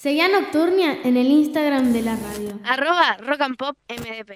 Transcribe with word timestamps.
Seguí 0.00 0.22
a 0.22 0.28
Nocturnia 0.28 0.96
en 1.04 1.18
el 1.18 1.26
Instagram 1.26 1.92
de 1.92 2.00
la 2.00 2.16
radio. 2.16 2.58
Arroba 2.64 3.18
Rock 3.18 3.40
and 3.42 3.56
Pop 3.58 3.76
MDP. 3.90 4.32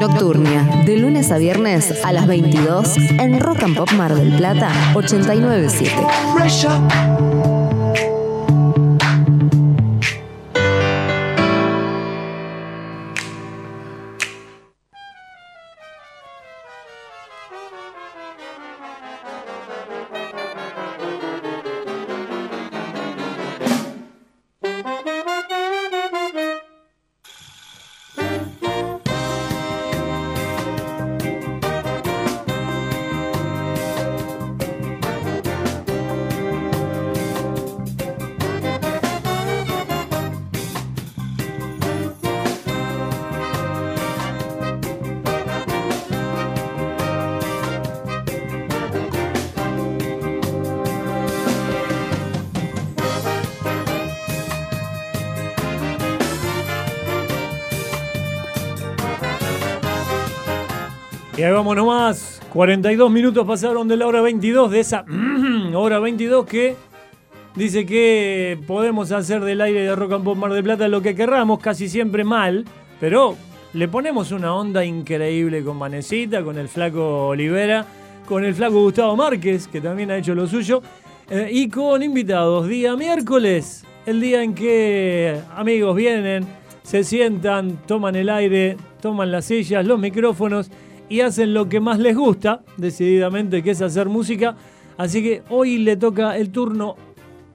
Nocturnia, 0.00 0.62
de 0.86 0.96
lunes 0.96 1.30
a 1.30 1.36
viernes 1.36 2.02
a 2.02 2.14
las 2.14 2.26
22 2.26 2.96
en 2.96 3.40
Rock 3.40 3.62
and 3.62 3.76
Pop 3.76 3.92
Mar 3.92 4.14
del 4.14 4.32
Plata 4.32 4.72
897. 4.94 5.94
Y 61.44 61.46
ahí 61.46 61.52
vamos 61.52 61.76
nomás. 61.76 62.40
42 62.54 63.10
minutos 63.10 63.46
pasaron 63.46 63.86
de 63.86 63.98
la 63.98 64.06
hora 64.06 64.22
22, 64.22 64.70
de 64.70 64.80
esa 64.80 65.04
hora 65.74 65.98
22 65.98 66.46
que 66.46 66.74
dice 67.54 67.84
que 67.84 68.58
podemos 68.66 69.12
hacer 69.12 69.44
del 69.44 69.60
aire 69.60 69.80
de 69.80 69.94
Rock 69.94 70.12
and 70.12 70.24
Pop 70.24 70.38
Mar 70.38 70.54
del 70.54 70.64
Plata 70.64 70.88
lo 70.88 71.02
que 71.02 71.14
querramos, 71.14 71.58
casi 71.58 71.90
siempre 71.90 72.24
mal, 72.24 72.64
pero 72.98 73.36
le 73.74 73.88
ponemos 73.88 74.32
una 74.32 74.54
onda 74.54 74.86
increíble 74.86 75.62
con 75.62 75.76
Manecita, 75.76 76.42
con 76.42 76.56
el 76.56 76.66
flaco 76.66 77.26
Olivera, 77.26 77.84
con 78.26 78.42
el 78.42 78.54
flaco 78.54 78.80
Gustavo 78.80 79.14
Márquez, 79.14 79.68
que 79.68 79.82
también 79.82 80.12
ha 80.12 80.16
hecho 80.16 80.34
lo 80.34 80.46
suyo, 80.46 80.80
eh, 81.28 81.50
y 81.52 81.68
con 81.68 82.02
invitados. 82.02 82.68
Día 82.68 82.96
miércoles, 82.96 83.84
el 84.06 84.18
día 84.18 84.42
en 84.42 84.54
que 84.54 85.38
amigos 85.54 85.94
vienen, 85.94 86.46
se 86.82 87.04
sientan, 87.04 87.76
toman 87.86 88.16
el 88.16 88.30
aire, 88.30 88.78
toman 89.02 89.30
las 89.30 89.44
sillas, 89.44 89.84
los 89.84 89.98
micrófonos 89.98 90.70
y 91.08 91.20
hacen 91.20 91.54
lo 91.54 91.68
que 91.68 91.80
más 91.80 91.98
les 91.98 92.16
gusta, 92.16 92.62
decididamente, 92.76 93.62
que 93.62 93.70
es 93.70 93.82
hacer 93.82 94.08
música. 94.08 94.56
Así 94.96 95.22
que 95.22 95.42
hoy 95.48 95.78
le 95.78 95.96
toca 95.96 96.36
el 96.36 96.50
turno. 96.50 96.96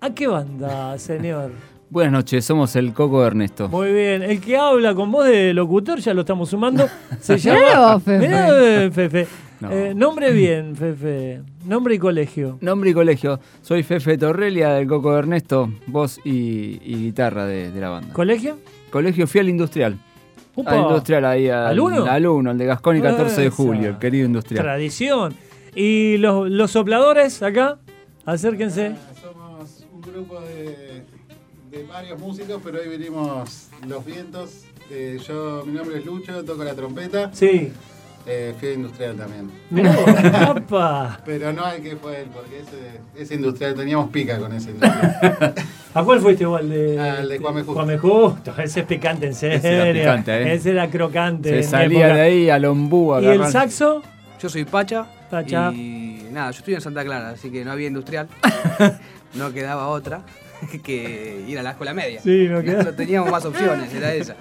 ¿A 0.01 0.11
qué 0.13 0.27
banda, 0.27 0.97
señor? 0.97 1.51
Buenas 1.89 2.13
noches, 2.13 2.45
somos 2.45 2.75
el 2.75 2.93
Coco 2.93 3.21
de 3.21 3.27
Ernesto. 3.27 3.67
Muy 3.67 3.91
bien. 3.91 4.21
El 4.21 4.39
que 4.39 4.55
habla 4.55 4.93
con 4.93 5.11
voz 5.11 5.25
de 5.25 5.53
locutor, 5.55 5.99
ya 5.99 6.13
lo 6.13 6.21
estamos 6.21 6.49
sumando. 6.49 6.87
Se 7.19 7.37
llama. 7.37 7.99
Fefe. 7.99 8.27
Mirá, 8.27 8.91
Fefe. 8.91 9.27
No. 9.59 9.71
Eh, 9.71 9.93
nombre 9.95 10.31
bien, 10.31 10.75
Fefe. 10.75 11.41
Nombre 11.65 11.95
y 11.95 11.99
colegio. 11.99 12.59
Nombre 12.61 12.91
y 12.91 12.93
colegio. 12.93 13.39
Soy 13.63 13.81
Fefe 13.83 14.17
Torrelia 14.17 14.69
del 14.69 14.87
Coco 14.87 15.13
de 15.13 15.19
Ernesto, 15.19 15.73
voz 15.87 16.19
y, 16.23 16.79
y 16.83 16.95
guitarra 17.05 17.45
de, 17.45 17.71
de 17.71 17.81
la 17.81 17.89
banda. 17.89 18.13
¿Colegio? 18.13 18.57
Colegio 18.91 19.25
Fiel 19.27 19.49
Industrial. 19.49 19.97
Upa. 20.59 20.71
Al 20.71 20.79
industrial 20.81 21.25
ahí. 21.25 21.49
Al, 21.49 21.67
¿Al 21.67 21.79
uno? 21.79 22.05
Al 22.05 22.25
uno, 22.27 22.51
el 22.51 22.57
de 22.57 22.65
Gascón 22.65 22.97
y 22.97 23.01
14 23.01 23.41
de 23.41 23.49
julio, 23.49 23.89
el 23.89 23.97
querido 23.97 24.25
industrial. 24.25 24.63
Tradición. 24.63 25.33
¿Y 25.75 26.17
los, 26.17 26.49
los 26.49 26.71
sopladores 26.71 27.41
acá? 27.43 27.79
Acérquense. 28.25 28.95
Somos 29.21 29.85
un 29.93 30.01
grupo 30.01 30.39
de, 30.41 31.03
de 31.71 31.83
varios 31.83 32.19
músicos, 32.19 32.61
pero 32.63 32.79
hoy 32.79 32.89
venimos 32.89 33.69
Los 33.87 34.05
Vientos. 34.05 34.63
Eh, 34.91 35.19
yo, 35.25 35.63
mi 35.65 35.73
nombre 35.73 35.99
es 35.99 36.05
Lucho, 36.05 36.43
toco 36.43 36.63
la 36.63 36.73
trompeta. 36.73 37.29
Sí. 37.33 37.71
Eh, 38.25 38.53
fui 38.59 38.69
industrial 38.69 39.15
también. 39.15 39.49
Pero 41.25 41.53
no 41.53 41.65
hay 41.65 41.81
que 41.81 41.95
fue 41.95 42.21
él, 42.21 42.27
porque 42.33 42.59
ese, 42.59 42.99
ese 43.15 43.35
industrial, 43.35 43.75
teníamos 43.75 44.09
pica 44.11 44.37
con 44.37 44.53
ese 44.53 44.71
industrial. 44.71 45.55
¿A 45.93 46.03
cuál 46.03 46.19
fuiste 46.19 46.43
igual? 46.43 46.69
De, 46.69 46.99
Al 46.99 47.27
de 47.27 47.39
Cuame 47.39 47.61
Justo. 47.61 47.73
Cuame 47.73 47.97
Justo. 47.97 48.53
Ese 48.61 48.81
es 48.81 48.85
picante, 48.85 49.27
en 49.27 49.33
serio. 49.33 49.57
Ese 49.57 49.75
era 49.75 49.93
picante, 49.93 50.41
¿eh? 50.41 50.53
Ese 50.53 50.71
era 50.71 50.89
crocante. 50.89 51.49
Se 51.49 51.69
salía 51.69 52.07
época. 52.07 52.15
de 52.15 52.21
ahí 52.21 52.49
al 52.49 52.65
ombú 52.65 53.13
a 53.13 53.21
¿Y 53.21 53.25
el 53.25 53.45
saxo? 53.47 54.03
Yo 54.39 54.49
soy 54.49 54.65
Pacha. 54.65 55.07
Pacha. 55.29 55.71
Y 55.73 56.27
nada, 56.31 56.51
yo 56.51 56.59
estoy 56.59 56.75
en 56.75 56.81
Santa 56.81 57.03
Clara, 57.03 57.29
así 57.29 57.49
que 57.51 57.65
no 57.65 57.71
había 57.71 57.87
industrial. 57.87 58.27
no 59.33 59.51
quedaba 59.51 59.87
otra 59.87 60.21
que 60.83 61.43
ir 61.47 61.57
a 61.59 61.63
la 61.63 61.71
escuela 61.71 61.93
media. 61.93 62.21
Sí, 62.21 62.47
no 62.49 62.61
quedaba. 62.61 62.83
No 62.83 62.93
teníamos 62.93 63.31
más 63.31 63.45
opciones, 63.45 63.93
era 63.93 64.13
esa. 64.13 64.35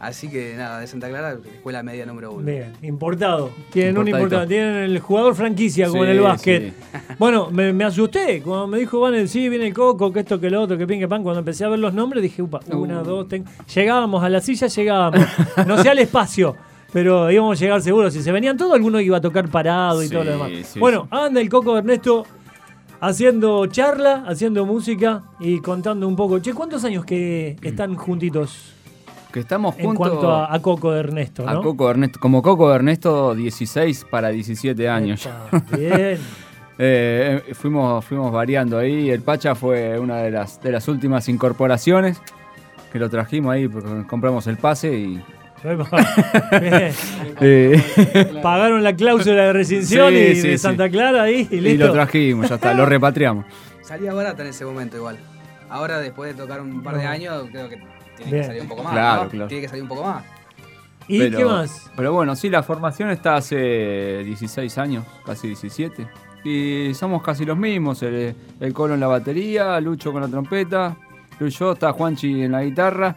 Así 0.00 0.28
que 0.30 0.54
nada, 0.56 0.80
de 0.80 0.86
Santa 0.86 1.08
Clara, 1.10 1.36
escuela 1.54 1.82
media 1.82 2.06
número 2.06 2.32
uno. 2.32 2.46
Bien, 2.46 2.72
importado. 2.80 3.50
Tienen 3.70 3.98
un 3.98 4.08
importado. 4.08 4.46
Tienen 4.46 4.76
el 4.76 4.98
jugador 4.98 5.34
franquicia 5.34 5.88
como 5.88 6.02
Sí, 6.04 6.08
en 6.10 6.16
el 6.16 6.20
básquet. 6.22 6.72
sí. 6.72 6.98
Bueno, 7.18 7.50
me, 7.50 7.70
me 7.74 7.84
asusté. 7.84 8.40
Cuando 8.42 8.66
me 8.66 8.78
dijo 8.78 8.98
Van, 8.98 9.28
sí, 9.28 9.50
viene 9.50 9.66
el 9.66 9.74
coco, 9.74 10.10
que 10.10 10.20
esto, 10.20 10.40
que 10.40 10.48
lo 10.48 10.62
otro, 10.62 10.78
que 10.78 10.86
pin, 10.86 10.98
que 10.98 11.06
pan. 11.06 11.22
Cuando 11.22 11.40
empecé 11.40 11.66
a 11.66 11.68
ver 11.68 11.78
los 11.80 11.92
nombres 11.92 12.22
dije, 12.22 12.40
upa, 12.40 12.60
una, 12.72 13.02
Uh. 13.02 13.04
dos, 13.04 13.28
ten- 13.28 13.44
Llegábamos 13.74 14.24
a 14.24 14.30
la 14.30 14.40
silla, 14.40 14.68
llegábamos. 14.68 15.20
No 15.66 15.82
sé 15.82 15.90
al 15.90 15.98
espacio. 15.98 16.56
Pero 16.94 17.30
íbamos 17.30 17.58
a 17.58 17.60
llegar 17.60 17.82
seguros. 17.82 18.14
Si 18.14 18.22
se 18.22 18.32
venían 18.32 18.56
todos, 18.56 18.72
alguno 18.72 19.00
iba 19.00 19.18
a 19.18 19.20
tocar 19.20 19.48
parado 19.48 20.02
y 20.02 20.06
Sí, 20.06 20.12
todo 20.14 20.24
lo 20.24 20.30
demás. 20.32 20.50
sí, 20.64 20.78
bueno, 20.80 21.06
anda 21.10 21.40
el 21.42 21.48
coco 21.50 21.76
Ernesto 21.76 22.24
haciendo 23.00 23.66
charla, 23.66 24.24
haciendo 24.26 24.64
música 24.66 25.22
y 25.38 25.60
contando 25.60 26.08
un 26.08 26.16
poco. 26.16 26.38
Che, 26.38 26.52
¿cuántos 26.54 26.84
años 26.84 27.04
que 27.04 27.56
están 27.62 27.94
juntitos 27.96 28.72
Que 29.32 29.40
estamos 29.40 29.76
en 29.78 29.86
juntos. 29.86 30.08
cuanto 30.08 30.30
a, 30.32 30.52
a 30.54 30.60
Coco 30.60 30.92
de 30.92 31.00
Ernesto? 31.00 31.48
a. 31.48 31.62
Coco 31.62 31.84
de 31.86 31.90
Ernesto. 31.92 32.18
Como 32.20 32.42
Coco 32.42 32.68
de 32.70 32.74
Ernesto, 32.76 33.34
16 33.34 34.06
para 34.10 34.28
17 34.30 34.88
años. 34.88 35.26
Epa, 35.26 35.76
Bien. 35.76 36.18
Eh, 36.82 37.42
eh, 37.46 37.54
fuimos, 37.54 38.02
fuimos 38.06 38.32
variando 38.32 38.78
ahí. 38.78 39.10
El 39.10 39.20
Pacha 39.20 39.54
fue 39.54 39.98
una 39.98 40.16
de 40.22 40.30
las, 40.30 40.62
de 40.62 40.72
las 40.72 40.88
últimas 40.88 41.28
incorporaciones 41.28 42.22
que 42.90 42.98
lo 42.98 43.10
trajimos 43.10 43.52
ahí 43.52 43.68
porque 43.68 44.06
compramos 44.06 44.46
el 44.46 44.56
pase 44.56 44.90
y. 44.94 45.22
Bien. 45.62 46.92
eh, 47.42 48.40
Pagaron 48.42 48.82
la 48.82 48.96
cláusula 48.96 49.42
de 49.42 49.52
rescisión 49.52 50.08
Sí, 50.14 50.18
y 50.18 50.34
sí, 50.36 50.48
de. 50.48 50.58
Santa 50.58 50.88
Clara 50.88 51.24
ahí 51.24 51.46
y 51.50 51.56
y 51.56 51.60
listo. 51.60 51.86
lo 51.88 51.92
trajimos, 51.92 52.48
ya 52.48 52.54
está, 52.54 52.72
lo 52.72 52.86
repatriamos. 52.86 53.44
Salía 53.82 54.14
barata 54.14 54.40
en 54.42 54.48
ese 54.48 54.64
momento 54.64 54.96
igual. 54.96 55.18
Ahora, 55.68 55.98
después 55.98 56.34
de 56.34 56.42
tocar 56.42 56.62
un 56.62 56.82
par 56.82 56.96
de 56.96 57.04
años, 57.04 57.44
creo 57.52 57.68
que 57.68 57.76
tiene 58.24 58.32
Bien. 58.32 58.42
que 58.42 58.46
salir 58.48 58.62
un 58.62 58.68
poco 58.68 58.82
más. 58.84 58.92
Claro, 58.92 59.24
¿no? 59.24 59.30
claro. 59.30 59.48
Tiene 59.48 59.62
que 59.62 59.68
salir 59.68 59.82
un 59.82 59.88
poco 59.88 60.04
más. 60.04 60.24
¿Y 61.08 61.18
Pero- 61.18 61.38
qué 61.38 61.44
más? 61.44 61.90
Pero 61.96 62.12
bueno, 62.12 62.36
sí, 62.36 62.48
la 62.50 62.62
formación 62.62 63.10
está 63.10 63.36
hace 63.36 64.22
16 64.24 64.78
años, 64.78 65.04
casi 65.26 65.48
17. 65.48 66.06
Y 66.44 66.94
somos 66.94 67.22
casi 67.22 67.44
los 67.44 67.58
mismos. 67.58 68.02
El, 68.02 68.34
el 68.60 68.72
Colo 68.72 68.94
en 68.94 69.00
la 69.00 69.08
batería, 69.08 69.78
Lucho 69.80 70.12
con 70.12 70.22
la 70.22 70.28
trompeta, 70.28 70.96
yo, 71.40 71.72
está 71.72 71.92
Juanchi 71.92 72.42
en 72.44 72.52
la 72.52 72.62
guitarra. 72.62 73.16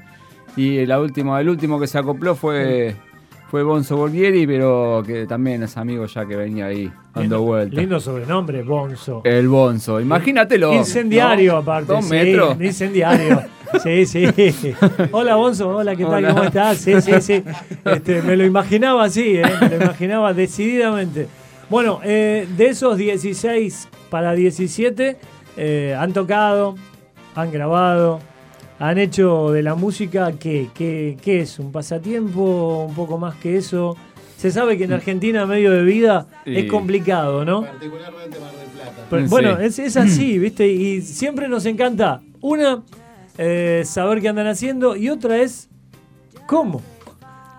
Y 0.55 0.85
la 0.85 0.99
última, 0.99 1.39
el 1.39 1.49
último 1.49 1.79
que 1.79 1.87
se 1.87 1.97
acopló 1.97 2.35
fue, 2.35 2.95
fue 3.49 3.63
Bonzo 3.63 3.95
Volvieri, 3.97 4.45
pero 4.47 5.03
que 5.05 5.25
también 5.25 5.63
es 5.63 5.77
amigo 5.77 6.05
ya 6.05 6.25
que 6.25 6.35
venía 6.35 6.65
ahí 6.67 6.91
dando 7.13 7.37
Lindo- 7.37 7.41
vueltas. 7.41 7.79
Lindo 7.79 7.99
sobrenombre, 7.99 8.63
Bonzo. 8.63 9.21
El 9.23 9.47
Bonzo, 9.47 9.99
imagínatelo. 10.01 10.73
Incendiario, 10.73 11.53
¿no? 11.53 11.57
aparte. 11.59 11.93
Dos 11.93 12.05
sí, 12.05 12.11
metros. 12.11 12.57
Incendiario. 12.61 13.41
Sí, 13.81 14.05
sí. 14.05 14.25
Hola, 15.11 15.35
Bonzo. 15.35 15.69
Hola, 15.69 15.95
¿qué 15.95 16.03
tal? 16.03 16.25
Hola. 16.25 16.29
¿Cómo 16.33 16.43
estás? 16.43 16.77
Sí, 16.77 17.01
sí, 17.01 17.11
sí. 17.21 17.43
Este, 17.85 18.21
me 18.21 18.35
lo 18.37 18.45
imaginaba 18.45 19.05
así, 19.05 19.37
¿eh? 19.37 19.43
Me 19.61 19.69
lo 19.69 19.75
imaginaba 19.83 20.33
decididamente. 20.33 21.27
Bueno, 21.69 21.99
eh, 22.03 22.47
de 22.57 22.65
esos 22.67 22.97
16 22.97 23.87
para 24.09 24.33
17, 24.33 25.17
eh, 25.57 25.95
han 25.97 26.13
tocado, 26.13 26.75
han 27.35 27.51
grabado, 27.51 28.19
han 28.79 28.97
hecho 28.97 29.51
de 29.51 29.63
la 29.63 29.75
música, 29.75 30.33
¿qué, 30.39 30.69
qué, 30.73 31.17
qué 31.21 31.41
es? 31.41 31.57
¿Un 31.59 31.71
pasatiempo? 31.71 32.85
¿Un 32.87 32.93
poco 32.95 33.17
más 33.17 33.35
que 33.35 33.57
eso? 33.57 33.97
Se 34.37 34.51
sabe 34.51 34.77
que 34.77 34.83
en 34.83 34.93
Argentina 34.93 35.45
medio 35.45 35.71
de 35.71 35.83
vida 35.83 36.27
es 36.45 36.69
complicado, 36.69 37.45
¿no? 37.45 37.61
Particularmente 37.61 38.39
Mar 38.39 38.51
del 38.51 38.67
Plata. 38.69 39.07
Pero, 39.09 39.23
Sí. 39.23 39.29
Bueno, 39.29 39.57
es, 39.59 39.79
es 39.79 39.95
así, 39.95 40.37
¿viste? 40.37 40.67
Y 40.67 41.01
siempre 41.01 41.47
nos 41.47 41.65
encanta, 41.65 42.21
una, 42.41 42.83
eh, 43.37 43.83
saber 43.85 44.21
qué 44.21 44.29
andan 44.29 44.47
haciendo 44.47 44.95
y 44.95 45.09
otra 45.09 45.37
es 45.37 45.69
cómo 46.47 46.81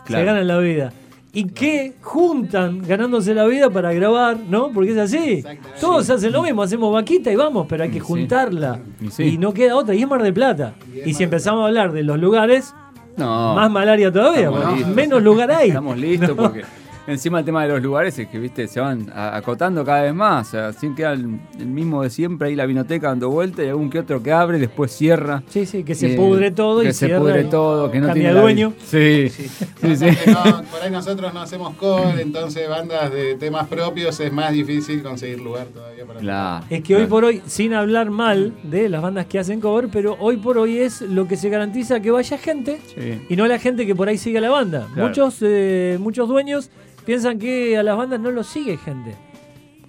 se 0.06 0.23
ganan 0.25 0.47
la 0.47 0.59
vida. 0.59 0.93
y 1.32 1.47
que 1.47 1.94
juntan 2.00 2.82
ganándose 2.87 3.35
la 3.35 3.44
vida 3.47 3.69
para 3.71 3.93
grabar, 3.93 4.37
¿no? 4.49 4.71
Porque 4.71 4.93
es 4.93 4.99
así. 4.99 5.43
Todos 5.81 6.09
hacen 6.11 6.31
lo 6.32 6.43
mismo, 6.43 6.62
hacemos 6.62 6.93
vaquita 6.93 7.32
y 7.32 7.37
vamos, 7.37 7.67
pero 7.69 7.82
hay 7.82 7.88
que 7.91 7.94
sí. 7.99 8.00
juntarla. 8.00 8.81
Y 9.00 9.11
sí. 9.11 9.23
Y 9.25 9.38
no 9.38 9.53
queda 9.53 9.75
otra, 9.75 9.94
y 9.97 10.03
es 10.03 10.09
Mar 10.09 10.23
del 10.23 10.32
Plata. 10.35 10.75
Y 11.05 11.12
si 11.15 11.25
empezamos 11.25 11.62
a 11.62 11.67
hablar 11.67 11.91
de 11.93 12.05
los 12.05 12.19
lugares, 12.21 12.73
No. 13.17 13.55
más 13.56 13.69
malaria 13.71 14.12
todavía, 14.12 14.49
menos 14.94 15.23
lugar 15.25 15.50
hay. 15.50 15.69
Estamos 15.71 15.99
listos 15.99 16.29
¿no? 16.31 16.37
porque 16.37 16.62
encima 17.06 17.38
el 17.40 17.44
tema 17.44 17.62
de 17.62 17.68
los 17.68 17.82
lugares 17.82 18.18
es 18.18 18.28
que, 18.28 18.38
viste, 18.38 18.66
se 18.68 18.80
van 18.80 19.10
acotando 19.14 19.84
cada 19.84 20.02
vez 20.02 20.14
más. 20.14 20.48
O 20.48 20.50
sea, 20.52 20.72
siempre 20.72 21.02
queda 21.02 21.12
el, 21.12 21.38
el 21.58 21.66
mismo 21.66 22.02
de 22.02 22.10
siempre, 22.10 22.48
ahí 22.48 22.54
la 22.54 22.66
vinoteca 22.66 23.08
dando 23.08 23.30
vuelta 23.30 23.62
y 23.64 23.68
algún 23.68 23.90
que 23.90 23.98
otro 23.98 24.22
que 24.22 24.32
abre, 24.32 24.58
después 24.58 24.92
cierra. 24.92 25.42
Sí, 25.48 25.66
sí, 25.66 25.82
que 25.84 25.94
se 25.94 26.12
Eh, 26.14 26.16
pudre 26.16 26.50
todo 26.50 26.80
que 26.82 26.88
y 26.88 26.92
se 26.92 27.06
cierra 27.06 27.20
pudre 27.20 27.40
y 27.42 27.44
todo, 27.44 27.90
que 27.90 28.00
no 28.00 28.12
tiene 28.12 28.28
de 28.28 28.34
la- 28.34 28.40
dueño. 28.40 28.72
Sí, 28.84 29.28
sí, 29.28 29.48
sí. 29.96 30.06
Aparte 30.08 30.30
no, 30.32 30.62
por 30.64 30.82
ahí 30.82 30.90
nosotros 30.90 31.34
no 31.34 31.40
hacemos 31.40 31.74
cover, 31.76 32.20
entonces 32.20 32.68
bandas 32.68 33.12
de 33.12 33.34
temas 33.36 33.66
propios 33.68 34.18
es 34.20 34.32
más 34.32 34.52
difícil 34.52 35.02
conseguir 35.02 35.40
lugar 35.40 35.66
todavía 35.66 36.04
para 36.06 36.20
Claro. 36.20 36.64
Es 36.70 36.82
que 36.82 36.96
hoy 36.96 37.06
por 37.06 37.24
hoy, 37.24 37.42
sin 37.46 37.74
hablar 37.74 38.10
mal 38.10 38.52
de 38.62 38.88
las 38.88 39.02
bandas 39.02 39.26
que 39.26 39.38
hacen 39.38 39.60
cover, 39.60 39.88
pero 39.92 40.16
hoy 40.20 40.36
por 40.36 40.58
hoy 40.58 40.78
es 40.78 41.00
lo 41.02 41.26
que 41.28 41.36
se 41.36 41.48
garantiza 41.48 42.00
que 42.00 42.10
vaya 42.10 42.38
gente 42.38 42.80
Sí. 42.94 43.20
y 43.28 43.36
no 43.36 43.46
la 43.46 43.58
gente 43.58 43.86
que 43.86 43.94
por 43.94 44.08
ahí 44.08 44.16
sigue 44.18 44.38
a 44.38 44.40
la 44.40 44.50
banda. 44.50 44.86
Claro. 44.94 45.08
Muchos, 45.08 45.38
eh, 45.42 45.98
muchos 46.00 46.28
dueños 46.28 46.70
piensan 47.04 47.38
que 47.38 47.76
a 47.76 47.82
las 47.82 47.96
bandas 47.96 48.20
no 48.20 48.30
los 48.30 48.46
sigue 48.46 48.76
gente. 48.76 49.14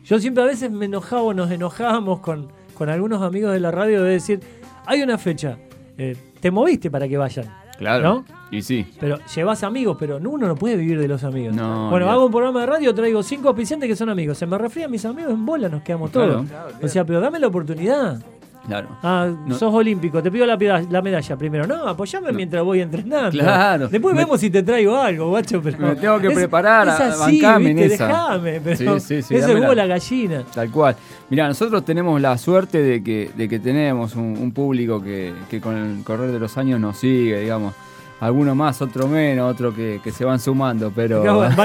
Yo 0.03 0.19
siempre 0.19 0.43
a 0.43 0.47
veces 0.47 0.69
me 0.71 0.85
enojaba 0.85 1.21
o 1.23 1.33
nos 1.33 1.49
enojábamos 1.51 2.19
con, 2.19 2.49
con 2.75 2.89
algunos 2.89 3.21
amigos 3.21 3.51
de 3.53 3.59
la 3.59 3.71
radio 3.71 4.03
de 4.03 4.11
decir, 4.11 4.39
hay 4.85 5.01
una 5.01 5.17
fecha, 5.17 5.57
eh, 5.97 6.15
te 6.39 6.51
moviste 6.51 6.91
para 6.91 7.07
que 7.07 7.17
vayan. 7.17 7.45
Claro. 7.77 8.03
¿No? 8.03 8.25
Y 8.51 8.61
sí. 8.61 8.87
Pero 9.01 9.17
llevas 9.35 9.63
amigos, 9.63 9.97
pero 9.99 10.17
no- 10.19 10.29
uno 10.29 10.47
no 10.47 10.55
puede 10.55 10.77
vivir 10.77 10.97
de 10.97 11.09
los 11.09 11.25
amigos. 11.25 11.53
No, 11.55 11.89
bueno, 11.89 12.09
hago 12.09 12.25
un 12.27 12.31
programa 12.31 12.61
de 12.61 12.65
radio, 12.67 12.95
traigo 12.95 13.21
cinco 13.21 13.49
auspiciantes 13.49 13.89
que 13.89 13.95
son 13.97 14.09
amigos. 14.09 14.37
Se 14.37 14.45
me 14.45 14.57
refiere 14.57 14.85
a 14.85 14.89
mis 14.89 15.03
amigos 15.03 15.31
en 15.33 15.45
bola, 15.45 15.67
nos 15.67 15.81
quedamos 15.81 16.11
Claro. 16.11 16.45
todos. 16.45 16.83
O 16.83 16.87
sea, 16.87 17.03
pero 17.03 17.19
dame 17.19 17.37
la 17.39 17.47
oportunidad. 17.47 18.23
Claro. 18.67 18.87
Ah, 19.03 19.29
No. 19.45 19.55
sos 19.55 19.73
olímpico, 19.73 20.23
te 20.23 20.31
pido 20.31 20.45
la, 20.45 20.57
medalla 21.01 21.35
primero. 21.37 21.67
No, 21.67 21.87
apoyame 21.87 22.31
mientras 22.31 22.63
voy 22.63 22.81
entrenando. 22.81 23.29
Claro. 23.31 23.87
Después 23.87 24.15
Me- 24.15 24.21
vemos 24.21 24.39
si 24.39 24.49
te 24.49 24.63
traigo 24.63 24.97
algo, 24.97 25.29
guacho. 25.29 25.61
Pero 25.61 25.77
Me 25.77 25.95
tengo 25.95 26.19
que 26.19 26.31
preparar, 26.31 26.87
es 26.87 26.93
a- 26.99 27.07
así, 27.25 27.41
bancame 27.41 27.69
en 27.71 27.75
¿viste? 27.77 27.93
esa. 27.95 28.07
Dejame, 28.07 28.61
pero 28.63 28.99
Sí, 28.99 29.05
sí, 29.07 29.21
sí, 29.21 29.35
ese 29.35 29.53
huevo 29.55 29.73
la- 29.73 29.85
gallina. 29.85 30.43
Tal 30.53 30.71
cual. 30.71 30.95
Mirá, 31.29 31.47
nosotros 31.47 31.85
tenemos 31.85 32.19
la 32.19 32.37
suerte 32.37 32.81
de 32.81 33.03
que, 33.03 33.31
de 33.35 33.47
que 33.49 33.59
tenemos 33.59 34.15
un, 34.15 34.35
un 34.39 34.51
público 34.51 35.01
que, 35.01 35.33
que 35.49 35.61
con 35.61 35.75
el 35.75 36.03
correr 36.03 36.31
de 36.31 36.39
los 36.39 36.57
años 36.57 36.79
nos 36.79 36.97
sigue, 36.97 37.39
digamos. 37.41 37.73
Alguno 38.19 38.55
más, 38.55 38.81
otro 38.81 39.07
menos, 39.09 39.51
otro 39.51 39.75
que, 39.75 39.99
que 40.01 40.11
se 40.11 40.23
van 40.23 40.39
sumando, 40.39 40.91
pero... 40.95 41.21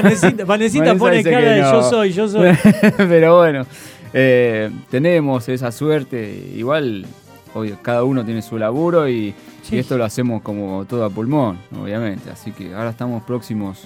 Vanessa 0.46 0.94
pone 0.98 1.22
cara 1.22 1.52
de 1.52 1.60
yo 1.60 1.82
soy, 1.82 2.12
yo 2.12 2.28
soy. 2.28 2.50
pero 2.96 3.38
bueno, 3.38 3.64
eh, 4.12 4.70
tenemos 4.90 5.48
esa 5.48 5.70
suerte. 5.72 6.52
Igual, 6.56 7.06
obvio, 7.54 7.78
cada 7.82 8.04
uno 8.04 8.24
tiene 8.24 8.42
su 8.42 8.58
laburo 8.58 9.08
y, 9.08 9.34
Sí. 9.62 9.76
y 9.76 9.78
esto 9.78 9.96
lo 9.98 10.04
hacemos 10.04 10.42
como 10.42 10.84
todo 10.86 11.04
a 11.04 11.10
pulmón, 11.10 11.58
obviamente. 11.80 12.30
Así 12.30 12.50
que 12.52 12.74
ahora 12.74 12.90
estamos 12.90 13.22
próximos, 13.24 13.82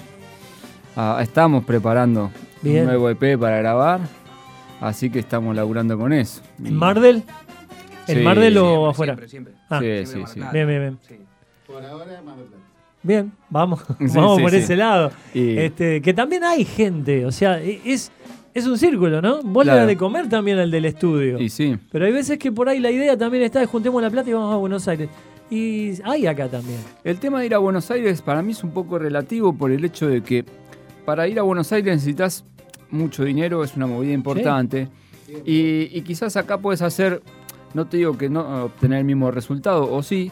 a- 0.96 1.18
estamos 1.22 1.64
preparando 1.64 2.30
Bien. 2.62 2.80
un 2.82 2.86
nuevo 2.86 3.10
EP 3.10 3.36
para 3.38 3.58
grabar. 3.58 4.00
Así 4.80 5.08
que 5.10 5.18
estamos 5.18 5.54
laburando 5.56 5.96
con 5.98 6.12
eso. 6.12 6.42
¿En 6.62 6.74
Mardel? 6.76 7.22
¿En 8.06 8.18
Sí. 8.18 8.22
Mardel 8.22 8.58
o 8.58 8.62
Siempre, 8.62 8.90
afuera? 8.90 9.12
Siempre, 9.14 9.28
siempre. 9.28 9.52
Ah. 9.70 9.78
Sí, 9.80 9.86
Siempre 9.86 10.06
sí, 10.06 10.18
Mar 10.40 10.48
sí. 10.50 10.54
Bien, 10.54 10.68
bien, 10.68 10.80
bien. 10.80 10.98
Sí. 11.08 11.14
Por 11.66 11.84
ahora, 11.84 12.20
Mar 12.22 12.36
del 12.36 12.46
Plata. 12.46 12.64
Bien, 13.02 13.32
vamos, 13.50 13.80
Sí, 13.98 14.06
vamos 14.14 14.36
sí, 14.36 14.42
por 14.42 14.50
sí. 14.50 14.56
ese 14.58 14.76
lado. 14.76 15.10
Y- 15.32 15.56
Este, 15.58 16.02
que 16.02 16.12
también 16.14 16.44
hay 16.44 16.64
gente, 16.64 17.24
o 17.24 17.32
sea, 17.32 17.60
e- 17.62 17.80
es, 17.84 18.10
es 18.54 18.66
un 18.66 18.78
círculo, 18.78 19.20
¿no? 19.20 19.42
Vos 19.42 19.64
le 19.64 19.70
Claro. 19.72 19.78
das 19.80 19.88
de 19.88 19.96
comer 19.96 20.28
también 20.28 20.58
al 20.58 20.70
del 20.70 20.84
estudio. 20.84 21.38
Y 21.40 21.48
sí, 21.50 21.76
Pero 21.92 22.06
hay 22.06 22.12
veces 22.12 22.38
que 22.38 22.50
por 22.52 22.68
ahí 22.68 22.78
la 22.80 22.90
idea 22.90 23.16
también 23.16 23.42
está 23.44 23.60
de 23.60 23.66
juntemos 23.66 24.00
la 24.00 24.10
plata 24.10 24.30
y 24.30 24.32
vamos 24.32 24.52
a 24.54 24.56
Buenos 24.56 24.86
Aires. 24.88 25.08
Y 25.50 25.92
hay 26.04 26.26
acá 26.26 26.48
también. 26.48 26.78
El 27.04 27.18
tema 27.18 27.40
de 27.40 27.46
ir 27.46 27.54
a 27.54 27.58
Buenos 27.58 27.90
Aires 27.90 28.22
para 28.22 28.42
mí 28.42 28.52
es 28.52 28.64
un 28.64 28.70
poco 28.70 28.98
relativo 28.98 29.52
por 29.52 29.70
el 29.70 29.84
hecho 29.84 30.08
de 30.08 30.22
que 30.22 30.44
para 31.04 31.28
ir 31.28 31.38
a 31.38 31.42
Buenos 31.42 31.70
Aires 31.72 31.94
necesitas 31.96 32.44
mucho 32.90 33.24
dinero, 33.24 33.62
es 33.64 33.76
una 33.76 33.86
movida 33.86 34.12
importante. 34.12 34.88
Y, 35.44 35.88
y 35.96 36.02
quizás 36.02 36.36
acá 36.36 36.58
puedes 36.58 36.80
hacer, 36.82 37.22
no 37.74 37.86
te 37.86 37.96
digo 37.98 38.16
que 38.16 38.28
no 38.28 38.64
obtener 38.66 39.00
el 39.00 39.04
mismo 39.04 39.30
resultado, 39.30 39.92
o 39.92 40.02
sí, 40.02 40.30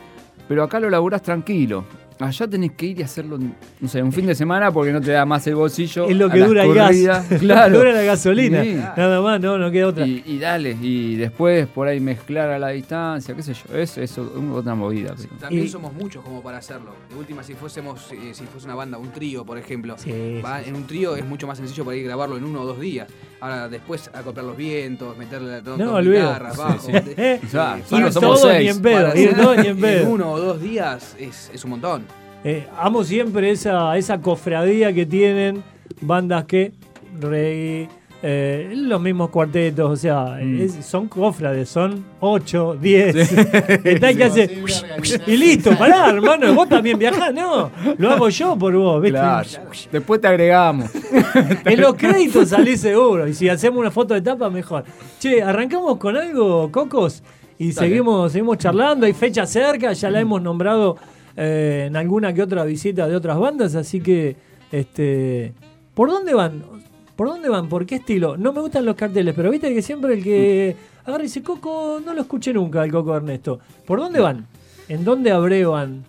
pero 0.48 0.62
acá 0.62 0.78
lo 0.80 0.88
laburás 0.90 1.22
tranquilo. 1.22 1.84
Allá 2.26 2.46
tenés 2.48 2.72
que 2.72 2.86
ir 2.86 3.00
y 3.00 3.02
hacerlo, 3.02 3.38
no 3.80 3.88
sé, 3.88 4.02
un 4.02 4.12
fin 4.12 4.26
de 4.26 4.34
semana 4.34 4.70
porque 4.70 4.92
no 4.92 5.00
te 5.00 5.10
da 5.12 5.24
más 5.26 5.46
el 5.46 5.54
bolsillo. 5.56 6.06
Es 6.08 6.16
lo 6.16 6.30
que 6.30 6.38
dura 6.40 6.64
el 6.64 6.74
gas. 6.74 7.26
Claro. 7.40 7.72
Lo 7.72 7.78
que 7.80 7.88
dura 7.88 7.92
la 7.92 8.02
gasolina. 8.02 8.62
Sí. 8.62 8.74
Nada 8.74 9.20
más, 9.20 9.40
no, 9.40 9.58
no 9.58 9.70
queda 9.70 9.88
otra. 9.88 10.06
Y, 10.06 10.22
y 10.26 10.38
dale, 10.38 10.76
y 10.80 11.16
después 11.16 11.66
por 11.66 11.88
ahí 11.88 12.00
mezclar 12.00 12.50
a 12.50 12.58
la 12.58 12.68
distancia, 12.68 13.34
qué 13.34 13.42
sé 13.42 13.54
yo, 13.54 13.76
es, 13.76 13.98
es 13.98 14.16
otra 14.18 14.74
movida. 14.74 15.14
pero- 15.16 15.28
También 15.40 15.64
Y- 15.64 15.68
somos 15.68 15.92
muchos 15.94 16.22
como 16.24 16.42
para 16.42 16.58
hacerlo. 16.58 16.92
De 17.10 17.16
última, 17.16 17.42
si 17.42 17.54
fuésemos, 17.54 18.12
eh, 18.12 18.32
si 18.34 18.44
fuese 18.44 18.66
una 18.66 18.74
banda, 18.74 18.98
un 18.98 19.10
trío, 19.10 19.44
por 19.44 19.58
ejemplo. 19.58 19.96
Sí, 19.98 20.40
va- 20.44 20.62
sí, 20.62 20.68
en 20.68 20.76
un 20.76 20.86
trío 20.86 21.16
es 21.16 21.24
mucho 21.24 21.46
más 21.46 21.58
sencillo 21.58 21.84
para 21.84 21.96
ir 21.96 22.04
a 22.04 22.08
grabarlo 22.08 22.36
en 22.36 22.44
uno 22.44 22.62
o 22.62 22.66
dos 22.66 22.80
días. 22.80 23.08
Ahora 23.40 23.68
después 23.68 24.08
acoplar 24.14 24.44
los 24.46 24.56
vientos, 24.56 25.16
meterle 25.18 25.62
todo 25.62 25.76
No, 25.76 26.00
guitarras, 26.00 26.56
bajo. 26.56 26.86
De- 26.88 27.14
Eh, 27.16 27.40
O 27.44 27.48
sea, 27.48 27.78
somos 27.88 28.14
todo 28.14 28.52
ni 28.58 28.68
en 28.68 28.80
pedo, 28.80 29.16
ir 29.16 29.34
todo 29.34 29.54
ni 29.56 29.60
en 29.62 29.66
en 29.66 29.80
pedo. 29.80 30.10
uno 30.10 30.30
o 30.32 30.38
dos 30.40 30.60
días 30.60 31.16
es, 31.18 31.50
es 31.52 31.64
un 31.64 31.70
montón. 31.70 32.04
Eh, 32.44 32.66
amo 32.78 33.04
siempre 33.04 33.50
esa, 33.50 33.96
esa 33.96 34.20
cofradía 34.20 34.92
que 34.92 35.06
tienen 35.06 35.62
bandas 36.00 36.44
que 36.44 36.72
reggae, 37.20 37.88
eh, 38.24 38.72
los 38.74 39.00
mismos 39.00 39.30
cuartetos, 39.30 39.90
o 39.90 39.96
sea, 39.96 40.38
Mm. 40.40 40.60
es- 40.60 40.84
son 40.86 41.08
cofrades, 41.08 41.68
son 41.68 42.04
8, 42.20 42.76
10. 42.80 43.14
Está 43.84 44.14
que 44.14 44.24
hace- 44.24 44.44
Imposible 44.44 44.92
organizar. 44.92 45.28
y 45.28 45.36
listo, 45.36 45.76
pará, 45.78 46.08
hermano, 46.10 46.52
vos 46.54 46.68
también 46.68 46.98
viajás, 46.98 47.32
no, 47.34 47.70
lo 47.98 48.10
hago 48.12 48.28
yo 48.28 48.56
por 48.56 48.74
vos, 48.76 49.00
¿viste? 49.02 49.18
Claro. 49.18 49.48
Después 49.90 50.20
te 50.20 50.26
agregamos. 50.28 50.90
En 51.64 51.80
los 51.80 51.94
créditos 51.94 52.48
salís 52.48 52.80
seguro, 52.80 53.26
y 53.28 53.34
si 53.34 53.48
hacemos 53.48 53.78
una 53.80 53.90
foto 53.90 54.14
de 54.14 54.20
tapa, 54.22 54.50
mejor. 54.50 54.84
Che, 55.20 55.42
arrancamos 55.42 55.96
con 55.98 56.16
algo, 56.16 56.70
Cocos, 56.72 57.22
y 57.58 57.72
Dale. 57.72 57.88
seguimos, 57.88 58.32
seguimos 58.32 58.58
charlando, 58.58 59.06
hay 59.06 59.12
fecha 59.12 59.46
cerca, 59.46 59.92
ya 59.92 60.10
la 60.10 60.20
hemos 60.20 60.40
nombrado 60.42 60.96
eh, 61.36 61.84
en 61.88 61.96
alguna 61.96 62.32
que 62.32 62.42
otra 62.42 62.64
visita 62.64 63.08
de 63.08 63.16
otras 63.16 63.38
bandas, 63.38 63.74
así 63.74 64.00
que, 64.00 64.36
este, 64.70 65.52
¿por 65.94 66.10
dónde 66.10 66.34
van? 66.34 66.62
¿Por 67.16 67.28
dónde 67.28 67.48
van? 67.48 67.68
¿Por 67.68 67.86
qué 67.86 67.96
estilo? 67.96 68.36
No 68.36 68.52
me 68.52 68.60
gustan 68.60 68.84
los 68.84 68.96
carteles, 68.96 69.34
pero 69.34 69.50
viste 69.50 69.72
que 69.74 69.82
siempre 69.82 70.14
el 70.14 70.24
que 70.24 70.76
agarra 71.04 71.22
y 71.22 71.26
dice, 71.26 71.42
Coco, 71.42 72.00
no 72.04 72.14
lo 72.14 72.22
escuché 72.22 72.52
nunca, 72.52 72.84
el 72.84 72.90
Coco 72.90 73.16
Ernesto. 73.16 73.60
¿Por 73.86 73.98
dónde 74.00 74.20
van? 74.20 74.46
¿En 74.88 75.04
dónde 75.04 75.30
abrevan 75.30 76.04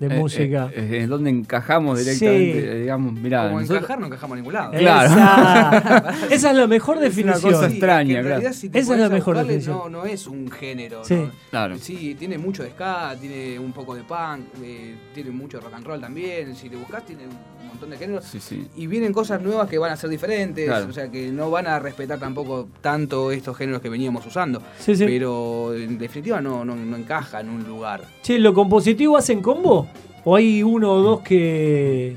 de 0.00 0.06
Eh, 0.06 0.18
música? 0.18 0.70
eh, 0.74 0.88
eh, 0.92 1.02
en 1.02 1.10
donde 1.10 1.30
encajamos 1.30 1.98
directamente, 1.98 2.72
Sí. 2.72 2.78
digamos, 2.80 3.12
mirá. 3.14 3.44
Como 3.48 3.60
nosotros- 3.60 3.78
encajar 3.78 4.00
no 4.00 4.06
encajamos 4.06 4.32
a 4.34 4.36
ningún 4.36 4.52
lado. 4.54 4.72
claro. 4.72 5.08
Esa, 5.10 6.14
esa 6.30 6.50
es 6.50 6.56
la 6.56 6.66
mejor 6.66 6.96
Es 6.96 7.00
una 7.00 7.08
definición. 7.08 7.52
cosa 7.52 7.66
Sí, 7.68 7.72
extraña, 7.74 8.12
claro. 8.14 8.28
realidad, 8.28 8.52
si 8.52 8.68
te 8.68 8.78
Esa 8.78 8.94
es 8.94 9.00
la 9.00 9.08
mejor 9.08 9.36
definición. 9.38 9.76
No, 9.76 9.88
no 9.88 10.04
es 10.04 10.26
un 10.26 10.50
género. 10.50 11.04
Sí. 11.04 11.14
¿no? 11.14 11.30
Claro. 11.50 11.78
Sí, 11.78 12.14
tiene 12.18 12.38
mucho 12.38 12.62
de 12.62 12.70
ska, 12.70 13.14
tiene 13.20 13.58
un 13.58 13.72
poco 13.72 13.94
de 13.94 14.02
punk, 14.02 14.40
eh, 14.62 14.94
tiene 15.14 15.30
mucho 15.30 15.60
rock 15.60 15.74
and 15.74 15.86
roll 15.86 16.00
también. 16.00 16.54
Si 16.54 16.68
te 16.68 16.76
buscas, 16.76 17.04
tiene 17.04 17.24
un 17.24 17.66
montón 17.68 17.90
de 17.90 17.96
géneros. 17.98 18.24
Sí, 18.24 18.40
sí. 18.40 18.66
Y 18.76 18.86
vienen 18.86 19.12
cosas 19.12 19.42
nuevas 19.42 19.68
que 19.68 19.78
van 19.78 19.92
a 19.92 19.96
ser 19.96 20.10
diferentes, 20.10 20.66
Claro. 20.66 20.86
o 20.88 20.92
sea 20.92 21.10
que 21.10 21.30
no 21.32 21.50
van 21.50 21.66
a 21.66 21.78
respetar 21.78 22.18
tampoco 22.18 22.68
tanto 22.80 23.30
estos 23.32 23.56
géneros 23.56 23.80
que 23.82 23.88
veníamos 23.88 24.24
usando. 24.26 24.62
Sí, 24.78 24.94
sí. 24.96 25.04
Pero 25.06 25.74
en 25.74 25.98
definitiva 25.98 26.40
no, 26.40 26.64
no, 26.64 26.74
no 26.76 26.96
encaja 26.96 27.40
en 27.40 27.50
un 27.50 27.64
lugar. 27.64 28.02
Che, 28.22 28.38
¿lo 28.38 28.54
compositivo 28.54 29.16
hacen 29.16 29.40
combo? 29.42 29.87
¿O 30.24 30.36
hay 30.36 30.62
uno 30.62 30.92
o 30.92 31.02
dos 31.02 31.20
que 31.20 32.16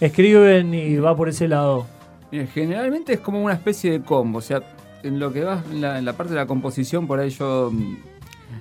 escriben 0.00 0.74
y 0.74 0.96
va 0.96 1.16
por 1.16 1.28
ese 1.28 1.48
lado? 1.48 1.86
Mira, 2.30 2.46
generalmente 2.46 3.12
es 3.14 3.20
como 3.20 3.42
una 3.42 3.54
especie 3.54 3.90
de 3.92 4.00
combo, 4.02 4.38
o 4.38 4.42
sea, 4.42 4.62
en 5.02 5.18
lo 5.18 5.32
que 5.32 5.44
va 5.44 5.62
en 5.70 5.80
la, 5.80 5.98
en 5.98 6.04
la 6.04 6.14
parte 6.14 6.32
de 6.32 6.38
la 6.38 6.46
composición, 6.46 7.06
por 7.06 7.18
ahí 7.20 7.30
yo 7.30 7.70
mm, 7.72 7.96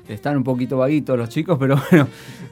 están 0.10 0.38
un 0.38 0.44
poquito 0.44 0.78
vaguitos 0.78 1.18
los 1.18 1.30
chicos, 1.30 1.58
pero 1.60 1.80
bueno, 1.92 2.08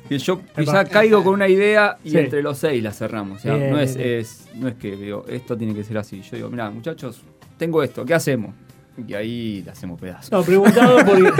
que 0.07 0.17
yo 0.17 0.39
quizá 0.57 0.85
caigo 0.85 1.23
con 1.23 1.33
una 1.33 1.47
idea 1.47 1.97
y 2.03 2.11
Sí. 2.11 2.17
entre 2.17 2.41
los 2.41 2.57
seis 2.57 2.81
la 2.81 2.91
cerramos. 2.91 3.39
O 3.39 3.41
sea, 3.41 3.55
Bien, 3.55 3.71
no, 3.71 3.79
es, 3.79 3.95
es- 3.97 4.47
no 4.55 4.67
es 4.69 4.75
que 4.75 4.95
digo, 4.95 5.25
esto 5.27 5.57
tiene 5.57 5.73
que 5.75 5.83
ser 5.83 5.97
así. 5.97 6.21
Yo 6.21 6.37
digo, 6.37 6.49
mira, 6.49 6.69
muchachos, 6.69 7.21
tengo 7.57 7.83
esto, 7.83 8.05
¿qué 8.05 8.13
hacemos? 8.13 8.55
Y 9.07 9.13
ahí 9.13 9.61
le 9.63 9.71
hacemos 9.71 9.99
pedazos. 9.99 10.31
No, 10.31 10.41
preguntado 10.43 10.97
porque. 11.05 11.31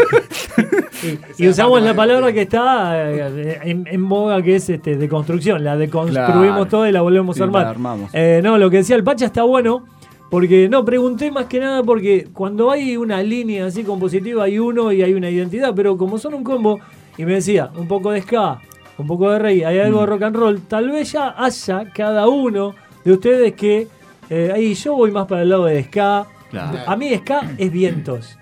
y, 1.38 1.44
y 1.44 1.48
usamos 1.48 1.82
la 1.82 1.94
palabra 1.94 2.32
que 2.34 2.42
está 2.42 3.12
eh, 3.12 3.60
en, 3.64 3.86
en 3.88 4.10
boga, 4.10 4.42
que 4.42 4.56
es 4.56 4.70
este, 4.70 4.96
de 4.98 5.10
construcción. 5.10 5.64
La 5.64 5.78
deconstruimos 5.78 6.34
Claro. 6.36 6.66
toda 6.68 6.90
y 6.90 6.92
la 6.92 7.02
volvemos 7.02 7.36
Sí, 7.36 7.42
a 7.42 7.46
armar. 7.46 7.64
la 7.64 7.70
armamos. 7.70 8.10
Eh, 8.14 8.42
no, 8.44 8.58
lo 8.58 8.70
que 8.70 8.78
decía 8.78 8.96
el 8.96 9.04
Pacha 9.04 9.26
está 9.26 9.44
bueno. 9.44 9.86
Porque 10.30 10.70
no, 10.70 10.86
pregunté 10.86 11.32
más 11.32 11.46
que 11.46 11.60
nada 11.60 11.82
porque 11.82 12.28
cuando 12.32 12.70
hay 12.70 12.96
una 12.98 13.24
línea 13.24 13.66
así 13.66 13.82
compositiva 13.84 14.44
hay 14.44 14.60
uno 14.60 14.92
y 14.92 15.02
hay 15.02 15.16
una 15.16 15.28
identidad, 15.28 15.74
pero 15.76 15.98
como 15.98 16.20
son 16.20 16.36
un 16.36 16.44
combo, 16.44 16.80
y 17.18 17.26
me 17.26 17.34
decía, 17.34 17.72
un 17.76 17.88
poco 17.88 18.12
de 18.12 18.22
ska, 18.22 18.60
un 19.00 19.08
poco 19.08 19.32
de 19.32 19.40
rey, 19.40 19.64
hay 19.64 19.80
algo 19.80 20.02
de 20.02 20.06
Mm. 20.06 20.10
rock 20.12 20.22
and 20.22 20.36
roll, 20.36 20.62
tal 20.68 20.92
vez 20.92 21.14
ya 21.14 21.34
haya 21.36 21.86
cada 21.96 22.28
uno 22.28 22.76
de 23.04 23.12
ustedes 23.12 23.54
que 23.54 23.88
eh, 24.30 24.52
ahí 24.54 24.76
yo 24.76 24.94
voy 24.94 25.10
más 25.10 25.26
para 25.26 25.42
el 25.42 25.50
lado 25.50 25.66
de 25.66 25.84
ska. 25.86 26.28
Claro. 26.50 26.80
A 26.88 26.96
mí 26.96 27.16
ska 27.18 27.42
es 27.58 27.72
vientos. 27.72 28.38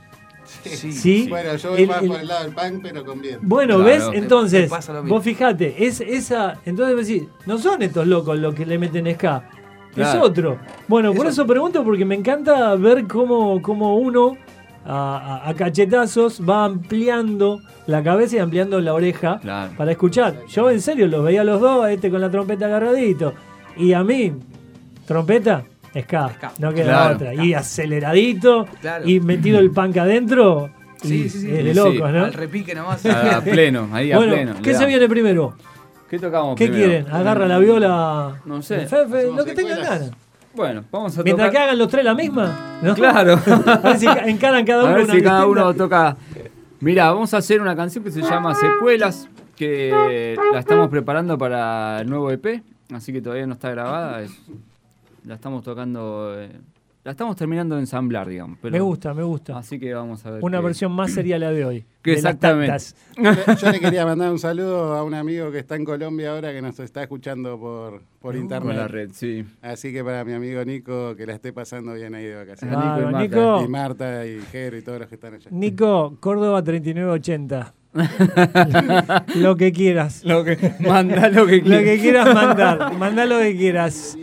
Sí. 0.45 0.91
Sí. 0.93 1.27
Bueno, 1.29 1.55
yo 1.57 1.71
voy 1.71 1.81
El- 1.81 1.87
más 1.87 2.01
el- 2.01 2.07
por 2.07 2.19
el 2.21 2.27
lado 2.27 2.43
del 2.45 2.53
punk, 2.53 2.79
pero 2.81 3.03
con 3.05 3.21
bien. 3.21 3.39
Bueno, 3.41 3.75
Claro. 3.81 4.11
¿ves? 4.11 4.21
Entonces, 4.21 4.71
vos 5.05 5.23
fijate, 5.23 5.85
es 5.85 5.99
esa. 6.01 6.55
Entonces 6.65 6.95
vos 6.95 7.05
decís, 7.07 7.23
no 7.45 7.57
son 7.57 7.81
estos 7.81 8.07
locos 8.07 8.37
los 8.39 8.55
que 8.55 8.65
le 8.65 8.77
meten 8.79 9.13
ska. 9.13 9.43
Es 9.95 10.13
otro. 10.15 10.57
Bueno, 10.87 11.13
por 11.13 11.25
eso 11.25 11.45
pregunto, 11.47 11.83
porque 11.83 12.05
me 12.05 12.15
encanta 12.15 12.75
ver 12.75 13.07
cómo, 13.07 13.59
cómo 13.61 13.97
uno 13.97 14.37
a, 14.85 15.41
a- 15.43 15.49
a 15.49 15.53
cachetazos 15.55 16.39
va 16.47 16.63
ampliando 16.65 17.59
la 17.87 18.01
cabeza 18.03 18.35
y 18.37 18.39
ampliando 18.39 18.79
la 18.79 18.93
oreja 18.93 19.39
Claro. 19.41 19.73
para 19.75 19.91
escuchar. 19.91 20.41
Yo 20.47 20.69
en 20.69 20.81
serio 20.81 21.07
los 21.07 21.23
veía 21.25 21.41
a 21.41 21.43
los 21.43 21.59
dos, 21.59 21.83
a 21.83 21.91
este 21.91 22.09
con 22.11 22.21
la 22.21 22.29
trompeta 22.29 22.67
agarradito. 22.67 23.33
Y 23.75 23.91
a 23.93 24.03
mí, 24.03 24.33
trompeta, 25.05 25.63
ska, 26.03 26.29
Ska. 26.29 26.51
no 26.59 26.73
queda 26.73 26.85
Claro. 26.85 27.15
otra. 27.15 27.33
Y 27.33 27.53
aceleradito, 27.53 28.65
Claro. 28.81 29.07
y 29.07 29.19
metido 29.19 29.59
el 29.59 29.71
punk 29.71 29.97
adentro. 29.97 30.69
y 31.03 31.07
Sí, 31.07 31.29
sí, 31.29 31.41
sí. 31.41 31.47
de 31.47 31.61
Sí. 31.61 31.73
locos, 31.75 32.11
¿no? 32.11 32.25
Al 32.25 32.33
repique 32.33 32.73
nomás. 32.73 33.05
A 33.05 33.39
pleno, 33.41 33.87
ahí 33.93 34.11
a 34.11 34.17
Bueno, 34.17 34.33
pleno. 34.33 34.53
¿qué 34.63 34.73
se 34.73 34.85
viene 34.87 35.07
primero? 35.07 35.53
¿Qué 36.09 36.17
tocamos 36.17 36.55
¿Qué 36.55 36.67
primero? 36.69 36.89
quieren? 36.89 37.13
¿Agarra 37.13 37.45
la 37.47 37.59
viola? 37.59 38.41
No 38.45 38.61
sé. 38.63 38.81
el 38.81 38.87
Fefe, 38.87 39.27
lo 39.31 39.45
que 39.45 39.53
tengan 39.53 39.79
ganas. 39.79 40.11
Bueno, 40.55 40.83
vamos 40.91 41.15
a 41.15 41.21
Mientras 41.21 41.49
que 41.49 41.51
tocar. 41.53 41.67
hagan 41.67 41.77
los 41.77 41.87
tres 41.89 42.03
la 42.03 42.15
misma. 42.15 42.79
¿no? 42.81 42.95
Claro. 42.95 43.33
A 43.67 43.75
ver 43.77 43.99
si 43.99 44.05
ca- 44.07 44.25
encaran 44.25 44.65
cada 44.65 44.83
uno 44.85 44.91
A 44.93 44.95
ver 44.95 45.03
una 45.03 45.13
si 45.13 45.21
cada 45.21 45.39
distinta. 45.41 45.61
uno 45.65 45.73
toca. 45.75 46.17
Mirá, 46.79 47.11
vamos 47.11 47.31
a 47.35 47.37
hacer 47.37 47.61
una 47.61 47.75
canción 47.75 48.03
que 48.03 48.09
se 48.09 48.21
llama 48.23 48.55
Secuelas, 48.55 49.29
que 49.55 50.35
la 50.51 50.59
estamos 50.59 50.87
preparando 50.89 51.37
para 51.37 52.01
el 52.01 52.09
nuevo 52.09 52.31
EP, 52.31 52.63
así 52.91 53.13
que 53.13 53.21
todavía 53.21 53.45
no 53.45 53.53
está 53.53 53.69
grabada. 53.69 54.21
es- 54.23 54.31
la 55.27 55.35
estamos 55.35 55.63
tocando. 55.63 56.33
eh, 56.39 56.49
la 57.03 57.11
estamos 57.11 57.37
terminando 57.37 57.75
de 57.75 57.81
ensamblar, 57.81 58.27
digamos. 58.27 58.57
pero- 58.61 58.73
Me 58.73 58.81
gusta, 58.81 59.13
me 59.13 59.23
gusta. 59.23 59.57
Así 59.57 59.79
que 59.79 59.93
vamos 59.93 60.25
a 60.25 60.31
ver. 60.31 60.43
Una 60.43 60.57
qué- 60.59 60.63
versión 60.65 60.91
más 60.91 61.11
sería 61.13 61.39
la 61.39 61.51
de 61.51 61.63
hoy. 61.63 61.85
Que 62.01 62.11
de 62.15 62.21
las 62.21 62.33
exactamente. 62.35 62.77
Yo, 63.61 63.71
le 63.71 63.79
quería 63.79 64.05
mandar 64.05 64.29
un 64.29 64.39
saludo 64.39 64.93
a 64.93 65.03
un 65.03 65.13
amigo 65.13 65.49
que 65.49 65.59
está 65.59 65.75
en 65.77 65.85
Colombia 65.85 66.31
ahora 66.31 66.51
que 66.51 66.61
nos 66.61 66.77
está 66.81 67.01
escuchando 67.03 67.57
por, 67.57 68.01
por 68.19 68.33
Con 68.33 68.41
internet. 68.41 68.75
la 68.75 68.87
red, 68.89 69.11
sí. 69.13 69.45
Así 69.61 69.93
que 69.93 70.03
para 70.03 70.25
mi 70.25 70.33
amigo 70.33 70.63
Nico, 70.65 71.15
que 71.15 71.25
la 71.25 71.33
esté 71.35 71.53
pasando 71.53 71.93
bien 71.93 72.13
ahí 72.13 72.25
de 72.25 72.35
vacaciones. 72.35 72.77
Nico 72.77 72.99
y 72.99 73.03
Marta. 73.05 73.19
Nico, 73.21 73.63
Y 73.63 73.67
Marta 73.69 74.25
y 74.25 74.41
Jero 74.51 74.77
y 74.77 74.81
todos 74.81 74.99
los 74.99 75.07
que 75.07 75.15
están 75.15 75.33
allá. 75.35 75.49
Nico, 75.49 76.17
Córdoba 76.19 76.61
3980. 76.61 77.73
lo 79.35 79.55
que 79.55 79.71
quieras. 79.71 80.23
Lo 80.25 80.43
que, 80.43 80.57
manda 80.81 81.29
lo 81.29 81.45
que 81.45 81.57
Lo 81.57 81.63
quieras. 81.63 81.83
que 81.83 81.99
quieras 81.99 82.33
mandar. 82.33 82.93
Mandá 82.97 83.25
lo 83.25 83.39
que 83.39 83.55
quieras. 83.55 84.17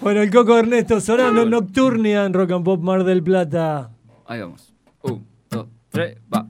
Bueno, 0.00 0.22
el 0.22 0.30
Coco 0.30 0.58
Ernesto 0.58 1.00
sonando 1.00 1.44
Nocturnia 1.44 2.24
en 2.24 2.32
Rock 2.32 2.52
and 2.52 2.64
Pop 2.64 2.82
Mar 2.82 3.04
del 3.04 3.22
Plata. 3.22 3.90
Ahí 4.26 4.40
vamos. 4.40 4.74
Un, 5.02 5.26
dos, 5.50 5.66
tres, 5.90 6.18
va. 6.32 6.46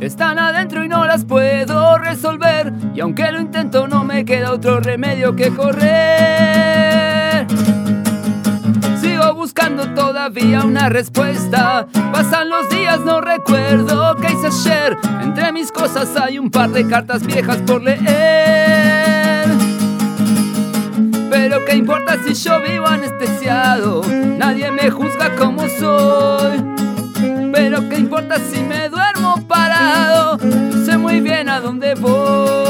Están 0.00 0.38
adentro 0.38 0.84
y 0.84 0.88
no 0.88 1.06
las 1.06 1.24
puedo 1.24 1.96
resolver. 1.96 2.72
Y 2.94 3.00
aunque 3.00 3.32
lo 3.32 3.40
intento, 3.40 3.88
no 3.88 4.04
me 4.04 4.24
queda 4.26 4.52
otro 4.52 4.80
remedio 4.80 5.34
que 5.34 5.48
correr. 5.48 7.46
Sigo 9.00 9.34
buscando 9.34 9.94
todavía 9.94 10.60
una 10.64 10.90
respuesta. 10.90 11.86
Pasan 12.12 12.50
los 12.50 12.68
días, 12.68 13.00
no 13.00 13.22
recuerdo 13.22 14.14
qué 14.16 14.32
hice 14.32 14.48
ayer. 14.48 14.98
Entre 15.22 15.52
mis 15.52 15.72
cosas 15.72 16.14
hay 16.16 16.38
un 16.38 16.50
par 16.50 16.70
de 16.70 16.86
cartas 16.86 17.24
viejas 17.24 17.58
por 17.66 17.82
leer. 17.82 19.48
Pero 21.30 21.64
qué 21.64 21.76
importa 21.76 22.18
si 22.26 22.34
yo 22.34 22.60
vivo 22.60 22.86
anestesiado, 22.86 24.02
nadie 24.36 24.70
me 24.70 24.90
juzga 24.90 25.34
como 25.36 25.66
soy. 25.66 26.71
Pero 27.64 27.88
qué 27.88 27.96
importa 27.96 28.40
si 28.40 28.60
me 28.60 28.88
duermo 28.88 29.40
parado, 29.46 30.36
yo 30.36 30.84
sé 30.84 30.98
muy 30.98 31.20
bien 31.20 31.48
a 31.48 31.60
dónde 31.60 31.94
voy. 31.94 32.61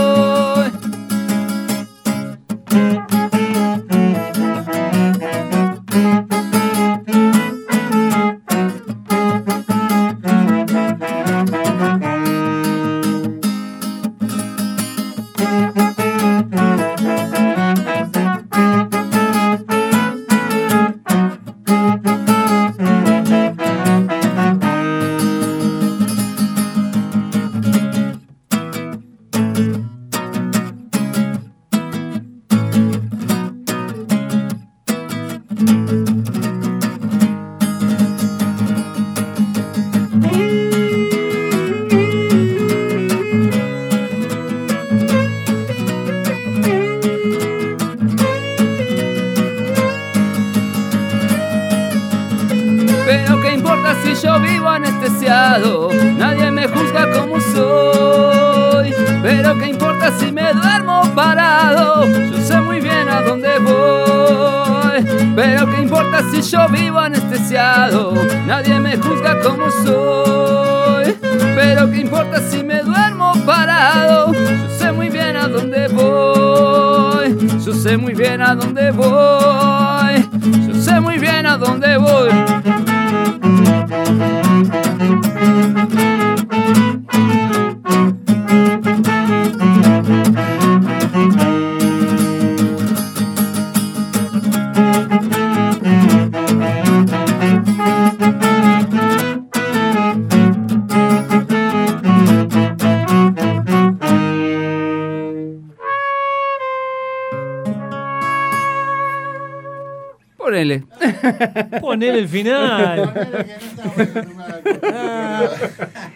Ponele. 110.62 110.84
Poner 111.80 112.14
el 112.16 112.28
final. 112.28 113.12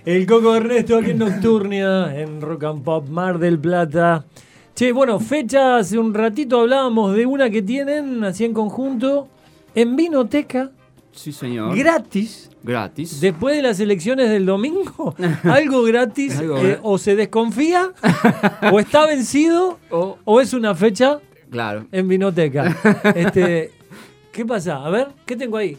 El 0.04 0.26
Coco 0.26 0.54
Ernesto 0.54 0.98
aquí 0.98 1.10
en 1.10 1.18
Nocturnia, 1.18 2.16
en 2.20 2.40
Rock 2.40 2.64
and 2.64 2.84
Pop 2.84 3.08
Mar 3.08 3.38
del 3.38 3.58
Plata. 3.58 4.24
Che, 4.74 4.92
bueno, 4.92 5.18
fecha, 5.18 5.78
hace 5.78 5.98
un 5.98 6.14
ratito 6.14 6.60
hablábamos 6.60 7.14
de 7.16 7.26
una 7.26 7.50
que 7.50 7.62
tienen 7.62 8.22
así 8.24 8.44
en 8.44 8.52
conjunto 8.52 9.28
en 9.74 9.96
Vinoteca, 9.96 10.70
Sí, 11.12 11.32
señor. 11.32 11.74
gratis, 11.76 12.50
Gratis. 12.62 13.20
después 13.20 13.56
de 13.56 13.62
las 13.62 13.80
elecciones 13.80 14.28
del 14.30 14.44
domingo. 14.46 15.14
Algo 15.44 15.82
gratis, 15.82 16.38
Algo 16.38 16.58
eh, 16.58 16.78
o 16.82 16.98
se 16.98 17.16
desconfía, 17.16 17.90
o 18.70 18.78
está 18.78 19.06
vencido, 19.06 19.78
O- 19.90 20.18
o 20.24 20.40
es 20.40 20.52
una 20.52 20.74
fecha 20.74 21.18
claro. 21.50 21.86
en 21.90 22.06
Vinoteca. 22.06 22.76
Este, 23.14 23.72
¿Qué 24.36 24.44
pasa? 24.44 24.84
A 24.84 24.90
ver, 24.90 25.08
¿qué 25.24 25.34
tengo 25.34 25.56
ahí? 25.56 25.78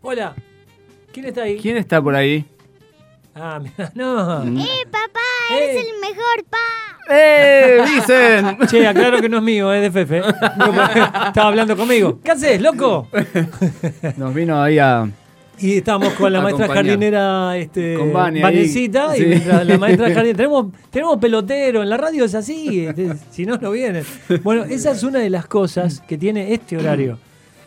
Hola. 0.00 0.34
¿Quién 1.12 1.26
está 1.26 1.42
ahí? 1.42 1.58
¿Quién 1.58 1.76
está 1.76 2.00
por 2.00 2.14
ahí? 2.14 2.46
Ah, 3.34 3.60
mira, 3.62 3.92
no. 3.94 4.42
Mm. 4.42 4.58
¡Eh, 4.58 4.86
papá! 4.90 5.20
Eh. 5.50 5.54
¡Eres 5.58 5.84
el 5.84 6.00
mejor, 6.00 6.44
pa! 6.48 7.14
¡Eh! 7.14 7.84
¡Dicen! 7.86 8.58
Che, 8.68 8.86
aclaro 8.86 9.20
que 9.20 9.28
no 9.28 9.36
es 9.36 9.42
mío, 9.42 9.70
es 9.70 9.82
de 9.82 9.90
Fefe. 9.90 10.20
Estaba 11.26 11.48
hablando 11.48 11.76
conmigo. 11.76 12.18
¿Qué 12.24 12.30
haces, 12.30 12.58
loco? 12.62 13.06
Nos 14.16 14.32
vino 14.32 14.62
ahí 14.62 14.78
a. 14.78 15.06
Y 15.60 15.78
estábamos 15.78 16.12
con 16.14 16.32
la 16.32 16.40
maestra 16.40 16.66
Acompañar. 16.66 16.86
jardinera 16.92 17.56
este, 17.56 17.94
Con 17.94 18.12
Vani 18.12 18.38
ahí. 18.38 18.42
Vanesita, 18.42 19.16
y 19.16 19.40
la 19.64 19.78
maestra 19.78 20.06
jardinera. 20.12 20.36
Tenemos, 20.36 20.66
tenemos 20.90 21.18
pelotero, 21.18 21.82
en 21.82 21.88
la 21.90 21.96
radio 21.96 22.24
es 22.24 22.34
así, 22.34 22.86
este, 22.86 23.12
si 23.30 23.44
no, 23.44 23.56
no 23.58 23.70
vienen. 23.72 24.04
Bueno, 24.42 24.64
esa 24.64 24.92
es 24.92 25.02
una 25.02 25.18
de 25.18 25.30
las 25.30 25.46
cosas 25.46 26.00
que 26.06 26.16
tiene 26.16 26.52
este 26.54 26.76
horario. 26.76 27.18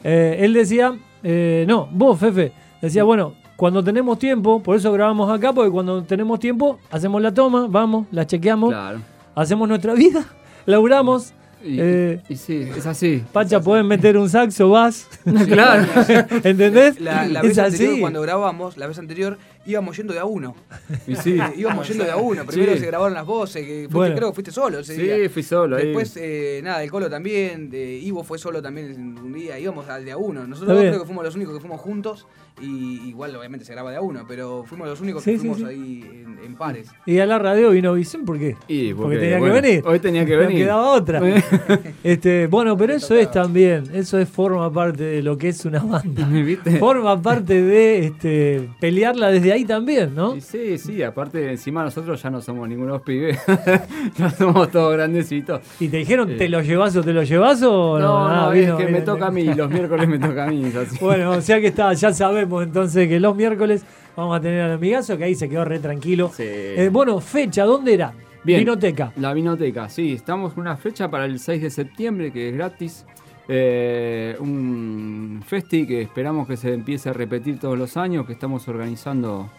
Eh, 0.03 0.37
él 0.39 0.53
decía, 0.53 0.93
eh, 1.23 1.65
no, 1.67 1.87
vos, 1.91 2.17
Fefe, 2.19 2.53
decía, 2.81 3.03
bueno, 3.03 3.33
cuando 3.57 3.83
tenemos 3.83 4.17
tiempo, 4.17 4.63
por 4.63 4.75
eso 4.77 4.91
grabamos 4.91 5.29
acá, 5.29 5.51
porque 5.53 5.69
cuando 5.69 6.01
tenemos 6.03 6.39
tiempo, 6.39 6.79
hacemos 6.91 7.21
la 7.21 7.33
toma, 7.33 7.67
vamos, 7.69 8.07
la 8.11 8.25
chequeamos, 8.25 8.71
Claro. 8.71 8.99
hacemos 9.35 9.67
nuestra 9.67 9.93
vida, 9.93 10.25
laburamos. 10.65 11.33
Y, 11.63 11.77
eh, 11.79 12.21
y 12.27 12.35
sí, 12.35 12.67
es 12.75 12.85
así. 12.85 13.23
Pacha, 13.31 13.59
pueden 13.61 13.87
meter 13.87 14.17
un 14.17 14.29
saxo, 14.29 14.69
vas. 14.69 15.07
Claro. 15.47 15.85
¿Entendés? 16.43 16.99
La, 16.99 17.25
la 17.27 17.41
es 17.41 17.49
vez 17.49 17.57
anterior, 17.59 17.91
así. 17.93 18.01
cuando 18.01 18.21
grabamos, 18.21 18.77
la 18.77 18.87
vez 18.87 18.97
anterior, 18.97 19.37
íbamos 19.65 19.95
yendo 19.97 20.13
de 20.13 20.19
a 20.19 20.25
uno. 20.25 20.55
Y 21.07 21.15
sí. 21.15 21.37
Eh, 21.39 21.53
íbamos 21.57 21.87
yendo 21.87 22.03
de 22.03 22.11
a 22.11 22.17
uno. 22.17 22.45
Primero 22.45 22.73
Sí. 22.73 22.79
se 22.79 22.85
grabaron 22.87 23.13
las 23.13 23.25
voces, 23.25 23.65
que 23.65 23.73
fuiste- 23.83 23.93
Bueno. 23.93 24.15
creo 24.15 24.29
que 24.29 24.35
fuiste 24.35 24.51
solo 24.51 24.79
ese 24.79 24.95
Sí, 24.95 25.01
día. 25.03 25.29
fui 25.29 25.43
solo 25.43 25.77
ahí. 25.77 25.85
Después, 25.87 26.17
eh, 26.17 26.61
nada, 26.63 26.83
el 26.83 26.89
Colo 26.91 27.09
también, 27.09 27.69
de 27.69 27.97
Ivo 27.97 28.23
fue 28.23 28.37
solo 28.37 28.61
también 28.61 29.17
un 29.17 29.33
día, 29.33 29.57
íbamos 29.59 29.87
al 29.89 30.03
de 30.05 30.11
a 30.11 30.17
uno. 30.17 30.45
Nosotros 30.47 30.75
dos 30.77 30.85
creo 30.85 30.99
que 30.99 31.05
fuimos 31.05 31.23
los 31.23 31.35
únicos 31.35 31.53
que 31.55 31.59
fuimos 31.61 31.79
juntos, 31.81 32.27
y 32.61 33.07
igual 33.07 33.35
obviamente 33.35 33.65
se 33.65 33.71
graba 33.73 33.91
de 33.91 33.97
a 33.97 34.01
uno, 34.01 34.25
pero 34.27 34.63
fuimos 34.65 34.87
los 34.87 34.99
únicos 35.01 35.23
Sí, 35.23 35.31
que 35.31 35.37
sí, 35.37 35.39
fuimos 35.39 35.57
sí. 35.59 35.65
ahí 35.65 36.01
en, 36.25 36.39
en 36.43 36.55
pares. 36.55 36.89
Y 37.05 37.17
a 37.19 37.25
la 37.25 37.39
radio 37.39 37.71
vino 37.71 37.93
Vicente, 37.93 38.25
¿por 38.27 38.37
qué? 38.37 38.55
Y 38.67 38.93
Porque, 38.93 39.17
tenía 39.17 39.39
bueno, 39.39 39.55
que 39.55 39.61
venir. 39.61 39.83
Hoy 39.85 39.99
tenía 39.99 40.25
que 40.25 40.33
No 40.35 40.39
venir. 40.41 40.57
quedaba 40.57 40.91
otra. 40.93 41.21
este, 42.03 42.47
bueno, 42.47 42.77
pero 42.77 42.93
eso 42.93 43.15
es 43.15 43.31
también, 43.31 43.83
eso 43.93 44.17
es 44.19 44.29
forma 44.29 44.71
parte 44.71 45.03
de 45.03 45.21
lo 45.23 45.37
que 45.37 45.49
es 45.49 45.63
una 45.65 45.79
banda. 45.79 46.27
¿Viste? 46.27 46.77
Forma 46.77 47.19
parte 47.21 47.61
de 47.61 48.05
este, 48.07 48.69
pelearla 48.79 49.29
desde 49.31 49.50
ahí 49.51 49.65
también, 49.65 50.13
¿no? 50.15 50.35
Y 50.35 50.41
sí, 50.41 50.77
sí, 50.77 51.01
aparte 51.03 51.49
encima 51.51 51.83
nosotros 51.83 52.21
ya 52.21 52.29
no 52.29 52.41
somos 52.41 52.67
ningunos 52.67 53.01
pibes, 53.01 53.39
ya 54.17 54.29
somos 54.31 54.69
todos 54.71 54.93
grandecitos. 54.93 55.61
Y 55.79 55.87
te 55.89 55.97
dijeron, 55.97 56.31
Eh. 56.31 56.35
¿te 56.37 56.49
lo 56.49 56.61
llevas 56.61 56.95
o 56.95 57.03
te 57.03 57.13
lo 57.13 57.23
llevas 57.23 57.61
o 57.63 57.99
No, 57.99 58.27
no, 58.27 58.47
Ah, 58.49 58.55
es 58.55 58.61
vino, 58.61 58.77
que 58.77 58.85
me 58.85 58.91
vino. 58.93 59.03
toca 59.05 59.27
a 59.27 59.31
mí, 59.31 59.43
los 59.45 59.69
miércoles 59.69 60.07
me 60.07 60.19
toca 60.19 60.45
a 60.45 60.47
mí. 60.47 60.65
así. 60.75 60.97
Bueno, 61.01 61.31
o 61.31 61.41
sea 61.41 61.59
que 61.59 61.67
está, 61.67 61.93
ya 61.93 62.13
sabemos 62.13 62.63
entonces 62.63 63.07
que 63.07 63.19
los 63.19 63.35
miércoles 63.35 63.83
vamos 64.15 64.37
a 64.37 64.41
tener 64.41 64.61
al 64.61 64.71
amigazo, 64.73 65.17
que 65.17 65.23
ahí 65.25 65.35
se 65.35 65.47
quedó 65.49 65.65
re 65.65 65.79
tranquilo. 65.79 66.31
Sí. 66.35 66.43
Eh, 66.45 66.89
bueno, 66.91 67.19
fecha, 67.19 67.63
¿dónde 67.65 67.93
era? 67.93 68.13
Bien. 68.43 68.59
Vinoteca. 68.61 69.13
La 69.17 69.33
vinoteca, 69.33 69.87
sí, 69.87 70.13
estamos 70.13 70.53
con 70.53 70.61
una 70.61 70.75
fecha 70.75 71.09
para 71.11 71.25
el 71.25 71.39
6 71.39 71.61
de 71.61 71.69
septiembre 71.69 72.31
que 72.31 72.49
es 72.49 72.55
gratis. 72.55 73.05
Eh, 73.53 74.37
un 74.39 75.43
festi 75.45 75.85
que 75.85 76.01
esperamos 76.01 76.47
que 76.47 76.55
se 76.55 76.73
empiece 76.73 77.09
a 77.09 77.13
repetir 77.13 77.59
todos 77.59 77.77
los 77.77 77.97
años, 77.97 78.25
que 78.25 78.31
estamos 78.31 78.65
organizando 78.69 79.49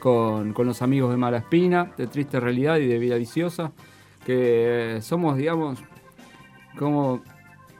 con, 0.00 0.52
con 0.52 0.66
los 0.66 0.82
amigos 0.82 1.10
de 1.12 1.16
Mala 1.16 1.38
Espina, 1.38 1.92
de 1.96 2.08
Triste 2.08 2.38
Realidad 2.40 2.76
y 2.76 2.86
de 2.86 2.98
Vida 2.98 3.16
Viciosa, 3.16 3.72
que 4.26 4.98
somos, 5.00 5.38
digamos, 5.38 5.78
como 6.78 7.22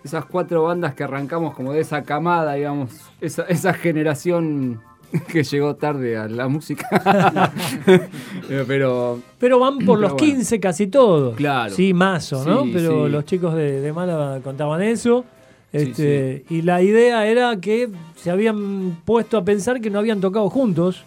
esas 0.02 0.24
cuatro 0.24 0.62
bandas 0.64 0.94
que 0.94 1.04
arrancamos 1.04 1.54
como 1.54 1.74
de 1.74 1.80
esa 1.80 2.02
camada, 2.02 2.54
digamos, 2.54 2.90
esa, 3.20 3.42
esa 3.42 3.74
generación 3.74 4.80
que 5.28 5.42
llegó 5.44 5.76
tarde 5.76 6.16
a 6.16 6.28
la 6.28 6.48
música. 6.48 6.88
Pero 8.48 9.20
Pero 9.38 9.58
van 9.58 9.74
por 9.74 9.84
Pero 9.84 9.96
los 9.96 10.12
bueno. 10.12 10.34
15 10.34 10.60
casi 10.60 10.86
todos. 10.86 11.36
Claro. 11.36 11.74
Sí, 11.74 11.92
mazo, 11.92 12.42
¿no? 12.46 12.64
Sí, 12.64 12.70
Pero 12.72 13.04
sí. 13.04 13.12
los 13.12 13.24
chicos 13.26 13.54
de, 13.54 13.82
de 13.82 13.92
Málaga 13.92 14.40
contaban 14.40 14.80
eso. 14.82 15.26
Sí, 15.72 15.78
Este, 15.78 16.44
Y 16.50 16.62
la 16.62 16.82
idea 16.82 17.26
era 17.26 17.56
que 17.60 17.88
se 18.16 18.30
habían 18.30 18.98
puesto 19.04 19.38
a 19.38 19.44
pensar 19.44 19.80
que 19.80 19.88
no 19.90 19.98
habían 19.98 20.20
tocado 20.20 20.50
juntos, 20.50 21.02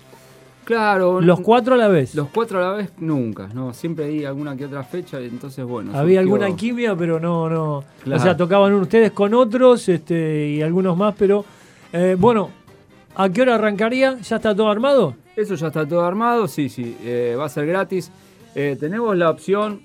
Claro. 0.63 1.21
los 1.21 1.39
cuatro 1.41 1.75
a 1.75 1.77
la 1.77 1.87
vez. 1.87 2.15
Los 2.15 2.29
cuatro 2.29 2.57
a 2.57 2.61
la 2.71 2.77
vez 2.77 2.89
nunca, 2.97 3.47
¿no? 3.53 3.71
Siempre 3.73 4.05
hay 4.05 4.25
alguna 4.25 4.57
que 4.57 4.65
otra 4.65 4.83
fecha, 4.83 5.19
entonces 5.19 5.63
bueno. 5.63 5.91
Había 5.95 6.19
surgió- 6.19 6.19
alguna 6.21 6.45
alquimia, 6.47 6.95
pero 6.95 7.19
no, 7.19 7.47
no. 7.49 7.83
Claro. 8.03 8.19
O 8.19 8.23
sea, 8.23 8.35
tocaban 8.35 8.73
ustedes 8.73 9.11
con 9.11 9.35
otros 9.35 9.87
este, 9.87 10.47
y 10.49 10.61
algunos 10.63 10.97
más, 10.97 11.13
pero 11.15 11.45
eh, 11.93 12.15
bueno, 12.17 12.49
¿a 13.15 13.29
qué 13.29 13.43
hora 13.43 13.55
arrancaría? 13.55 14.17
¿Ya 14.19 14.37
está 14.37 14.55
todo 14.55 14.69
armado? 14.69 15.13
Eso 15.35 15.53
ya 15.53 15.67
está 15.67 15.85
todo 15.87 16.01
armado, 16.03 16.47
sí, 16.47 16.69
sí, 16.69 16.97
eh, 17.03 17.35
va 17.37 17.45
a 17.45 17.49
ser 17.49 17.67
gratis. 17.67 18.09
Eh, 18.55 18.75
tenemos 18.79 19.15
la 19.15 19.29
opción, 19.29 19.81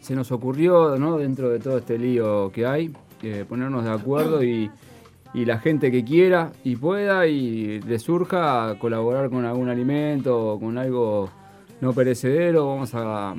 se 0.00 0.16
nos 0.16 0.32
ocurrió, 0.32 0.96
¿no? 0.98 1.18
Dentro 1.18 1.50
de 1.50 1.60
todo 1.60 1.78
este 1.78 1.96
lío 1.98 2.50
que 2.52 2.66
hay, 2.66 2.90
eh, 3.22 3.44
ponernos 3.48 3.84
de 3.84 3.90
acuerdo 3.90 4.42
y, 4.42 4.70
y 5.34 5.44
la 5.44 5.58
gente 5.58 5.90
que 5.90 6.04
quiera 6.04 6.50
y 6.64 6.76
pueda 6.76 7.26
y 7.26 7.80
le 7.80 7.98
surja 7.98 8.74
colaborar 8.78 9.30
con 9.30 9.44
algún 9.44 9.68
alimento 9.68 10.52
o 10.54 10.60
con 10.60 10.78
algo 10.78 11.30
no 11.80 11.92
perecedero, 11.92 12.66
vamos 12.66 12.92
a, 12.94 13.30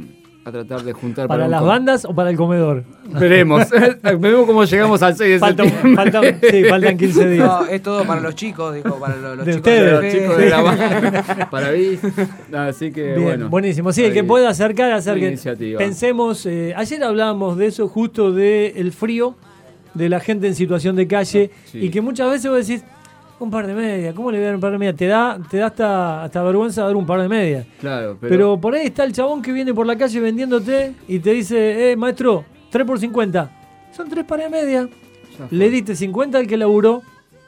a 0.45 0.51
tratar 0.51 0.83
de 0.83 0.93
juntar 0.93 1.27
¿Para 1.27 1.47
las 1.49 1.61
bandas 1.61 2.05
o 2.05 2.13
para 2.15 2.29
el 2.29 2.37
comedor? 2.37 2.85
Veremos, 3.19 3.67
veremos 4.03 4.45
cómo 4.45 4.63
llegamos 4.63 5.01
al 5.03 5.17
6 5.17 5.29
de 5.33 5.39
Faltan, 5.39 5.69
septiembre. 5.69 6.03
faltan, 6.11 6.39
sí, 6.49 6.63
faltan 6.63 6.97
15 6.97 7.29
días. 7.29 7.45
No, 7.47 7.65
es 7.65 7.81
todo 7.83 8.05
para 8.05 8.21
los 8.21 8.35
chicos, 8.35 8.73
dijo, 8.75 8.97
para 8.97 9.17
los, 9.17 9.37
los 9.37 9.45
De 9.45 9.55
chicos 9.55 9.67
ustedes. 9.73 9.91
Los 10.03 10.13
chicos 10.13 10.37
de 10.37 10.49
la 10.49 10.61
banda, 10.61 11.49
para 11.51 11.71
mí. 11.71 11.99
Así 12.55 12.91
que 12.93 13.03
Bien, 13.13 13.23
bueno. 13.23 13.49
buenísimo. 13.49 13.91
Sí, 13.91 14.05
el 14.05 14.13
que 14.13 14.23
pueda 14.23 14.49
acercar, 14.49 14.91
acerque. 14.93 15.27
iniciativa. 15.27 15.79
Pensemos, 15.79 16.45
eh, 16.45 16.73
ayer 16.77 17.03
hablábamos 17.03 17.57
de 17.57 17.65
eso, 17.67 17.87
justo 17.89 18.31
del 18.31 18.91
frío, 18.93 19.35
de 19.93 20.09
la 20.09 20.19
gente 20.19 20.47
en 20.47 20.55
situación 20.55 20.95
de 20.95 21.07
calle, 21.07 21.51
Sí. 21.65 21.79
y 21.79 21.89
que 21.89 22.01
muchas 22.01 22.29
veces 22.29 22.49
vos 22.51 22.67
decís, 22.67 22.83
un 23.39 23.49
par 23.49 23.65
de 23.67 23.73
medias, 23.73 24.13
¿cómo 24.13 24.31
le 24.31 24.37
voy 24.37 24.43
a 24.43 24.47
dar 24.47 24.55
un 24.55 24.61
par 24.61 24.71
de 24.73 24.77
medias? 24.77 24.95
Te 24.97 25.07
da, 25.07 25.39
te 25.49 25.57
da 25.57 25.67
hasta, 25.67 26.23
hasta 26.25 26.43
vergüenza 26.43 26.83
dar 26.83 26.95
un 26.95 27.05
par 27.05 27.21
de 27.21 27.29
medias. 27.29 27.65
Claro, 27.79 28.17
Pero, 28.19 28.29
pero, 28.29 28.59
por 28.61 28.75
ahí 28.75 28.87
está 28.87 29.03
el 29.05 29.13
chabón 29.13 29.41
que 29.41 29.51
viene 29.53 29.73
por 29.73 29.85
la 29.87 29.97
calle 29.97 30.19
vendiéndote 30.19 30.93
y 31.07 31.19
te 31.19 31.31
dice, 31.31 31.91
eh, 31.91 31.95
maestro, 31.95 32.43
3 32.69 32.85
por 32.85 32.99
50. 32.99 33.49
Son 33.95 34.09
tres 34.09 34.25
pares 34.25 34.51
de 34.51 34.87
fue. 35.37 35.47
Le 35.51 35.69
diste 35.69 35.95
50 35.95 36.37
al 36.37 36.47
que 36.47 36.57
laburó, 36.57 37.01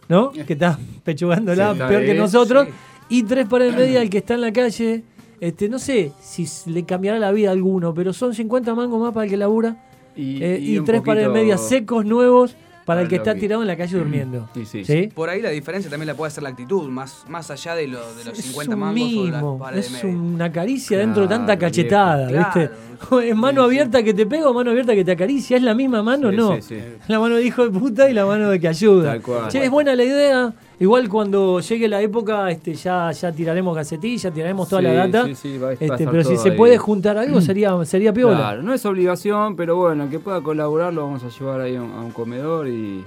¿no? 0.07 0.31
Que 0.31 0.53
está 0.53 0.79
pechugándola 1.03 1.73
Sí, 1.73 1.79
peor 1.87 2.05
que 2.05 2.13
nosotros. 2.13 2.67
sí. 2.67 2.73
Y 3.17 3.23
tres 3.23 3.45
pares 3.47 3.75
de 3.75 3.81
media 3.83 3.99
al 4.01 4.09
que 4.09 4.19
está 4.19 4.35
en 4.35 4.41
la 4.41 4.53
calle. 4.53 5.03
Este, 5.41 5.67
no 5.67 5.77
sé 5.79 6.13
si 6.21 6.47
le 6.71 6.85
cambiará 6.85 7.19
la 7.19 7.31
vida 7.33 7.49
a 7.49 7.51
alguno, 7.51 7.93
pero 7.93 8.13
son 8.13 8.33
50 8.33 8.73
mangos 8.75 9.01
más 9.01 9.11
para 9.13 9.25
el 9.25 9.29
que 9.29 9.35
labura. 9.37 9.75
Y, 10.15 10.43
eh, 10.43 10.59
y 10.59 10.79
tres 10.81 11.01
pares 11.01 11.23
de 11.23 11.29
poquito- 11.29 11.33
medias 11.43 11.67
secos 11.67 12.05
nuevos 12.05 12.55
para 12.85 13.01
el 13.01 13.07
que 13.07 13.17
está 13.17 13.35
tirado 13.35 13.61
en 13.61 13.67
la 13.67 13.77
calle 13.77 13.95
durmiendo. 13.97 14.49
Sí, 14.55 14.65
sí. 14.65 14.83
¿Sí? 14.83 15.09
Por 15.13 15.29
ahí 15.29 15.41
la 15.41 15.49
diferencia 15.51 15.89
también 15.89 16.07
la 16.07 16.15
puede 16.15 16.27
hacer 16.29 16.43
la 16.43 16.49
actitud, 16.49 16.89
más, 16.89 17.23
más 17.29 17.49
allá 17.51 17.75
de, 17.75 17.87
lo, 17.87 17.99
de 18.15 18.25
los 18.25 18.37
Es 18.39 18.45
50 18.45 18.73
un 18.73 18.79
mangos 18.79 19.01
o 19.01 19.05
mimo, 19.05 19.25
las 19.31 19.43
pares 19.59 19.91
de 19.91 19.97
es 19.97 20.03
media. 20.03 20.17
una 20.19 20.51
caricia 20.51 20.97
dentro 20.97 21.21
de 21.23 21.29
tanta 21.29 21.57
cachetada. 21.57 22.27
Claro. 22.27 22.71
Es 23.23 23.35
mano 23.35 23.61
Sí, 23.63 23.69
sí. 23.69 23.79
abierta 23.79 24.03
que 24.03 24.13
te 24.13 24.25
pega 24.27 24.47
o 24.49 24.53
mano 24.53 24.69
abierta 24.71 24.93
que 24.93 25.03
te 25.03 25.11
acaricia, 25.11 25.57
¿es 25.57 25.63
la 25.63 25.73
misma 25.73 26.03
mano? 26.03 26.29
Sí, 26.29 26.35
no. 26.37 26.55
sí, 26.55 26.61
sí. 26.61 26.77
La 27.07 27.19
mano 27.19 27.35
de 27.35 27.43
hijo 27.43 27.67
de 27.67 27.79
puta 27.79 28.07
y 28.09 28.13
la 28.13 28.25
mano 28.27 28.49
de 28.49 28.59
que 28.59 28.67
ayuda. 28.67 29.11
Tal 29.13 29.21
cual. 29.23 29.47
Che, 29.47 29.63
es 29.63 29.69
buena 29.71 29.95
la 29.95 30.03
idea. 30.03 30.53
Igual 30.81 31.07
cuando 31.09 31.59
llegue 31.59 31.87
la 31.87 32.01
época, 32.01 32.49
este, 32.49 32.73
ya, 32.73 33.11
ya 33.11 33.31
tiraremos 33.31 33.75
gacetilla, 33.75 34.31
tiraremos 34.31 34.67
toda 34.67 34.81
la 34.81 34.93
data. 34.93 35.27
sí, 35.27 35.35
sí, 35.35 35.57
va 35.59 35.69
a 35.69 35.73
Este, 35.73 36.07
pero 36.07 36.23
si 36.23 36.35
se 36.37 36.53
puede 36.53 36.79
juntar 36.79 37.19
algo 37.19 37.39
sería, 37.39 37.85
sería 37.85 38.11
piola. 38.11 38.35
Claro, 38.35 38.63
no 38.63 38.73
es 38.73 38.83
obligación, 38.83 39.55
pero 39.55 39.75
bueno, 39.75 40.05
el 40.05 40.09
que 40.09 40.17
pueda 40.17 40.41
colaborar 40.41 40.91
lo 40.91 41.03
vamos 41.03 41.23
a 41.23 41.29
llevar 41.29 41.61
ahí 41.61 41.75
a 41.75 41.83
un, 41.83 41.91
a 41.91 42.01
un 42.01 42.09
comedor 42.09 42.67
y, 42.67 43.03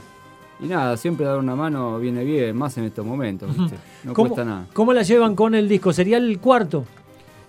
y 0.60 0.66
nada, 0.66 0.96
siempre 0.96 1.26
dar 1.26 1.36
una 1.38 1.56
mano 1.56 1.98
viene 1.98 2.22
bien, 2.22 2.56
más 2.56 2.78
en 2.78 2.84
estos 2.84 3.04
momentos, 3.04 3.48
¿viste? 3.58 3.76
No 4.04 4.12
¿Cómo, 4.14 4.28
cuesta 4.28 4.44
nada. 4.44 4.66
cómo 4.72 4.92
la 4.92 5.02
llevan 5.02 5.34
con 5.34 5.56
el 5.56 5.68
disco? 5.68 5.92
Sería 5.92 6.18
el 6.18 6.38
cuarto. 6.38 6.84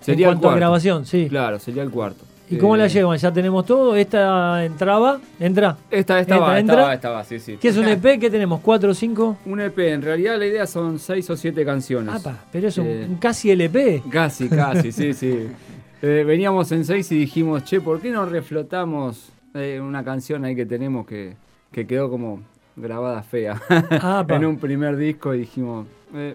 Sería 0.00 0.26
en 0.26 0.30
el 0.32 0.34
cuanto 0.34 0.48
a 0.48 0.50
cuarto. 0.50 0.56
grabación, 0.58 1.06
sí. 1.06 1.26
Claro, 1.28 1.60
sería 1.60 1.84
el 1.84 1.90
cuarto. 1.92 2.24
¿Y 2.48 2.58
cómo 2.58 2.76
Eh, 2.76 2.78
la 2.78 2.86
llevan? 2.86 3.18
¿Ya 3.18 3.32
tenemos 3.32 3.66
todo? 3.66 3.96
¿Esta 3.96 4.64
entraba? 4.64 5.20
¿Entra? 5.40 5.76
Esta, 5.90 6.20
esta 6.20 6.34
¿Esta 6.34 6.38
va, 6.38 6.46
esta 6.58 6.60
entra? 6.60 6.82
va, 6.86 6.94
esta 6.94 7.10
va, 7.10 7.24
sí, 7.24 7.40
sí. 7.40 7.58
¿Qué 7.60 7.68
es 7.68 7.76
un 7.76 7.88
EP? 7.88 8.20
¿Qué 8.20 8.30
tenemos? 8.30 8.60
¿Cuatro 8.60 8.90
o 8.90 8.94
cinco? 8.94 9.36
Un 9.46 9.60
EP, 9.60 9.78
en 9.78 10.02
realidad 10.02 10.38
la 10.38 10.46
idea 10.46 10.66
son 10.66 10.98
seis 10.98 11.28
o 11.30 11.36
siete 11.36 11.64
canciones. 11.64 12.14
Apa, 12.14 12.44
pero 12.52 12.68
es 12.68 12.78
un, 12.78 12.86
Eh, 12.86 13.06
un 13.08 13.16
casi 13.16 13.50
LP. 13.50 14.02
Casi, 14.10 14.48
casi, 14.48 14.92
sí, 14.92 15.12
sí. 15.12 15.48
Eh, 16.02 16.24
veníamos 16.26 16.70
en 16.72 16.84
seis 16.84 17.10
y 17.10 17.18
dijimos, 17.18 17.64
che, 17.64 17.80
¿por 17.80 18.00
qué 18.02 18.10
no 18.10 18.26
reflotamos 18.26 19.30
eh, 19.54 19.80
una 19.82 20.04
canción 20.04 20.44
ahí 20.44 20.54
que 20.54 20.66
tenemos 20.66 21.06
que, 21.06 21.34
que 21.72 21.86
quedó 21.86 22.10
como 22.10 22.42
grabada 22.76 23.22
fea 23.22 23.60
en 24.28 24.44
un 24.44 24.58
primer 24.58 24.96
disco 24.98 25.34
y 25.34 25.38
dijimos, 25.40 25.86
eh, 26.14 26.34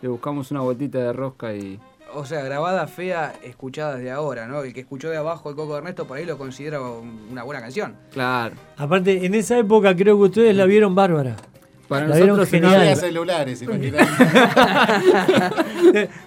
le 0.00 0.08
buscamos 0.08 0.52
una 0.52 0.60
botita 0.60 0.98
de 0.98 1.12
rosca 1.12 1.52
y, 1.52 1.80
o 2.14 2.24
sea, 2.24 2.42
grabada 2.42 2.86
fea, 2.86 3.32
escuchada 3.42 3.96
desde 3.96 4.10
ahora, 4.10 4.46
¿no? 4.46 4.62
El 4.62 4.72
que 4.72 4.80
escuchó 4.80 5.10
de 5.10 5.16
abajo 5.16 5.50
el 5.50 5.56
Coco 5.56 5.72
de 5.74 5.78
Ernesto 5.78 6.06
por 6.06 6.16
ahí 6.18 6.24
lo 6.24 6.36
considera 6.38 6.80
un- 6.80 7.28
una 7.30 7.42
buena 7.42 7.60
canción. 7.60 7.94
Claro. 8.12 8.54
Aparte, 8.76 9.24
en 9.26 9.34
esa 9.34 9.58
época 9.58 9.94
creo 9.96 10.16
que 10.16 10.24
ustedes 10.24 10.54
la 10.56 10.64
vieron 10.66 10.94
bárbara. 10.94 11.36
Para 11.88 12.06
La 12.06 12.14
vieron 12.16 12.36
nosotros 12.36 12.60
No 12.62 12.68
genial. 12.68 12.80
había 12.82 12.96
celulares, 12.96 13.62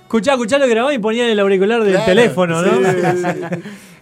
Escuchá, 0.03 0.33
escuchá 0.33 0.57
lo 0.57 0.67
grababa 0.67 0.93
y 0.93 0.99
ponían 0.99 1.29
el 1.29 1.39
auricular 1.39 1.81
del 1.83 1.93
Claro, 1.93 2.05
teléfono, 2.05 2.61
¿no? 2.61 2.71
sí, 2.73 2.97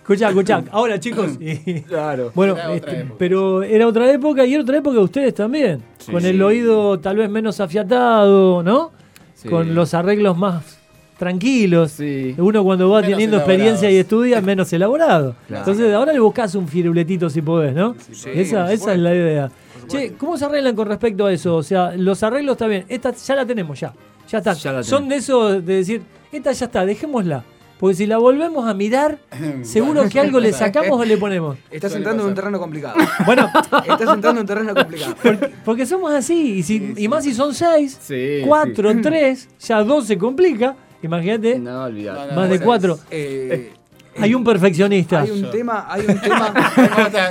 Escuchá, 0.01 0.29
escuchá. 0.29 0.63
Ahora, 0.71 0.99
chicos. 0.99 1.37
y- 1.39 1.81
Claro. 1.87 2.31
bueno, 2.33 2.53
Era 2.57 2.73
este, 2.73 2.99
época. 3.01 3.15
pero 3.19 3.61
era 3.63 3.87
otra 3.87 4.11
época 4.11 4.45
y 4.45 4.53
era 4.55 4.63
otra 4.63 4.77
época 4.77 4.97
de 4.97 5.03
ustedes 5.03 5.33
también. 5.35 5.83
Sí. 5.99 6.11
con 6.11 6.25
el 6.25 6.35
Sí. 6.37 6.41
oído 6.41 6.99
tal 6.99 7.17
vez 7.17 7.29
menos 7.29 7.59
afiatado, 7.59 8.63
¿no? 8.63 8.91
Sí. 9.35 9.47
Con 9.47 9.73
los 9.75 9.93
arreglos 9.93 10.35
más 10.37 10.79
tranquilos. 11.21 11.91
Sí. 11.91 12.33
Uno 12.39 12.63
cuando 12.63 12.89
va 12.89 12.97
Menos 13.01 13.11
teniendo 13.11 13.37
experiencia 13.37 13.91
y 13.91 13.97
estudia 13.97 14.39
es 14.39 14.43
menos 14.43 14.73
elaborado. 14.73 15.35
Claro. 15.47 15.61
Entonces 15.61 15.93
ahora 15.93 16.11
le 16.13 16.19
buscas 16.19 16.55
un 16.55 16.67
firuletito 16.67 17.29
si 17.29 17.43
podés, 17.43 17.75
¿no? 17.75 17.95
Sí, 18.11 18.29
esa 18.33 18.63
por 18.65 18.73
esa 18.73 18.93
es 18.93 18.99
la 18.99 19.13
idea. 19.13 19.51
Che, 19.87 20.13
¿cómo 20.17 20.35
se 20.35 20.45
arreglan 20.45 20.75
con 20.75 20.87
respecto 20.87 21.27
a 21.27 21.31
eso? 21.31 21.55
O 21.57 21.63
sea, 21.63 21.93
los 21.95 22.23
arreglos 22.23 22.53
está 22.53 22.65
bien. 22.65 22.85
Esta 22.89 23.11
ya 23.13 23.35
la 23.35 23.45
tenemos 23.45 23.79
ya. 23.79 23.93
Ya 24.27 24.39
está. 24.39 24.53
Ya 24.53 24.81
Son 24.81 25.07
de 25.07 25.17
eso 25.17 25.61
de 25.61 25.75
decir, 25.75 26.01
esta 26.31 26.51
ya 26.53 26.65
está, 26.65 26.85
dejémosla. 26.85 27.43
Porque 27.79 27.95
si 27.95 28.05
la 28.07 28.17
volvemos 28.17 28.67
a 28.67 28.73
mirar, 28.73 29.19
seguro 29.63 30.07
que 30.09 30.19
algo 30.19 30.39
le 30.39 30.53
sacamos 30.53 30.99
o 30.99 31.05
le 31.05 31.17
ponemos. 31.17 31.57
Estás 31.71 31.93
entrando 31.95 32.23
en 32.23 32.29
un 32.29 32.35
terreno 32.35 32.59
complicado. 32.59 32.95
Bueno, 33.27 33.47
Estás 33.87 34.01
entrando 34.15 34.29
en 34.31 34.37
un 34.39 34.45
terreno 34.47 34.73
complicado. 34.73 35.15
porque, 35.21 35.49
porque 35.65 35.85
somos 35.85 36.11
así. 36.13 36.57
Y, 36.59 36.63
si- 36.63 36.79
Sí, 36.79 36.93
y 36.93 37.01
sí. 37.01 37.07
más 37.07 37.23
si 37.23 37.33
son 37.35 37.53
seis, 37.53 37.99
Sí, 38.01 38.41
cuatro, 38.47 38.91
tres, 39.01 39.49
ya 39.59 39.83
dos 39.83 40.05
se 40.07 40.17
complica. 40.17 40.75
Imagínate, 41.03 41.59
No, 41.59 41.83
olvidate. 41.85 42.29
No, 42.33 42.41
más 42.41 42.49
de 42.49 42.59
cuatro. 42.59 42.99
Eh, 43.09 43.73
Hay 44.19 44.33
un 44.35 44.43
perfeccionista. 44.43 45.21
hay 45.21 45.31
un 45.31 45.49
tema, 45.51 45.85
hay 45.89 46.05
un 46.05 46.19
tema, 46.19 46.53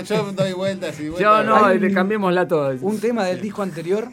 Yo 0.02 0.32
doy 0.32 0.52
vueltas 0.54 0.98
y 1.00 1.08
vueltas. 1.08 1.20
Yo 1.20 1.44
no, 1.44 1.64
Hay 1.66 1.78
le 1.78 1.88
un- 1.88 1.94
cambiémosla 1.94 2.48
todo. 2.48 2.74
un 2.80 2.98
tema 3.00 3.24
del 3.24 3.40
disco 3.40 3.62
anterior 3.62 4.08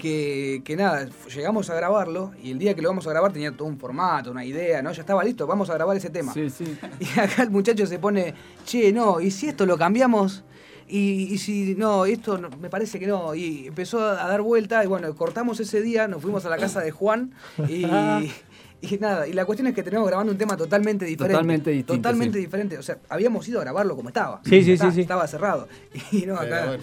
que, 0.00 0.62
que 0.64 0.76
nada, 0.76 1.08
llegamos 1.34 1.68
a 1.70 1.74
grabarlo 1.74 2.32
y 2.42 2.52
el 2.52 2.58
día 2.58 2.74
que 2.74 2.82
lo 2.82 2.88
vamos 2.88 3.06
a 3.06 3.10
grabar 3.10 3.32
tenía 3.32 3.50
todo 3.52 3.66
un 3.68 3.78
formato, 3.78 4.30
una 4.30 4.44
idea, 4.44 4.80
¿no? 4.80 4.92
Ya 4.92 5.00
estaba 5.00 5.24
listo, 5.24 5.46
vamos 5.46 5.70
a 5.70 5.74
grabar 5.74 5.96
ese 5.96 6.10
tema. 6.10 6.32
Sí, 6.32 6.48
sí. 6.50 6.76
Y 7.00 7.18
acá 7.18 7.42
el 7.42 7.50
muchacho 7.50 7.86
se 7.86 7.98
pone, 7.98 8.32
che, 8.64 8.92
no, 8.92 9.20
¿y 9.20 9.30
si 9.30 9.48
esto 9.48 9.66
lo 9.66 9.76
cambiamos? 9.76 10.44
Y, 10.88 11.32
y 11.32 11.38
si 11.38 11.74
no, 11.76 12.04
esto 12.04 12.38
no- 12.38 12.50
me 12.60 12.68
parece 12.68 12.98
que 13.00 13.06
no. 13.06 13.34
Y 13.34 13.66
empezó 13.66 14.00
a 14.06 14.28
dar 14.28 14.42
vuelta 14.42 14.84
y 14.84 14.86
bueno, 14.86 15.12
cortamos 15.16 15.58
ese 15.58 15.80
día, 15.80 16.06
nos 16.06 16.22
fuimos 16.22 16.44
a 16.46 16.50
la 16.50 16.58
casa 16.58 16.80
de 16.80 16.90
Juan 16.90 17.32
y, 17.68 17.82
y 18.82 18.98
nada. 18.98 19.26
Y 19.26 19.32
la 19.32 19.44
cuestión 19.44 19.68
es 19.68 19.74
que 19.74 19.82
tenemos 19.82 20.06
grabando 20.08 20.32
un 20.32 20.38
tema 20.38 20.56
totalmente 20.56 21.04
diferente. 21.06 21.32
Totalmente 21.34 21.70
distinto, 21.70 21.94
Totalmente 21.94 22.38
sí. 22.38 22.44
diferente. 22.44 22.78
O 22.78 22.82
sea, 22.82 22.98
habíamos 23.08 23.46
ido 23.48 23.60
a 23.60 23.62
grabarlo 23.62 23.96
como 23.96 24.08
estaba. 24.10 24.40
Sí, 24.44 24.62
sí, 24.62 24.72
Está- 24.72 24.88
sí, 24.90 24.94
sí. 24.96 25.00
Estaba 25.02 25.26
cerrado. 25.26 25.68
Y 26.12 26.26
no, 26.26 26.34
acá. 26.36 26.66
bueno, 26.66 26.82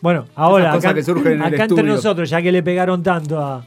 Bueno, 0.00 0.26
ahora, 0.34 0.72
acá, 0.72 0.92
que 0.94 1.02
surgen 1.02 1.32
en 1.34 1.42
el 1.42 1.54
acá 1.54 1.64
entre 1.64 1.84
nosotros, 1.84 2.28
ya 2.30 2.40
que 2.42 2.50
le 2.52 2.62
pegaron 2.62 3.02
tanto 3.02 3.38
a, 3.38 3.64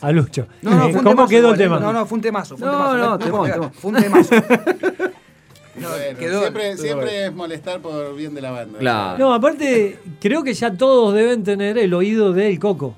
a 0.00 0.12
Lucho. 0.12 0.46
No, 0.62 0.70
no, 0.70 0.78
fue 0.80 0.86
un 0.88 0.92
¿Cómo 1.04 1.10
temazo 1.10 1.28
quedó 1.28 1.48
el 1.50 1.54
¿eh? 1.54 1.58
tema? 1.64 1.78
No, 1.80 1.92
no, 1.92 2.06
fue 2.06 2.16
un 2.16 2.22
temazo. 2.22 2.56
Fue 2.56 2.66
un 2.68 2.72
No, 2.74 2.78
temazo. 2.92 2.98
no, 3.10 3.18
temón, 3.18 3.50
temón. 3.50 3.72
Fue 3.72 3.90
un 3.90 3.96
temazo. 4.02 4.34
No, 5.74 5.88
bueno, 5.88 6.18
quedó. 6.18 6.40
siempre 6.42 6.76
siempre 6.76 7.24
es 7.26 7.32
molestar 7.32 7.80
por 7.80 8.14
bien 8.14 8.34
de 8.34 8.42
la 8.42 8.50
banda. 8.50 8.78
Claro. 8.78 9.18
No, 9.18 9.32
aparte, 9.32 9.98
creo 10.20 10.42
que 10.44 10.52
ya 10.52 10.70
todos 10.76 11.14
deben 11.14 11.42
tener 11.44 11.78
el 11.78 11.94
oído 11.94 12.34
del 12.34 12.58
coco. 12.58 12.94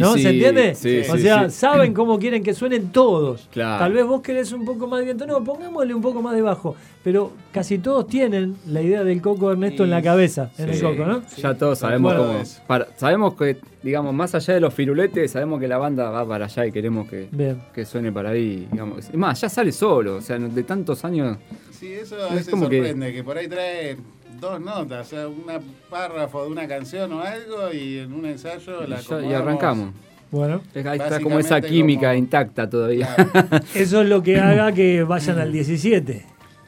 ¿No? 0.00 0.14
sí, 0.14 0.22
¿Se 0.22 0.30
entiende? 0.30 0.74
sí, 0.74 1.00
o 1.10 1.16
sí, 1.16 1.22
sea, 1.22 1.48
sí. 1.50 1.56
saben 1.58 1.92
cómo 1.94 2.18
quieren 2.18 2.42
que 2.42 2.54
suenen 2.54 2.92
todos. 2.92 3.48
Claro. 3.52 3.78
Tal 3.84 3.92
vez 3.92 4.04
vos 4.06 4.20
querés 4.22 4.52
un 4.52 4.64
poco 4.64 4.86
más 4.86 4.98
de 5.00 5.04
viento. 5.06 5.26
No, 5.26 5.42
pongámosle 5.42 5.94
un 5.94 6.02
poco 6.02 6.20
más 6.22 6.34
de 6.34 6.42
bajo. 6.42 6.76
Pero 7.04 7.32
casi 7.52 7.78
todos 7.78 8.06
tienen 8.08 8.56
la 8.66 8.82
idea 8.82 9.04
del 9.04 9.22
coco 9.22 9.52
Ernesto 9.52 9.84
en 9.84 9.90
la 9.90 10.02
cabeza, 10.02 10.50
en 10.58 10.70
el 10.70 10.80
coco, 10.80 11.04
¿no? 11.06 11.22
Ya 11.36 11.54
todos 11.54 11.78
sabemos 11.78 12.12
Bueno, 12.14 12.26
cómo. 12.32 12.38
es. 12.40 12.60
para- 12.66 12.88
sabemos 12.96 13.34
que, 13.34 13.58
digamos, 13.82 14.12
más 14.12 14.34
allá 14.34 14.54
de 14.54 14.60
los 14.60 14.74
firuletes, 14.74 15.30
sabemos 15.30 15.60
que 15.60 15.68
la 15.68 15.78
banda 15.78 16.10
va 16.10 16.26
para 16.26 16.46
allá 16.46 16.66
y 16.66 16.72
queremos 16.72 17.08
que, 17.08 17.28
Bien. 17.30 17.62
que 17.72 17.84
suene 17.84 18.10
para 18.10 18.30
ahí. 18.30 18.66
Digamos. 18.72 19.08
Es 19.08 19.14
más, 19.14 19.40
ya 19.40 19.48
sale 19.48 19.70
solo. 19.70 20.16
O 20.16 20.20
sea, 20.20 20.36
de 20.38 20.62
tantos 20.64 21.04
años. 21.04 21.38
Sí, 21.70 21.92
eso 21.92 22.16
a 22.16 22.28
Es 22.28 22.34
veces 22.34 22.48
como 22.50 22.68
que- 22.68 22.78
sorprende, 22.78 23.12
que... 23.12 23.22
por 23.22 23.38
ahí 23.38 23.46
trae 23.48 23.96
dos 24.40 24.60
notas, 24.60 25.06
o 25.06 25.10
sea, 25.10 25.28
un 25.28 25.44
párrafo 25.90 26.44
de 26.44 26.50
una 26.50 26.66
canción 26.68 27.12
o 27.12 27.20
algo 27.20 27.72
y 27.72 27.98
en 27.98 28.12
un 28.12 28.26
ensayo 28.26 28.84
Y, 28.84 28.90
la 28.90 29.00
ya- 29.00 29.22
y 29.22 29.32
arrancamos. 29.32 29.90
Bueno, 30.30 30.60
Es- 30.74 30.84
Ahí 30.86 30.98
está 30.98 31.20
como 31.20 31.38
esa 31.38 31.60
química 31.60 32.08
como- 32.08 32.18
intacta 32.18 32.68
todavía. 32.68 33.14
Claro. 33.14 33.64
eso 33.74 34.02
es 34.02 34.08
lo 34.08 34.22
que 34.22 34.38
haga 34.40 34.72
que 34.74 35.02
vayan 35.04 35.38
al 35.38 35.52
17, 35.52 36.24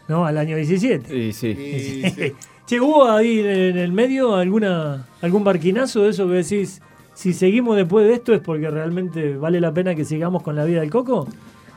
¿no? 0.09 0.25
Al 0.25 0.39
año 0.39 0.57
17. 0.57 1.17
Y 1.17 1.33
sí. 1.33 1.49
Y, 1.49 2.11
sí. 2.11 2.33
Che, 2.67 2.81
¿hubo 2.81 3.09
ahí 3.11 3.41
en 3.41 3.79
el 3.79 3.93
medio 3.93 4.35
alguna 4.37 5.07
algún 5.23 5.43
barquinazo 5.43 6.03
de 6.03 6.11
eso 6.11 6.29
que 6.29 6.35
decís, 6.35 6.83
si 7.15 7.33
seguimos 7.33 7.77
después 7.77 8.07
de 8.07 8.13
esto 8.13 8.35
es 8.35 8.41
porque 8.41 8.71
realmente 8.71 9.37
vale 9.39 9.59
la 9.61 9.73
pena 9.73 9.95
que 9.95 10.05
sigamos 10.05 10.43
con 10.43 10.55
la 10.55 10.65
vida 10.67 10.81
del 10.81 10.91
coco? 10.91 11.27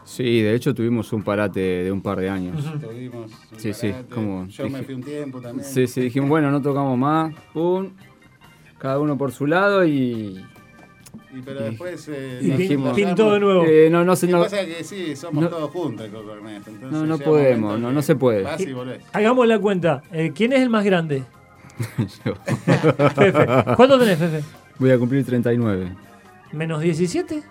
Sí, 0.04 0.42
de 0.42 0.56
hecho 0.56 0.74
tuvimos 0.74 1.12
un 1.14 1.24
parate 1.24 1.60
de 1.60 1.92
un 1.92 2.02
par 2.02 2.20
de 2.20 2.30
años. 2.30 2.64
Tuvimos 2.82 3.32
un 3.52 3.60
Sí, 3.60 3.74
sí, 3.74 3.90
parate. 3.90 4.14
como 4.16 4.48
Yo 4.48 4.64
me 4.64 4.70
dije- 4.70 4.84
fui 4.84 4.94
un 4.96 5.04
tiempo 5.04 5.42
también. 5.42 5.68
Sí, 5.68 5.88
sí, 5.88 6.02
dijimos, 6.02 6.30
bueno, 6.30 6.50
no 6.52 6.62
tocamos 6.62 6.98
más. 6.98 7.34
Pum. 7.54 7.90
Cada 8.80 9.00
uno 9.00 9.18
por 9.18 9.32
su 9.32 9.46
lado 9.46 9.86
y. 9.86 10.44
Y, 11.34 11.42
pero 11.46 11.62
después... 11.62 12.10
eh, 12.12 12.40
Y 12.42 12.52
enlazamos. 12.52 12.94
pintó 12.96 13.32
de 13.34 13.40
nuevo. 13.40 13.64
Eh, 13.66 13.90
no, 13.90 14.04
no 14.04 14.16
que 14.18 14.28
No, 14.28 14.42
pasa 14.42 14.62
es 14.62 14.76
que 14.78 14.84
sí, 14.84 15.16
somos 15.16 15.44
no- 15.44 15.50
todos 15.50 15.70
juntos 15.72 16.10
Coco 16.10 16.34
Ernesto. 16.34 16.72
No, 16.92 17.06
no 17.06 17.18
podemos, 17.20 17.80
no, 17.80 17.92
no 17.92 18.02
se 18.02 18.16
puede. 18.16 18.42
Vas 18.44 18.60
y 18.60 18.74
volvés. 18.74 19.02
Hagamos 19.14 19.48
la 19.48 19.60
cuenta. 19.60 20.02
Eh, 20.12 20.32
¿Quién 20.36 20.52
es 20.52 20.62
el 20.62 20.70
más 20.70 20.84
grande? 20.84 21.24
yo 22.26 22.36
Fefe. 23.16 23.46
¿Cuánto 23.78 23.98
tenés, 24.00 24.18
Fefe? 24.18 24.44
voy 24.78 24.92
a 24.92 24.98
cumplir 24.98 25.26
39. 25.26 25.96
¿Menos 26.54 26.82
17? 26.82 27.44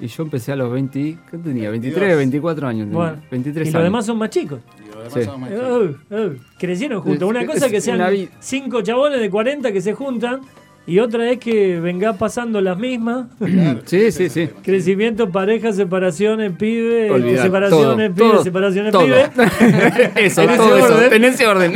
Y 0.00 0.06
yo 0.06 0.22
empecé 0.22 0.52
a 0.52 0.56
los 0.56 0.70
20. 0.72 1.18
¿Qué 1.30 1.38
tenía? 1.38 1.70
23, 1.70 2.00
22. 2.16 2.16
24 2.18 2.68
años. 2.68 2.86
tenía. 2.86 2.96
Bueno. 2.96 3.22
23 3.30 3.56
y 3.56 3.68
años. 3.68 3.74
los 3.74 3.82
demás 3.84 4.06
son 4.06 4.18
más 4.18 4.30
chicos. 4.30 4.60
Y 4.78 4.86
los 4.86 4.96
demás 4.96 5.12
Sí. 5.14 5.24
somos 5.24 5.40
más 5.40 5.50
chicos. 5.50 5.90
eh, 5.90 5.96
eh, 6.10 6.36
crecieron 6.58 7.00
juntos. 7.02 7.28
Una 7.28 7.44
cosa 7.46 7.66
es 7.66 7.72
que 7.72 7.80
sean 7.80 8.12
vi- 8.12 8.28
cinco 8.38 8.80
chabones 8.82 9.20
de 9.20 9.28
40 9.30 9.72
que 9.72 9.80
se 9.80 9.94
juntan 9.94 10.40
y 10.86 11.00
otra 11.00 11.30
es 11.30 11.38
que 11.38 11.80
venga 11.80 12.12
pasando 12.14 12.60
las 12.62 12.78
mismas. 12.78 13.26
Claro. 13.38 13.80
Sí, 13.84 14.10
sí, 14.12 14.28
sí. 14.30 14.48
Crecimiento, 14.62 15.28
pareja, 15.30 15.72
separaciones, 15.72 16.52
pibe, 16.56 17.10
Olvidar, 17.10 17.42
separaciones, 17.44 18.14
todo, 18.14 18.14
pibe, 18.14 18.30
todo, 18.34 18.42
separaciones, 18.44 18.92
todo. 18.92 19.04
pibe. 19.04 19.22
eso, 20.16 20.42
En 20.42 20.50
ese 20.50 20.56
todo 20.56 20.76
eso. 20.78 20.94
orden. 20.94 21.12
En 21.12 21.24
ese 21.24 21.46
orden. 21.46 21.74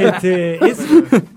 Este, 0.00 0.64
es, 0.64 0.78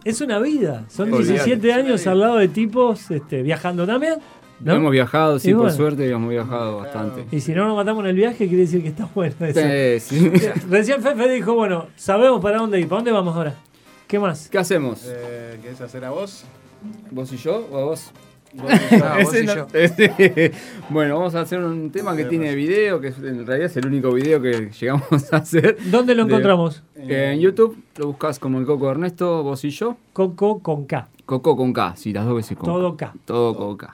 es 0.04 0.22
una 0.22 0.40
vida. 0.40 0.84
Son 0.90 1.12
Olvidate, 1.12 1.34
17 1.46 1.68
es 1.70 1.74
una 1.76 1.84
años 1.84 2.08
al 2.08 2.20
lado 2.20 2.36
de 2.38 2.48
tipos 2.50 3.10
este, 3.12 3.42
viajando 3.42 3.88
también. 3.88 4.16
¿No? 4.60 4.74
Hemos 4.76 4.92
viajado, 4.92 5.40
sí, 5.40 5.54
por 5.54 5.72
suerte, 5.72 6.10
hemos 6.10 6.30
viajado 6.30 6.78
bastante. 6.80 7.26
Y 7.32 7.40
si 7.42 7.54
no 7.54 7.68
nos 7.68 7.76
matamos 7.76 8.04
en 8.04 8.10
el 8.12 8.16
viaje, 8.16 8.48
quiere 8.48 8.64
decir 8.64 8.82
que 8.82 8.90
está 8.90 9.08
bueno 9.14 9.36
eso. 9.42 9.60
Sí, 10.00 10.00
sí. 10.20 10.30
Recién 10.70 11.02
Fefe 11.02 11.30
dijo, 11.30 11.54
bueno, 11.54 11.88
sabemos 11.96 12.42
para 12.42 12.58
dónde 12.58 12.80
ir. 12.80 12.88
¿Para 12.88 12.98
dónde 13.00 13.12
vamos 13.12 13.36
ahora? 13.36 13.56
¿Qué 14.08 14.20
más? 14.20 14.50
¿Qué 14.50 14.58
hacemos? 14.58 15.04
Eh, 15.08 15.60
¿Querés 15.62 15.82
hacer 15.82 16.06
a 16.06 16.12
vos? 16.12 16.46
¿Vos 17.12 17.32
y 17.34 17.38
yo 17.38 17.68
o 17.72 17.78
a 17.78 17.84
vos? 17.86 18.12
Vos 18.54 18.72
y 18.92 18.96
yo. 18.98 19.06
Ah, 19.06 19.18
vos 19.22 19.34
Ese 19.34 19.44
y 19.44 19.46
no- 19.46 19.56
yo. 19.56 19.68
ese- 19.74 20.52
bueno, 20.90 21.18
vamos 21.18 21.36
a 21.36 21.42
hacer 21.42 21.60
un 21.60 21.92
tema 21.92 22.16
que 22.16 22.24
tiene 22.26 22.56
video, 22.56 23.00
que 23.02 23.10
es- 23.10 23.18
en 23.18 23.46
realidad 23.46 23.70
es 23.70 23.76
el 23.78 23.86
único 23.86 24.14
video 24.14 24.42
que 24.42 24.72
llegamos 24.80 25.34
a 25.34 25.38
hacer. 25.38 25.78
¿Dónde 25.92 26.16
lo 26.16 26.24
encontramos? 26.24 26.84
Eh, 26.96 27.32
en 27.34 27.40
YouTube 27.42 27.78
lo 27.98 28.08
buscas 28.08 28.40
como 28.40 28.60
el 28.60 28.66
Coco 28.66 28.90
Ernesto, 28.90 29.44
vos 29.44 29.64
y 29.66 29.70
yo. 29.72 29.98
Coco 30.14 30.60
con 30.60 30.86
K. 30.86 31.10
Coco 31.26 31.58
con 31.58 31.74
K, 31.74 31.94
sí, 31.98 32.14
las 32.14 32.26
dos 32.26 32.36
veces 32.38 32.58
con 32.58 32.66
Todo 32.66 32.96
K. 32.96 33.14
Todo 33.26 33.54
con 33.58 33.76
K. 33.76 33.94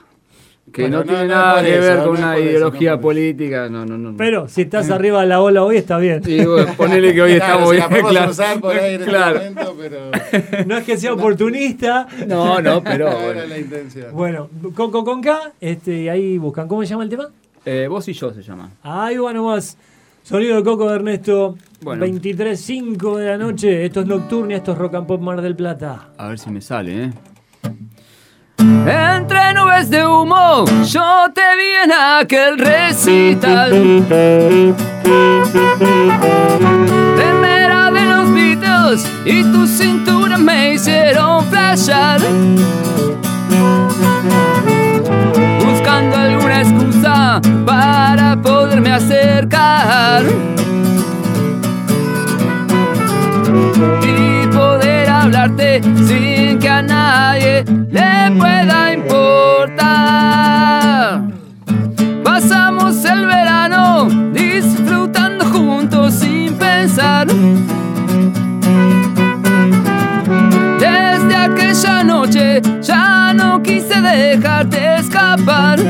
Que 0.72 0.82
Bueno, 0.82 0.98
no, 0.98 1.04
no, 1.04 1.08
tiene 1.10 1.28
no 1.28 1.34
nada 1.34 1.62
que 1.62 1.72
eso, 1.78 1.80
ver 1.82 1.98
con 1.98 2.08
una 2.16 2.38
ideología 2.38 2.92
eso. 2.94 3.00
política, 3.00 3.68
no, 3.68 3.86
no, 3.86 3.96
no. 3.96 4.16
Pero 4.16 4.48
si 4.48 4.62
estás 4.62 4.90
arriba 4.90 5.20
de 5.20 5.26
la 5.28 5.40
ola 5.40 5.62
hoy 5.62 5.76
está 5.76 5.98
bien. 5.98 6.20
Y 6.26 6.44
bueno, 6.44 6.72
ponele 6.76 7.14
que 7.14 7.22
hoy 7.22 7.36
Claro, 7.36 7.52
estamos 7.54 7.70
si 7.70 7.76
bien, 7.94 8.06
claro. 8.08 8.30
usar 8.30 8.60
por 8.60 8.76
ahí 8.76 8.94
en 8.94 9.00
este 9.00 9.10
Claro. 9.12 9.38
momento, 9.38 9.76
pero 9.78 10.00
No 10.66 10.76
es 10.78 10.84
que 10.84 10.96
sea 10.96 11.12
oportunista. 11.12 12.08
No, 12.26 12.60
no, 12.60 12.82
pero 12.82 13.10
no 13.10 13.16
bueno. 13.16 13.30
era 13.40 13.46
la 13.46 13.58
intención. 13.58 14.06
Bueno, 14.12 14.48
Coco 14.74 15.04
con 15.04 15.20
K, 15.22 15.52
este, 15.60 16.02
y 16.02 16.08
ahí 16.08 16.38
buscan. 16.38 16.66
¿Cómo 16.66 16.82
se 16.82 16.88
llama 16.88 17.04
el 17.04 17.10
tema? 17.10 17.28
Eh, 17.66 17.86
vos 17.88 18.08
y 18.08 18.12
yo 18.12 18.32
se 18.32 18.42
llama. 18.42 18.70
Ahí 18.82 19.16
va 19.18 19.32
nomás. 19.32 19.76
Sonido 20.22 20.56
de 20.56 20.64
Coco 20.64 20.88
de 20.88 20.96
Ernesto. 20.96 21.56
Bueno. 21.82 22.04
23.05 22.06 23.16
de 23.18 23.26
la 23.26 23.36
noche. 23.38 23.84
Esto 23.84 24.00
es 24.00 24.06
Nocturnia, 24.06 24.56
esto 24.56 24.72
es 24.72 24.78
Rock 24.78 24.94
and 24.94 25.06
Pop 25.06 25.20
Mar 25.20 25.40
del 25.42 25.54
Plata. 25.54 26.08
A 26.16 26.28
ver 26.28 26.38
si 26.38 26.50
me 26.50 26.60
sale, 26.62 27.04
¿eh? 27.04 27.10
Entre 28.58 29.54
nubes 29.54 29.90
de 29.90 30.06
humo, 30.06 30.64
yo 30.84 31.26
te 31.34 31.42
vi 31.56 31.70
en 31.84 31.92
aquel 31.92 32.58
recital. 32.58 33.70
Remera 37.16 37.90
de 37.90 38.04
los 38.04 38.32
Beatles 38.32 39.06
y 39.24 39.42
tu 39.44 39.66
cintura 39.66 40.38
me 40.38 40.74
hicieron 40.74 41.44
flashar. 41.46 42.20
Buscando 45.64 46.16
alguna 46.16 46.62
excusa 46.62 47.40
para 47.66 48.36
poderme 48.36 48.92
acercar 48.92 50.24
sin 55.82 56.58
que 56.58 56.68
a 56.68 56.82
nadie 56.82 57.64
le 57.90 58.30
pueda 58.38 58.92
importar. 58.92 59.84
Pasamos 62.22 63.04
el 63.04 63.26
verano 63.26 64.08
disfrutando 64.32 65.44
juntos 65.46 66.14
sin 66.14 66.54
pensar. 66.54 67.26
Desde 70.78 71.36
aquella 71.36 72.04
noche 72.04 72.62
ya 72.80 73.32
no 73.34 73.62
quise 73.62 74.00
dejarte 74.00 74.96
escapar. 74.96 75.80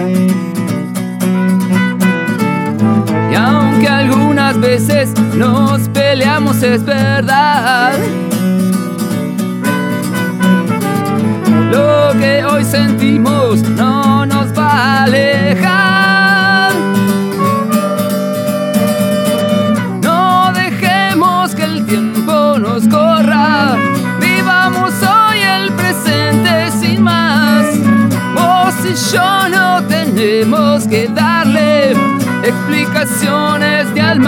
Y 3.31 3.35
aunque 3.35 3.89
algunas 3.89 4.59
veces 4.59 5.13
nos 5.35 5.89
peleamos 5.91 6.63
es 6.63 6.85
verdad. 6.85 7.93
Lo 11.75 12.13
que 12.21 12.45
hoy 12.45 12.65
sentimos 12.65 13.61
no 13.71 14.25
nos 14.25 14.57
va 14.57 14.69
a 14.69 15.03
alejar. 15.03 16.73
No 20.01 20.53
dejemos 20.53 21.53
que 21.57 21.65
el 21.65 21.85
tiempo 21.85 22.61
nos 22.61 22.87
corra. 22.87 23.75
Vivamos 24.21 24.93
hoy 25.03 25.39
el 25.41 25.73
presente 25.73 26.71
sin 26.81 27.03
más. 27.03 27.67
Vos 28.37 28.75
y 28.89 28.95
yo 29.13 29.49
no 29.49 29.83
tenemos 29.89 30.87
que 30.87 31.09
darle 31.09 31.91
explicaciones 32.45 33.93
de 33.95 34.01
al 34.01 34.21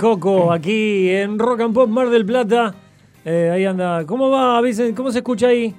Coco 0.00 0.50
aquí 0.50 1.10
en 1.10 1.38
Rock 1.38 1.60
and 1.60 1.74
Pop 1.74 1.86
Mar 1.90 2.08
del 2.08 2.24
Plata. 2.24 2.74
Eh, 3.22 3.50
ahí 3.52 3.66
anda. 3.66 4.06
¿Cómo 4.06 4.30
va, 4.30 4.58
Vicente? 4.62 4.94
¿Cómo 4.94 5.12
se 5.12 5.18
escucha 5.18 5.48
ahí? 5.48 5.74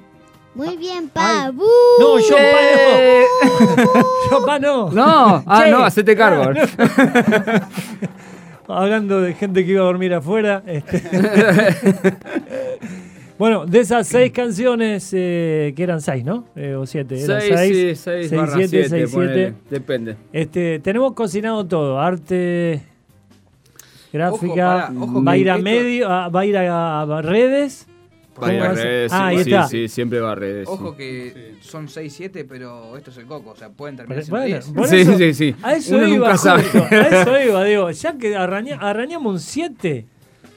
Muy 0.54 0.78
bien, 0.78 1.10
pa. 1.10 1.50
¡Bu! 1.50 1.64
No, 2.00 2.20
yo 2.20 2.36
Eh, 2.38 3.24
pa 3.42 3.50
no. 3.78 4.04
Yo 4.32 4.46
pa 4.46 4.60
no. 4.60 4.92
No, 4.92 5.44
ah, 5.48 5.62
Che. 5.66 5.72
no, 5.72 5.84
hacete 5.84 6.16
cargo. 6.16 6.44
Hablando 8.68 9.22
de 9.22 9.34
gente 9.34 9.66
que 9.66 9.72
iba 9.72 9.82
a 9.82 9.86
dormir 9.86 10.14
afuera. 10.14 10.62
este. 10.68 11.02
bueno, 13.40 13.66
de 13.66 13.80
esas 13.80 14.08
seis 14.08 14.32
canciones, 14.32 15.10
eh, 15.14 15.74
que 15.76 15.82
eran 15.84 16.00
seis, 16.00 16.24
¿no? 16.24 16.46
Eh, 16.56 16.76
o 16.76 16.86
siete. 16.86 17.22
Eran 17.24 17.42
Seis, 17.42 17.54
seis, 17.56 17.70
sí, 17.76 17.82
seis 17.96 18.00
seis, 18.30 18.32
barra 18.32 18.54
siete, 18.56 18.68
siete, 18.70 18.90
seis, 18.90 19.12
ponele. 19.12 19.34
siete. 19.34 19.54
Depende. 19.70 20.16
Este, 20.32 20.80
tenemos 20.80 21.14
cocinado 21.14 21.66
todo, 21.66 22.00
arte, 22.00 22.82
gráfica, 24.12 24.46
Ojo, 24.46 24.56
pará, 24.56 24.92
ojo 25.00 25.24
va 25.24 25.32
a 25.32 25.38
ir 25.38 25.50
a 25.52 25.58
medio, 25.58 26.10
a- 26.10 26.30
va 26.30 26.40
a 26.42 26.46
ir 26.46 26.58
a, 26.58 27.02
a 27.02 27.22
redes. 27.22 27.88
Va 28.42 28.48
a 28.48 28.54
ir 28.54 28.60
¿Cómo 28.60 28.72
a 28.72 28.74
redes, 28.76 29.12
Ah, 29.14 29.28
ahí 29.28 29.36
sí, 29.44 29.50
está. 29.52 29.68
sí, 29.68 29.88
siempre 29.88 30.20
va 30.20 30.32
a 30.32 30.36
redes. 30.36 30.68
sí. 30.68 30.74
Ojo 30.74 30.96
que 30.96 31.56
son 31.62 31.88
6, 31.90 32.12
7, 32.14 32.46
pero 32.46 32.96
esto 32.98 33.12
es 33.12 33.18
el 33.18 33.26
coco. 33.26 33.52
O 33.52 33.56
sea, 33.56 33.70
pueden 33.70 33.98
terminar 33.98 34.24
siendo 34.24 34.40
bueno, 34.40 34.56
10. 34.56 34.66
por 34.72 34.88
Sí, 34.88 34.96
eso- 35.02 35.18
sí, 35.18 35.34
sí. 35.34 35.56
A 35.62 35.74
eso 35.76 35.96
Uno 35.98 36.08
iba, 36.08 36.18
nunca 36.30 36.38
sabe. 36.38 36.64
justo, 36.64 36.88
a 36.90 37.08
eso 37.08 37.42
iba, 37.50 37.64
digo, 37.66 37.92
ya 37.92 38.18
que 38.18 38.36
arraña- 38.36 38.80
arañamos 38.80 39.34
un 39.34 39.40
7. 39.40 40.06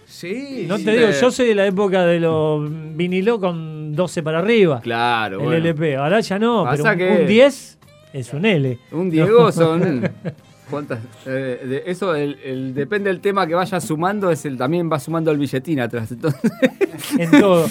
Sí. 0.06 0.64
No 0.68 0.78
sí. 0.78 0.84
te 0.84 0.92
digo, 0.96 1.08
yo 1.10 1.30
soy 1.30 1.48
de 1.48 1.54
la 1.56 1.66
época 1.66 2.06
de 2.06 2.20
los 2.20 2.70
vinilo 2.96 3.40
con 3.40 3.94
12 3.94 4.22
para 4.22 4.38
arriba. 4.38 4.80
Claro, 4.80 5.38
el 5.40 5.44
bueno. 5.44 5.58
LP. 5.58 5.96
Ahora 5.96 6.20
ya 6.20 6.38
no, 6.38 6.64
Pasa 6.64 6.94
pero 6.96 7.10
un, 7.10 7.16
que- 7.16 7.22
un 7.22 7.26
10 7.26 7.78
es 8.12 8.32
un 8.32 8.44
L. 8.46 8.78
Un 8.92 9.10
Diego 9.10 9.50
son. 9.50 10.08
¿Cuántas? 10.70 10.98
Eh, 11.26 11.60
de- 11.66 11.82
eso, 11.86 12.14
el, 12.14 12.38
el- 12.44 12.74
depende 12.74 13.10
del 13.10 13.20
tema 13.20 13.46
que 13.46 13.54
vaya 13.54 13.80
sumando, 13.80 14.30
es 14.30 14.44
el 14.46 14.56
también 14.56 14.90
va 14.90 14.98
sumando 14.98 15.30
el 15.30 15.38
billetín 15.38 15.80
atrás. 15.80 16.10
Entonces, 16.12 16.40
En 17.18 17.30
todo. 17.32 17.66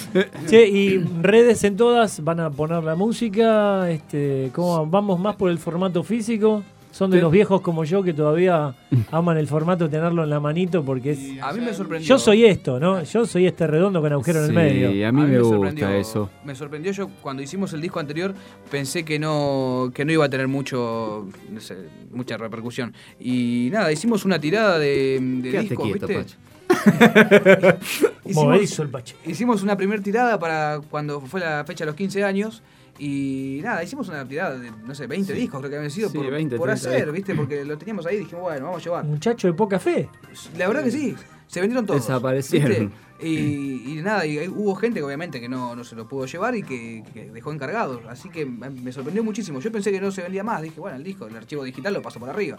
che, 0.48 0.68
y 0.68 1.00
redes 1.22 1.64
en 1.64 1.76
todas 1.76 2.24
van 2.24 2.40
a 2.40 2.50
poner 2.52 2.84
la 2.84 2.96
música. 2.96 3.90
Este, 3.90 4.52
¿cómo 4.54 4.86
vamos 4.86 5.20
más 5.20 5.36
por 5.36 5.50
el 5.50 5.58
formato 5.58 6.04
físico? 6.04 6.64
Son 6.94 7.10
de 7.10 7.18
Sí. 7.18 7.22
los 7.22 7.32
viejos 7.32 7.60
como 7.62 7.84
yo 7.86 8.04
que 8.04 8.14
todavía 8.14 8.76
aman 9.12 9.38
el 9.38 9.48
formato 9.48 9.86
de 9.86 9.90
tenerlo 9.98 10.24
en 10.24 10.30
la 10.30 10.40
manito 10.40 10.86
porque 10.86 11.12
es. 11.12 11.20
A 11.42 11.52
mí 11.52 11.60
me 11.60 11.74
sorprendió. 11.74 12.08
Yo 12.08 12.20
soy 12.20 12.46
esto, 12.46 12.80
¿no? 12.80 13.02
Yo 13.04 13.26
soy 13.26 13.48
este 13.48 13.66
redondo 13.66 14.00
con 14.00 14.14
agujero 14.14 14.38
en 14.40 14.44
el 14.46 14.50
Sí, 14.52 14.56
medio. 14.56 15.08
a 15.08 15.12
mí 15.12 15.22
me 15.24 15.40
sorprendió- 15.40 15.88
gusta 15.88 15.98
eso. 15.98 16.30
Me 16.46 16.54
sorprendió 16.54 16.92
yo 16.92 17.10
cuando 17.22 17.42
hicimos 17.42 17.74
el 17.74 17.82
disco 17.82 18.00
anterior, 18.00 18.36
pensé 18.70 19.04
que 19.04 19.18
no, 19.18 19.92
que 19.94 20.06
no 20.06 20.12
iba 20.12 20.26
a 20.26 20.30
tener 20.30 20.48
mucho, 20.48 21.28
no 21.52 21.60
sé, 21.60 21.78
mucha 22.12 22.38
repercusión. 22.38 22.94
Y 23.20 23.70
nada, 23.72 23.92
hicimos 23.92 24.24
una 24.24 24.38
tirada 24.40 24.78
de, 24.78 25.20
de 25.20 25.60
discos, 25.62 25.88
quieto, 25.90 26.06
¿viste? 26.08 26.24
Pacho. 26.24 26.38
Hicimos, 28.26 28.80
el 28.80 28.90
pache. 28.90 29.16
hicimos 29.26 29.64
una 29.64 29.76
primera 29.76 30.02
tirada 30.02 30.40
para 30.40 30.80
cuando 30.90 31.22
fue 31.22 31.40
la 31.40 31.64
fecha 31.66 31.84
de 31.86 31.88
los 31.88 31.96
15 31.96 32.24
años. 32.24 32.62
Y 33.00 33.60
nada, 33.64 33.84
hicimos 33.84 34.08
una 34.10 34.28
tirada 34.28 34.58
de, 34.58 34.70
no 34.72 34.94
sé, 34.94 35.08
20 35.08 35.34
discos 35.34 35.60
creo 35.60 35.70
que 35.70 35.78
habían 35.78 35.92
sido 35.92 36.10
Sí, 36.10 36.18
por, 36.18 36.30
20, 36.30 36.58
por 36.58 36.68
30 36.68 36.74
hacer, 36.90 36.96
discos. 36.98 37.14
¿viste? 37.14 37.36
Porque 37.36 37.66
lo 37.66 37.78
teníamos 37.78 38.06
ahí 38.06 38.18
y 38.18 38.20
dijimos, 38.20 38.44
bueno, 38.44 38.66
vamos 38.66 38.82
a 38.82 38.84
llevar. 38.84 39.06
Muchacho 39.06 39.48
de 39.48 39.54
poca 39.54 39.80
fe. 39.80 40.10
La 40.58 40.68
verdad 40.68 40.84
que 40.84 40.92
sí, 40.92 41.16
se 41.48 41.60
vendieron 41.62 41.86
todos. 41.86 42.02
Desaparecieron. 42.02 42.92
Y, 43.22 43.94
y 44.00 44.02
nada, 44.04 44.26
y 44.26 44.46
hubo 44.50 44.76
gente 44.76 45.00
que 45.00 45.04
obviamente 45.06 45.40
que 45.40 45.48
no, 45.48 45.78
no 45.78 45.86
se 45.86 45.96
lo 45.96 46.06
pudo 46.10 46.26
llevar 46.26 46.56
y 46.56 46.64
que, 46.64 47.04
que 47.14 47.32
dejó 47.32 47.54
encargado. 47.54 48.02
Así 48.10 48.28
que 48.28 48.46
me 48.46 48.92
sorprendió 48.92 49.24
muchísimo. 49.24 49.62
Yo 49.62 49.72
pensé 49.72 49.92
que 49.92 50.02
no 50.02 50.12
se 50.12 50.24
vendía 50.24 50.44
más. 50.44 50.62
Dije, 50.62 50.78
bueno, 50.82 50.98
el 50.98 51.04
disco, 51.06 51.28
el 51.28 51.36
archivo 51.38 51.64
digital 51.64 51.94
lo 51.94 52.02
paso 52.02 52.20
por 52.20 52.30
arriba. 52.30 52.58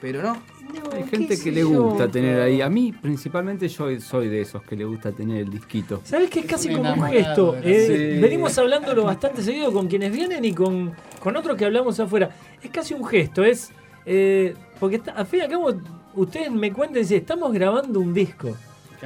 Pero 0.00 0.22
no. 0.22 0.38
Hay 0.94 1.04
gente 1.04 1.38
que 1.38 1.52
le 1.52 1.64
gusta 1.64 2.08
tener 2.08 2.40
ahí. 2.40 2.62
A 2.62 2.70
mí, 2.70 2.92
principalmente, 2.92 3.68
yo 3.68 4.00
soy 4.00 4.28
de 4.28 4.40
esos 4.40 4.62
que 4.62 4.74
le 4.74 4.84
gusta 4.86 5.12
tener 5.12 5.38
el 5.38 5.50
disquito. 5.50 6.00
¿Sabes 6.04 6.30
qué 6.30 6.40
es 6.40 6.46
casi 6.46 6.72
como 6.74 6.90
un 6.94 7.02
gesto? 7.08 7.56
Eh, 7.62 8.14
Sí. 8.16 8.20
Venimos 8.22 8.56
hablándolo 8.56 9.04
bastante 9.04 9.42
seguido 9.42 9.70
con 9.70 9.86
quienes 9.86 10.12
vienen 10.12 10.42
y 10.46 10.52
con, 10.54 10.92
con 11.20 11.36
otros 11.36 11.58
que 11.58 11.66
hablamos 11.66 12.00
afuera. 12.00 12.30
Es 12.62 12.70
casi 12.70 12.94
un 12.94 13.04
gesto, 13.04 13.44
es. 13.44 13.70
eh, 14.06 14.54
porque 14.80 14.96
está- 14.96 15.12
al 15.12 15.26
fin 15.26 15.40
y 15.40 15.42
al 15.42 15.50
cabo, 15.50 15.72
ustedes 16.16 16.50
me 16.50 16.72
cuenten 16.72 17.04
si 17.06 17.14
estamos 17.14 17.52
grabando 17.52 18.00
un 18.00 18.12
disco. 18.12 18.48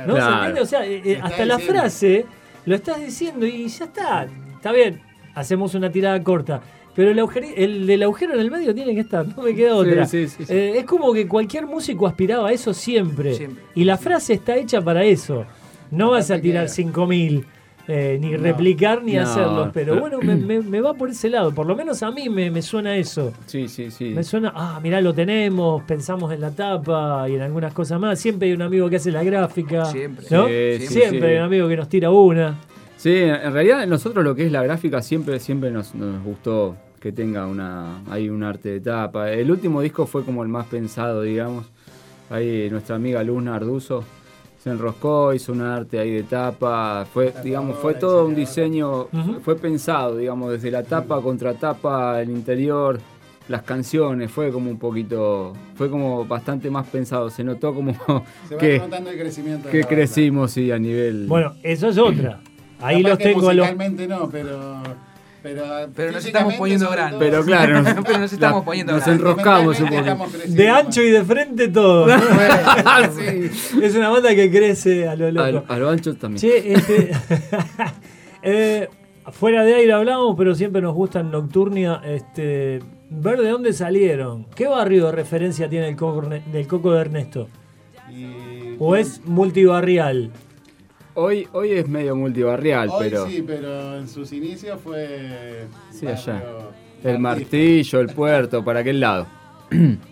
¿No 0.06 0.14
se 0.14 0.20
Claro. 0.20 0.34
entiende? 0.36 0.60
O 0.60 0.66
sea, 0.66 0.86
eh, 0.86 1.02
eh, 1.04 1.20
hasta 1.22 1.44
la 1.44 1.56
diciendo. 1.56 1.80
frase 1.80 2.26
lo 2.64 2.74
estás 2.76 3.00
diciendo 3.00 3.46
y 3.46 3.68
ya 3.68 3.84
está. 3.84 4.26
Está 4.56 4.72
bien, 4.72 5.00
hacemos 5.34 5.74
una 5.74 5.90
tirada 5.90 6.22
corta. 6.22 6.60
Pero 6.94 7.10
el, 7.12 7.18
agujeri- 7.18 7.54
el 7.56 8.02
agujero 8.02 8.34
en 8.34 8.40
el 8.40 8.50
medio 8.50 8.74
tiene 8.74 8.94
que 8.94 9.00
estar, 9.00 9.26
no 9.26 9.42
me 9.44 9.54
queda 9.54 9.74
otra. 9.76 10.06
Sí, 10.06 10.26
sí, 10.28 10.36
sí, 10.38 10.44
sí. 10.46 10.52
Eh, 10.52 10.78
es 10.78 10.84
como 10.84 11.12
que 11.12 11.26
cualquier 11.28 11.66
músico 11.66 12.06
aspiraba 12.06 12.48
a 12.48 12.52
eso 12.52 12.74
siempre. 12.74 13.34
Siempre. 13.34 13.62
Y 13.74 13.84
la 13.84 13.96
frase 13.96 14.34
está 14.34 14.56
hecha 14.56 14.80
para 14.82 15.04
eso. 15.04 15.44
No 15.90 16.10
vas 16.10 16.30
a 16.30 16.40
tirar 16.40 16.64
que- 16.64 16.70
5000. 16.70 17.46
Eh, 17.90 18.18
ni 18.20 18.36
replicar 18.36 19.02
ni 19.02 19.14
No, 19.14 19.22
hacerlos, 19.22 19.68
pero 19.74 19.94
pero- 19.94 20.00
bueno, 20.00 20.18
me, 20.22 20.36
me- 20.36 20.60
me 20.62 20.80
va 20.80 20.94
por 20.94 21.10
ese 21.10 21.28
lado. 21.28 21.52
Por 21.54 21.66
lo 21.66 21.74
menos 21.76 22.02
a 22.02 22.10
mí 22.10 22.28
me, 22.28 22.50
me 22.50 22.62
suena 22.62 22.96
eso. 22.96 23.32
Sí, 23.46 23.68
sí, 23.68 23.90
sí. 23.90 24.12
Me 24.14 24.22
suena, 24.24 24.52
ah, 24.54 24.80
mirá, 24.82 25.00
lo 25.00 25.12
tenemos, 25.12 25.82
pensamos 25.82 26.32
en 26.32 26.40
la 26.40 26.50
tapa 26.50 27.28
y 27.28 27.34
en 27.34 27.42
algunas 27.42 27.72
cosas 27.72 27.98
más. 28.00 28.18
Siempre 28.20 28.48
hay 28.48 28.54
un 28.54 28.62
amigo 28.62 28.88
que 28.88 28.96
hace 28.96 29.10
la 29.10 29.22
gráfica. 29.24 29.84
Siempre. 29.86 30.26
¿no? 30.30 30.46
Sí, 30.46 30.52
sí, 30.80 30.86
Siempre 30.86 31.18
sí. 31.20 31.24
hay 31.26 31.36
un 31.36 31.42
amigo 31.44 31.68
que 31.68 31.76
nos 31.76 31.88
tira 31.88 32.10
una. 32.10 32.56
Sí, 32.96 33.14
en 33.14 33.52
realidad 33.52 33.86
nosotros 33.86 34.22
lo 34.24 34.34
que 34.34 34.46
es 34.46 34.52
la 34.52 34.62
gráfica 34.62 35.00
siempre, 35.02 35.40
siempre 35.40 35.70
nos, 35.70 35.94
nos 35.94 36.22
gustó 36.22 36.76
que 37.00 37.12
tenga 37.12 37.46
una, 37.46 38.02
hay 38.10 38.28
un 38.28 38.42
arte 38.42 38.68
de 38.68 38.80
tapa. 38.80 39.32
El 39.32 39.50
último 39.50 39.80
disco 39.80 40.06
fue 40.06 40.22
como 40.24 40.42
el 40.42 40.48
más 40.50 40.66
pensado, 40.66 41.22
digamos. 41.22 41.64
Ahí 42.28 42.68
nuestra 42.70 42.96
amiga 42.96 43.22
Luna 43.24 43.56
Arduzo 43.56 44.04
se 44.62 44.70
enroscó, 44.70 45.32
hizo 45.32 45.52
un 45.52 45.62
arte 45.62 45.98
ahí 45.98 46.10
de 46.10 46.22
tapa. 46.22 47.06
Fue, 47.12 47.32
digamos, 47.42 47.78
fue 47.78 47.94
todo 47.94 48.26
un 48.26 48.34
diseño, 48.34 49.08
fue 49.42 49.56
pensado, 49.56 50.16
digamos, 50.16 50.52
desde 50.52 50.70
la 50.70 50.82
tapa, 50.82 51.20
contra 51.22 51.54
tapa, 51.54 52.20
el 52.20 52.30
interior, 52.30 53.00
las 53.48 53.62
canciones, 53.62 54.30
fue 54.30 54.52
como 54.52 54.70
un 54.70 54.78
poquito, 54.78 55.54
fue 55.76 55.88
como 55.88 56.26
bastante 56.26 56.70
más 56.70 56.86
pensado. 56.88 57.30
Se 57.30 57.42
notó 57.42 57.74
como 57.74 57.94
Se 58.48 58.54
va 58.54 58.58
que, 58.60 58.78
notando 58.78 59.10
el 59.10 59.18
crecimiento. 59.18 59.68
de 59.68 59.72
que 59.72 59.84
crecimos, 59.86 60.52
sí, 60.52 60.70
a 60.70 60.78
nivel... 60.78 61.26
Bueno, 61.26 61.54
eso 61.62 61.88
es 61.88 61.96
otra. 61.96 62.40
Ahí 62.80 63.02
Capaz 63.02 63.08
los 63.08 63.18
tengo 63.18 63.48
a 63.48 63.54
los. 63.54 64.08
no, 64.08 64.30
pero. 64.30 64.82
Pero, 65.42 65.64
Pero 65.96 66.12
nos 66.12 66.24
estamos 66.24 66.54
poniendo 66.54 66.90
grandes. 66.90 67.18
Pero 67.18 67.44
claro, 67.44 67.82
Pero 68.06 68.18
nos 68.18 68.32
estamos 68.32 68.60
la- 68.60 68.64
poniendo 68.64 68.92
nos 68.92 69.04
grandes. 69.04 69.26
enroscamos 69.26 69.80
un 69.80 69.88
poco. 69.88 70.28
De 70.48 70.68
ancho 70.68 71.02
y 71.02 71.10
de 71.10 71.24
frente 71.24 71.68
todo. 71.68 72.06
¿no? 72.16 72.16
Sí. 73.16 73.50
Es 73.82 73.94
una 73.96 74.10
banda 74.10 74.34
que 74.34 74.50
crece 74.50 75.08
a 75.08 75.16
lo 75.16 75.26
Al, 75.26 75.34
loco. 75.54 75.72
a 75.72 75.78
lo 75.78 75.88
ancho 75.90 76.14
también. 76.16 76.40
Che, 76.40 76.72
este, 76.74 77.10
eh, 78.42 78.88
fuera 79.32 79.64
de 79.64 79.74
aire 79.74 79.92
hablamos, 79.92 80.34
pero 80.36 80.54
siempre 80.54 80.82
nos 80.82 80.94
gusta 80.94 81.20
en 81.20 81.30
Nocturnia 81.30 82.00
este, 82.04 82.80
ver 83.10 83.40
de 83.40 83.48
dónde 83.50 83.72
salieron. 83.72 84.46
¿Qué 84.54 84.66
barrio 84.66 85.06
de 85.06 85.12
referencia 85.12 85.68
tiene 85.68 85.88
el 85.88 85.96
coco, 85.96 86.22
del 86.28 86.66
Coco 86.66 86.92
de 86.92 87.00
Ernesto? 87.00 87.48
Y- 88.10 88.76
¿O 88.78 88.96
es 88.96 89.20
multibarrial? 89.24 90.30
Hoy, 91.14 91.46
hoy 91.52 91.72
es 91.72 91.88
medio 91.88 92.14
multibarrial, 92.16 92.88
Hoy 92.88 93.06
pero 93.10 93.26
sí, 93.26 93.42
pero 93.46 93.98
en 93.98 94.08
sus 94.08 94.32
inicios 94.32 94.80
fue. 94.80 95.66
Sí, 95.90 96.06
barrio 96.06 96.22
allá. 96.32 96.42
el 97.04 97.18
martillo, 97.18 98.00
el 98.00 98.08
puerto, 98.08 98.64
para 98.64 98.80
aquel 98.80 99.00
lado. 99.00 99.26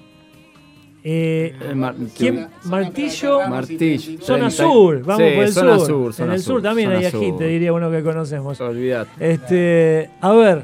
Eh, 1.11 1.55
El 1.71 1.77
mar- 1.77 1.95
¿Quién? 2.19 2.35
Zona- 2.35 2.51
zona 2.61 2.77
Martillo. 2.83 3.41
Martillo. 3.49 3.99
79. 4.21 4.25
Zona 4.27 4.49
30 4.49 4.51
Sur, 4.51 5.03
vamos 5.05 5.23
sí, 5.29 5.35
por 5.37 5.45
el 5.45 5.53
zona 5.53 5.79
sur. 5.79 5.87
sur, 5.87 6.13
zona 6.13 6.27
en 6.27 6.33
el 6.35 6.41
sur, 6.43 6.55
sur, 6.55 6.63
también 6.63 6.91
hay 6.91 7.05
agite, 7.07 7.47
diría 7.47 7.73
uno 7.73 7.91
que 7.91 8.03
conocemos. 8.03 8.61
Olvídate. 8.61 9.11
Este, 9.33 10.11
a 10.21 10.33
ver, 10.33 10.63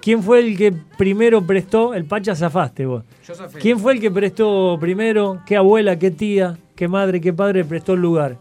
¿quién 0.00 0.22
fue 0.22 0.40
el 0.40 0.56
que 0.56 0.72
primero 0.96 1.42
prestó? 1.46 1.92
El 1.94 2.04
Pacha 2.06 2.34
zafaste 2.34 2.86
vos. 2.86 3.04
Yo 3.28 3.34
¿Quién 3.60 3.78
fue 3.78 3.92
el 3.92 4.00
que 4.00 4.10
prestó 4.10 4.78
primero? 4.80 5.40
¿Qué 5.46 5.56
abuela, 5.56 5.98
qué 5.98 6.10
tía, 6.10 6.56
qué 6.74 6.88
madre, 6.88 7.20
qué 7.20 7.32
padre 7.34 7.64
prestó 7.64 7.92
el 7.92 8.00
lugar? 8.00 8.38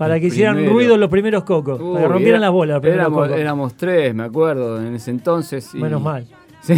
Para 0.00 0.14
El 0.14 0.20
que 0.22 0.26
hicieran 0.28 0.54
primero. 0.54 0.72
ruido 0.74 0.96
los 0.96 1.10
primeros 1.10 1.44
cocos. 1.44 1.76
para 1.78 1.90
que 1.92 2.04
Uy, 2.06 2.08
rompieran 2.08 2.38
era- 2.40 2.46
las 2.46 2.50
bolas 2.52 2.82
los 2.82 2.92
éramos, 2.94 3.22
cocos. 3.26 3.38
éramos 3.38 3.74
tres, 3.74 4.14
me 4.14 4.22
acuerdo, 4.24 4.80
en 4.80 4.94
ese 4.94 5.10
entonces. 5.10 5.74
y- 5.74 5.78
Menos 5.78 6.00
mal. 6.02 6.26
Sí. 6.62 6.74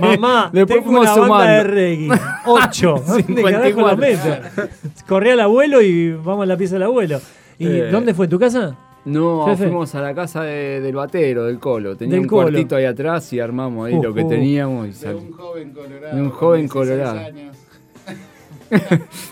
Mamá, 0.00 0.50
Después 0.52 0.80
tengo 0.84 0.90
fuimos 1.02 1.16
una 1.18 1.28
banda 1.28 1.50
de 1.52 1.62
reggae. 1.64 2.08
Ocho. 2.46 2.94
¿Dónde 3.06 3.42
carajo 3.42 3.80
la 3.82 3.96
54. 3.96 3.96
meto? 3.96 4.72
Corría 5.08 5.32
el 5.32 5.40
abuelo 5.40 5.80
y 5.82 6.12
vamos 6.12 6.42
a 6.42 6.46
la 6.46 6.56
pieza 6.56 6.74
del 6.76 6.84
abuelo. 6.84 7.20
¿Y 7.58 7.66
Eh. 7.68 7.88
dónde 7.90 8.12
fue? 8.14 8.28
¿Tu 8.28 8.38
casa? 8.38 8.76
No, 9.04 9.44
Fefe. 9.46 9.64
fuimos 9.64 9.94
a 9.94 10.00
la 10.02 10.14
casa 10.14 10.42
de- 10.44 10.80
del 10.80 10.94
batero, 10.94 11.44
del 11.44 11.58
colo. 11.58 11.96
Tenía 11.96 12.12
Del 12.12 12.20
un 12.20 12.26
Colo. 12.28 12.42
cuartito 12.50 12.76
ahí 12.76 12.84
atrás 12.84 13.32
y 13.32 13.40
armamos 13.40 13.86
ahí 13.88 13.94
Uh, 13.94 14.02
lo 14.02 14.14
que 14.14 14.22
uh. 14.24 14.28
teníamos 14.28 14.86
y 14.86 14.90
De 14.90 14.94
sal- 14.94 15.16
un 15.16 15.32
joven 15.32 15.72
colorado. 15.72 16.16
De 16.16 16.22
un 16.22 16.30
joven 16.30 16.60
16 16.60 16.72
colorado. 16.90 17.18
años. 17.18 17.56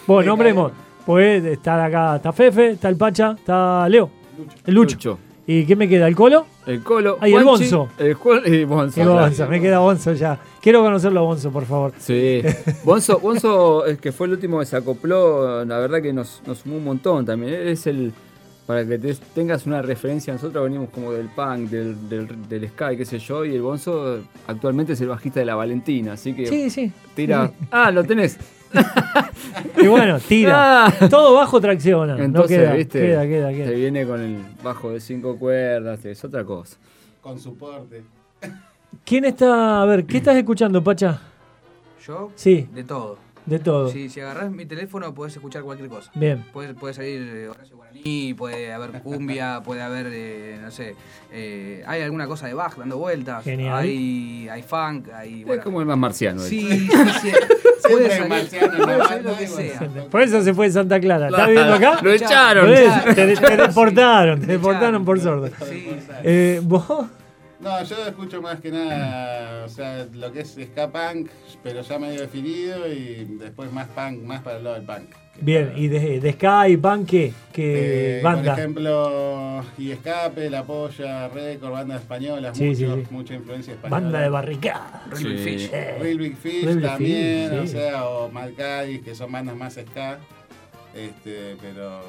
Bueno, 0.06 0.26
nombremos. 0.30 0.72
Pues 1.10 1.44
está 1.44 1.84
acá, 1.84 2.16
está 2.16 2.32
Fefe, 2.32 2.70
está 2.70 2.88
el 2.88 2.94
Pacha, 2.96 3.32
está 3.36 3.88
Leo. 3.88 4.08
El 4.64 4.74
Lucho. 4.74 4.94
Lucho. 4.94 5.18
¿Y 5.44 5.64
qué 5.64 5.74
me 5.74 5.88
queda? 5.88 6.06
¿El 6.06 6.14
Colo? 6.14 6.46
El 6.66 6.84
colo. 6.84 7.18
Ah, 7.20 7.28
y 7.28 7.34
el 7.34 7.42
Bonzo. 7.42 7.88
El 7.98 8.16
y 8.46 8.62
Bonzo. 8.64 9.48
Me 9.48 9.60
queda 9.60 9.80
Bonzo 9.80 10.12
ya. 10.12 10.38
Quiero 10.62 10.82
conocerlo 10.82 11.18
a 11.18 11.22
Bonzo, 11.24 11.50
por 11.50 11.64
favor. 11.64 11.92
Sí. 11.98 12.40
Bonzo, 12.84 13.18
Bonzo, 13.18 13.84
es 13.86 13.98
que 13.98 14.12
fue 14.12 14.28
el 14.28 14.34
último 14.34 14.60
que 14.60 14.66
se 14.66 14.76
acopló, 14.76 15.64
la 15.64 15.78
verdad 15.80 16.00
que 16.00 16.12
nos, 16.12 16.42
nos 16.46 16.58
sumó 16.58 16.76
un 16.76 16.84
montón 16.84 17.26
también. 17.26 17.54
Es 17.66 17.88
el. 17.88 18.12
Para 18.66 18.86
que 18.86 18.96
te- 19.00 19.16
tengas 19.34 19.66
una 19.66 19.82
referencia, 19.82 20.32
nosotros 20.32 20.62
venimos 20.62 20.90
como 20.90 21.10
del 21.12 21.26
punk, 21.26 21.70
del, 21.70 22.08
del, 22.08 22.48
del 22.48 22.68
sky, 22.68 22.96
qué 22.96 23.04
sé 23.04 23.18
yo, 23.18 23.44
y 23.44 23.56
el 23.56 23.62
Bonzo 23.62 24.20
actualmente 24.46 24.92
es 24.92 25.00
el 25.00 25.08
bajista 25.08 25.40
de 25.40 25.46
la 25.46 25.56
Valentina, 25.56 26.12
así 26.12 26.32
que 26.34 26.46
Sí, 26.46 26.70
sí. 26.70 26.92
tira. 27.16 27.50
Ah, 27.72 27.90
lo 27.90 28.04
tenés. 28.04 28.38
Y 29.82 29.86
bueno, 29.86 30.18
tira. 30.20 30.86
Ah. 30.86 31.08
Todo 31.08 31.34
bajo 31.34 31.60
tracciona. 31.60 32.16
no 32.16 32.22
Entonces, 32.24 32.58
queda, 32.58 32.72
viste, 32.74 33.00
queda, 33.00 33.22
queda, 33.26 33.48
te 33.48 33.54
queda. 33.56 33.70
viene 33.70 34.06
con 34.06 34.20
el 34.20 34.38
bajo 34.62 34.90
de 34.90 35.00
cinco 35.00 35.38
cuerdas, 35.38 36.04
es 36.04 36.22
otra 36.24 36.44
cosa. 36.44 36.76
Con 37.20 37.38
soporte. 37.38 38.02
¿Quién 39.04 39.24
está? 39.24 39.82
A 39.82 39.84
ver, 39.86 40.04
¿qué 40.04 40.18
estás 40.18 40.36
escuchando, 40.36 40.82
Pacha? 40.82 41.20
Yo, 42.06 42.30
Sí, 42.34 42.68
de 42.72 42.84
todo. 42.84 43.18
De 43.46 43.58
todo. 43.58 43.88
Sí, 43.90 44.08
si 44.08 44.20
agarrás 44.20 44.50
mi 44.50 44.66
teléfono 44.66 45.12
podés 45.14 45.34
escuchar 45.34 45.62
cualquier 45.62 45.88
cosa. 45.88 46.10
Bien. 46.14 46.44
Puede, 46.52 46.74
puede 46.74 46.94
salir 46.94 47.20
eh, 47.22 47.48
Horacio 47.48 47.76
Guaraní, 47.76 48.34
puede 48.34 48.72
haber 48.72 49.02
cumbia, 49.02 49.60
puede 49.64 49.82
haber, 49.82 50.06
eh, 50.10 50.58
no 50.62 50.70
sé, 50.70 50.94
eh, 51.32 51.82
hay 51.86 52.02
alguna 52.02 52.26
cosa 52.26 52.46
de 52.46 52.54
Bach 52.54 52.76
dando 52.76 52.98
vueltas. 52.98 53.42
Genial. 53.44 53.76
Hay, 53.78 54.48
hay 54.48 54.62
funk, 54.62 55.08
hay... 55.12 55.44
bueno, 55.44 55.60
es 55.60 55.64
como 55.64 55.80
el 55.80 55.86
más 55.86 55.98
marciano. 55.98 56.40
Sí, 56.40 56.68
sí, 56.68 56.88
sí. 57.22 57.30
Puede 57.90 58.08
salir, 58.10 58.28
marciano 58.28 59.04
salir 59.04 59.24
lo 59.24 59.36
que 59.36 59.46
sea. 59.48 59.80
Por 60.10 60.22
eso 60.22 60.42
se 60.42 60.54
fue 60.54 60.66
de 60.66 60.72
Santa 60.72 61.00
Clara. 61.00 61.26
¿Estás 61.28 61.48
viendo 61.48 61.74
acá? 61.74 61.98
Lo 62.02 62.12
echaron. 62.12 62.72
Te, 62.72 63.34
te 63.36 63.56
deportaron, 63.56 64.40
te 64.40 64.46
deportaron 64.46 65.04
por 65.04 65.18
sordo. 65.18 65.48
Sí, 65.68 65.90
Eh, 66.22 66.60
¿Vos? 66.62 67.06
No, 67.60 67.84
yo 67.84 68.06
escucho 68.06 68.40
más 68.40 68.58
que 68.60 68.70
nada, 68.70 69.66
o 69.66 69.68
sea, 69.68 70.06
lo 70.14 70.32
que 70.32 70.40
es 70.40 70.56
ska 70.72 70.90
punk, 70.90 71.28
pero 71.62 71.82
ya 71.82 71.98
medio 71.98 72.22
definido 72.22 72.90
y 72.90 73.26
después 73.38 73.70
más 73.70 73.86
punk, 73.88 74.22
más 74.22 74.40
para 74.40 74.56
el 74.56 74.64
lado 74.64 74.76
del 74.76 74.86
punk. 74.86 75.14
Bien, 75.42 75.66
para- 75.68 75.78
¿y 75.78 75.88
de, 75.88 76.20
de 76.20 76.32
Sky 76.32 76.72
y 76.72 76.76
Punk 76.78 77.06
qué? 77.08 77.32
¿Qué 77.52 78.18
Eh, 78.18 78.22
banda? 78.22 78.52
Por 78.52 78.58
ejemplo, 78.60 79.64
Y 79.76 79.90
Escape, 79.90 80.48
La 80.50 80.64
Polla, 80.64 81.28
Record, 81.28 81.72
bandas 81.72 82.00
españolas, 82.00 82.56
Sí, 82.56 82.64
mucho- 82.64 82.96
sí. 82.96 83.06
mucha 83.10 83.34
influencia 83.34 83.74
española. 83.74 84.00
Banda 84.00 84.20
de 84.20 84.28
barricada. 84.30 85.02
Real 85.10 85.24
Big. 85.34 85.38
Fish. 85.38 85.70
Eh, 85.72 85.96
Real 86.00 86.18
Big 86.18 86.36
Fish 86.36 86.64
Real 86.64 86.82
también, 86.82 87.50
Fish, 87.50 87.60
o 87.60 87.66
sea, 87.66 88.04
o 88.08 88.30
Mad 88.30 88.50
Caddies, 88.56 89.02
que 89.02 89.14
son 89.14 89.32
bandas 89.32 89.56
más 89.56 89.74
ska. 89.74 90.18
Este, 90.94 91.56
pero 91.60 92.00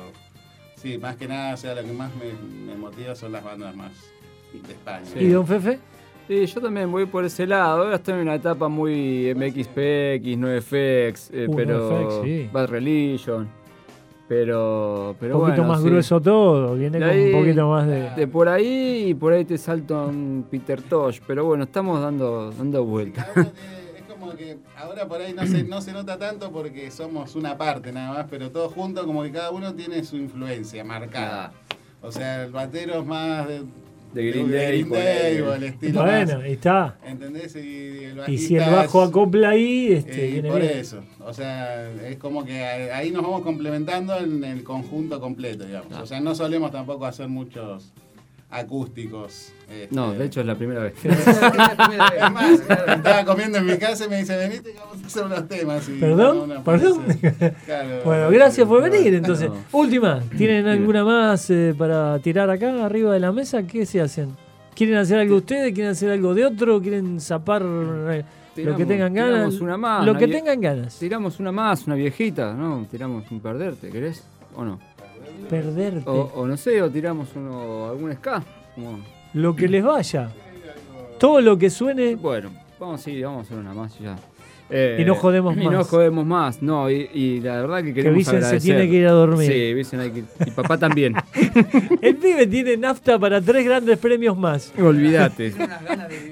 sí, 0.75 0.97
más 0.97 1.15
que 1.17 1.27
nada, 1.27 1.53
o 1.53 1.57
sea, 1.57 1.75
lo 1.75 1.83
que 1.83 1.91
más 1.91 2.09
me, 2.15 2.33
me 2.71 2.75
motiva 2.77 3.15
son 3.15 3.31
las 3.33 3.43
bandas 3.43 3.75
más 3.75 3.91
de 4.59 4.73
España. 4.73 5.05
¿Y 5.15 5.27
Don 5.29 5.45
Fefe? 5.47 5.79
Sí, 6.27 6.45
yo 6.45 6.61
también 6.61 6.91
voy 6.91 7.05
por 7.07 7.25
ese 7.25 7.45
lado. 7.47 7.83
Ahora 7.83 7.95
estoy 7.95 8.13
en 8.15 8.19
una 8.21 8.35
etapa 8.35 8.67
muy 8.69 9.33
MXPX, 9.35 10.37
9FX, 10.37 11.29
eh, 11.33 11.45
Uh, 11.49 11.55
pero 11.55 11.89
9FX, 11.91 12.23
sí. 12.23 12.49
Bad 12.51 12.67
Religion. 12.69 13.49
Pero, 14.27 15.15
pero 15.19 15.35
un 15.35 15.41
poquito 15.41 15.57
bueno, 15.63 15.73
más 15.73 15.81
sí. 15.83 15.89
grueso 15.89 16.21
todo, 16.21 16.75
viene 16.75 16.99
De 16.99 17.05
con 17.05 17.13
ahí- 17.13 17.33
un 17.33 17.41
poquito 17.41 17.67
más 17.69 17.85
de... 17.87 18.09
De 18.11 18.27
por 18.27 18.47
ahí 18.47 19.07
y 19.09 19.13
por 19.13 19.33
ahí 19.33 19.43
te 19.43 19.57
salto 19.57 19.97
a 19.97 20.05
un 20.05 20.45
Peter 20.49 20.81
Tosh, 20.81 21.19
pero 21.27 21.43
bueno, 21.43 21.65
estamos 21.65 21.99
dando, 22.01 22.49
dando 22.51 22.85
vueltas. 22.85 23.27
Es 23.35 24.03
como 24.07 24.31
que 24.33 24.57
ahora 24.77 25.05
por 25.05 25.19
ahí 25.19 25.33
no 25.33 25.45
se, 25.45 25.63
no 25.65 25.81
se 25.81 25.91
nota 25.91 26.17
tanto 26.17 26.49
porque 26.49 26.89
somos 26.91 27.35
una 27.35 27.57
parte 27.57 27.91
nada 27.91 28.13
más, 28.13 28.27
pero 28.29 28.49
todos 28.51 28.71
juntos 28.71 29.05
como 29.05 29.21
que 29.23 29.31
cada 29.33 29.51
uno 29.51 29.73
tiene 29.73 30.01
su 30.05 30.15
influencia 30.15 30.81
marcada. 30.85 31.51
O 32.01 32.09
sea, 32.09 32.45
el 32.45 32.51
batero 32.53 33.01
es 33.01 33.05
más 33.05 33.45
de, 33.49 33.63
De 34.13 34.25
Green 34.27 34.51
Day, 34.51 34.79
estilo 35.63 36.01
Bueno, 36.03 36.33
más, 36.35 36.43
ahí 36.43 36.51
está. 36.53 36.97
¿entendés? 37.05 37.55
Y, 37.55 38.03
el 38.05 38.21
Y 38.27 38.37
si 38.37 38.57
el 38.57 38.69
bajo 38.69 39.03
es- 39.03 39.09
acopla 39.09 39.49
ahí, 39.51 39.93
este, 39.93 40.27
eh, 40.27 40.31
viene 40.33 40.49
por 40.49 40.59
bien. 40.61 40.77
eso, 40.77 41.01
o 41.25 41.33
sea, 41.33 41.89
es 42.07 42.17
como 42.17 42.43
que 42.43 42.61
a- 42.63 42.97
ahí 42.97 43.11
nos 43.11 43.21
vamos 43.23 43.41
complementando 43.43 44.17
en 44.17 44.43
el 44.43 44.63
conjunto 44.63 45.19
completo, 45.21 45.65
digamos. 45.65 45.93
Ah. 45.93 46.01
O 46.03 46.05
sea, 46.05 46.19
no 46.19 46.35
solemos 46.35 46.71
tampoco 46.71 47.05
hacer 47.05 47.29
muchos 47.29 47.93
acústicos. 48.51 49.53
este, 49.69 49.95
No, 49.95 50.13
de 50.13 50.25
hecho 50.25 50.41
es 50.41 50.45
la 50.45 50.55
primera 50.55 50.81
vez. 50.83 50.93
Es 51.03 51.41
la 51.41 51.51
primera 51.75 52.09
vez. 52.09 52.21
Es 52.23 52.31
más, 52.31 52.51
estaba 52.97 53.25
comiendo 53.25 53.57
en 53.57 53.65
mi 53.65 53.77
casa 53.77 54.05
y 54.05 54.09
me 54.09 54.17
dice, 54.17 54.37
venite 54.37 54.73
que 54.73 54.77
vamos 54.79 55.03
a 55.03 55.07
hacer 55.07 55.23
unos 55.23 55.47
temas. 55.47 55.89
Y 55.89 55.93
¿Perdón? 55.93 56.63
¿Perdón? 56.63 57.01
Claro. 57.65 58.01
Bueno, 58.05 58.29
gracias 58.29 58.67
por 58.67 58.81
venir 58.83 59.13
entonces. 59.15 59.49
No. 59.49 59.55
Última, 59.71 60.21
¿tienen 60.37 60.67
alguna 60.67 61.03
más 61.03 61.49
eh, 61.49 61.73
para 61.77 62.19
tirar 62.19 62.49
acá 62.49 62.85
arriba 62.85 63.13
de 63.13 63.19
la 63.19 63.31
mesa? 63.31 63.63
¿Qué 63.63 63.85
se 63.85 64.01
hacen? 64.01 64.35
¿Quieren 64.75 64.97
hacer 64.97 65.19
algo 65.19 65.37
ustedes? 65.37 65.73
¿Quieren 65.73 65.91
hacer 65.91 66.11
algo 66.11 66.33
de 66.33 66.45
otro? 66.45 66.81
¿Quieren 66.81 67.19
zapar 67.19 67.61
eh, 67.63 68.23
lo 68.55 68.75
que 68.75 68.85
tengan 68.85 69.13
ganas? 69.13 69.33
tiramos 69.49 69.61
una 69.61 69.77
más, 69.77 70.05
Lo 70.05 70.11
una 70.11 70.19
que 70.19 70.27
tengan 70.27 70.61
ganas. 70.61 70.97
Tiramos 70.99 71.39
una 71.39 71.51
más, 71.51 71.85
una 71.87 71.95
viejita, 71.95 72.53
¿no? 72.53 72.85
Tiramos 72.89 73.29
un 73.31 73.39
perderte, 73.39 73.89
¿querés? 73.89 74.23
¿O 74.55 74.65
no? 74.65 74.79
Perderte. 75.49 76.09
O, 76.09 76.31
o 76.35 76.47
no 76.47 76.57
sé, 76.57 76.81
o 76.81 76.89
tiramos 76.89 77.29
uno, 77.35 77.87
algún 77.89 78.13
ska. 78.13 78.43
como- 78.75 78.99
Lo 79.33 79.55
que 79.55 79.67
les 79.67 79.83
vaya. 79.83 80.29
Todo 81.19 81.39
lo 81.41 81.57
que 81.57 81.69
suene. 81.69 82.15
Bueno, 82.15 82.49
vamos, 82.79 83.01
sí, 83.01 83.21
vamos 83.21 83.39
a 83.39 83.41
hacer 83.43 83.57
una 83.57 83.73
más 83.73 83.95
y 83.99 84.03
ya. 84.03 84.17
Eh, 84.73 84.97
Y 85.01 85.05
no 85.05 85.15
jodemos 85.15 85.55
Y 85.57 85.65
no 85.65 85.71
más. 85.71 85.87
jodemos 85.89 86.25
más, 86.25 86.61
no, 86.61 86.89
y, 86.89 87.09
y 87.13 87.41
la 87.41 87.61
verdad 87.61 87.83
que 87.83 87.93
queremos 87.93 88.17
Vicen 88.19 88.41
se 88.41 88.59
tiene 88.59 88.89
que 88.89 88.95
ir 88.95 89.07
a 89.07 89.11
dormir. 89.11 89.51
Sí, 89.51 89.73
Vicen 89.73 89.99
hay 89.99 90.11
que 90.11 90.23
Y 90.45 90.51
papá 90.51 90.77
también. 90.77 91.13
El 92.01 92.15
pibe 92.15 92.47
tiene 92.47 92.77
nafta 92.77 93.19
para 93.19 93.41
tres 93.41 93.65
grandes 93.65 93.97
premios 93.99 94.37
más. 94.37 94.71
Olvídate. 94.81 95.49
Ganas. 95.51 95.81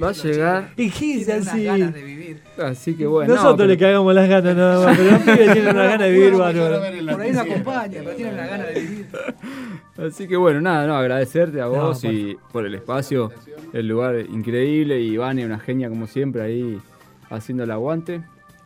Va 0.01 0.09
a 0.09 0.11
llegar. 0.13 0.69
Y 0.77 0.83
unas 1.23 1.47
así. 1.47 1.63
ganas 1.65 1.93
de 1.93 2.03
vivir. 2.03 2.39
Así 2.57 2.95
que 2.95 3.05
bueno. 3.05 3.29
no, 3.29 3.35
Nosotros 3.35 3.57
pero- 3.57 3.67
le 3.69 3.77
cagamos 3.77 4.15
las 4.15 4.29
ganas 4.29 4.55
nada 4.55 4.85
más, 4.85 4.97
pero 4.97 5.09
el 5.09 5.21
pibe 5.21 5.53
tiene 5.53 5.69
una 5.71 5.83
gana 5.83 6.05
de 6.05 6.11
vivir 6.11 6.33
bárbaro. 6.35 6.79
Por 7.11 7.21
ahí 7.21 7.31
no 7.31 7.41
acompaña, 7.41 7.99
pero 8.03 8.11
tiene 8.15 8.33
unas 8.33 8.49
ganas 8.49 8.67
de 8.73 8.79
vivir. 8.79 9.05
Así 9.97 10.27
que 10.29 10.37
bueno, 10.37 10.61
nada, 10.61 10.87
no, 10.87 10.95
agradecerte 10.95 11.59
a 11.59 11.65
No, 11.65 11.71
vos 11.71 12.01
por 12.01 12.13
y 12.13 12.37
por 12.53 12.65
el 12.65 12.73
espacio, 12.75 13.31
el 13.73 13.85
lugar 13.87 14.15
increíble 14.31 14.97
y 15.01 15.17
Vane, 15.17 15.45
una 15.45 15.59
genia 15.59 15.89
como 15.89 16.07
siempre 16.07 16.41
ahí 16.41 16.79
haciendo 17.30 17.63
el 17.63 17.71
aguante. 17.71 18.21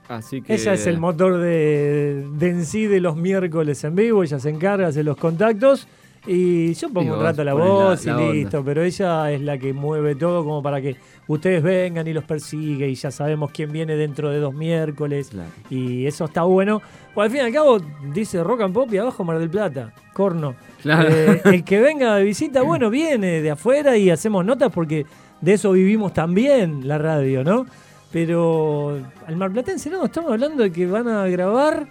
Así 0.08 0.42
que 0.42 0.54
Ella 0.54 0.74
es 0.74 0.86
el 0.86 1.00
motor 1.00 1.38
de, 1.40 2.28
de 2.34 2.50
en 2.50 2.66
sí 2.66 2.88
de 2.88 3.00
los 3.00 3.16
miércoles 3.16 3.84
en 3.86 3.96
vivo, 3.96 4.24
ella 4.24 4.38
se 4.40 4.50
encarga, 4.50 4.88
hace 4.88 5.02
los 5.04 5.16
contactos 5.16 5.88
y 6.28 6.74
yo 6.74 6.90
pongo 6.90 7.16
Y 7.16 7.18
un 7.18 7.24
rato 7.24 7.44
la 7.44 7.54
voz 7.54 8.06
la 8.06 8.12
y 8.12 8.16
onda. 8.16 8.34
listo, 8.34 8.64
pero 8.66 8.82
ella 8.84 9.32
es 9.32 9.42
la 9.42 9.58
que 9.58 9.72
mueve 9.74 10.16
todo 10.16 10.44
como 10.44 10.62
para 10.62 10.82
que 10.82 10.96
ustedes 11.28 11.64
vengan 11.64 12.06
y 12.08 12.14
los 12.14 12.24
persigue 12.26 12.88
y 12.90 12.96
ya 12.96 13.12
sabemos 13.12 13.52
quién 13.52 13.72
viene 13.72 13.96
dentro 13.96 14.30
de 14.30 14.40
dos 14.40 14.54
miércoles 14.54 15.30
Claro. 15.30 15.50
y 15.70 16.06
eso 16.06 16.26
está 16.26 16.44
bueno. 16.44 16.82
Pues 17.14 17.26
al 17.26 17.32
fin 17.32 17.42
y 17.42 17.46
al 17.48 17.54
cabo 17.54 17.78
dice 18.14 18.44
Rock 18.44 18.62
and 18.62 18.74
Pop 18.74 18.94
y 18.94 18.98
abajo 18.98 19.24
Mar 19.24 19.40
del 19.40 19.50
Plata, 19.50 19.94
corno. 20.14 20.56
Claro. 20.82 21.10
Eh, 21.10 21.42
el 21.46 21.64
que 21.64 21.80
venga 21.80 22.16
de 22.16 22.24
visita, 22.26 22.62
bueno, 22.62 22.90
viene 22.90 23.42
de 23.42 23.52
afuera 23.52 23.96
y 23.98 24.10
hacemos 24.10 24.44
notas 24.46 24.70
porque 24.72 25.06
de 25.40 25.54
eso 25.54 25.72
vivimos 25.72 26.14
también 26.14 26.88
la 26.88 26.98
radio, 26.98 27.44
¿no? 27.44 27.66
Pero 28.14 29.00
al 29.28 29.36
marplatense 29.36 29.90
no, 29.90 30.06
estamos 30.06 30.32
hablando 30.32 30.62
de 30.64 30.72
que 30.72 30.86
van 30.86 31.08
a 31.08 31.26
grabar 31.28 31.88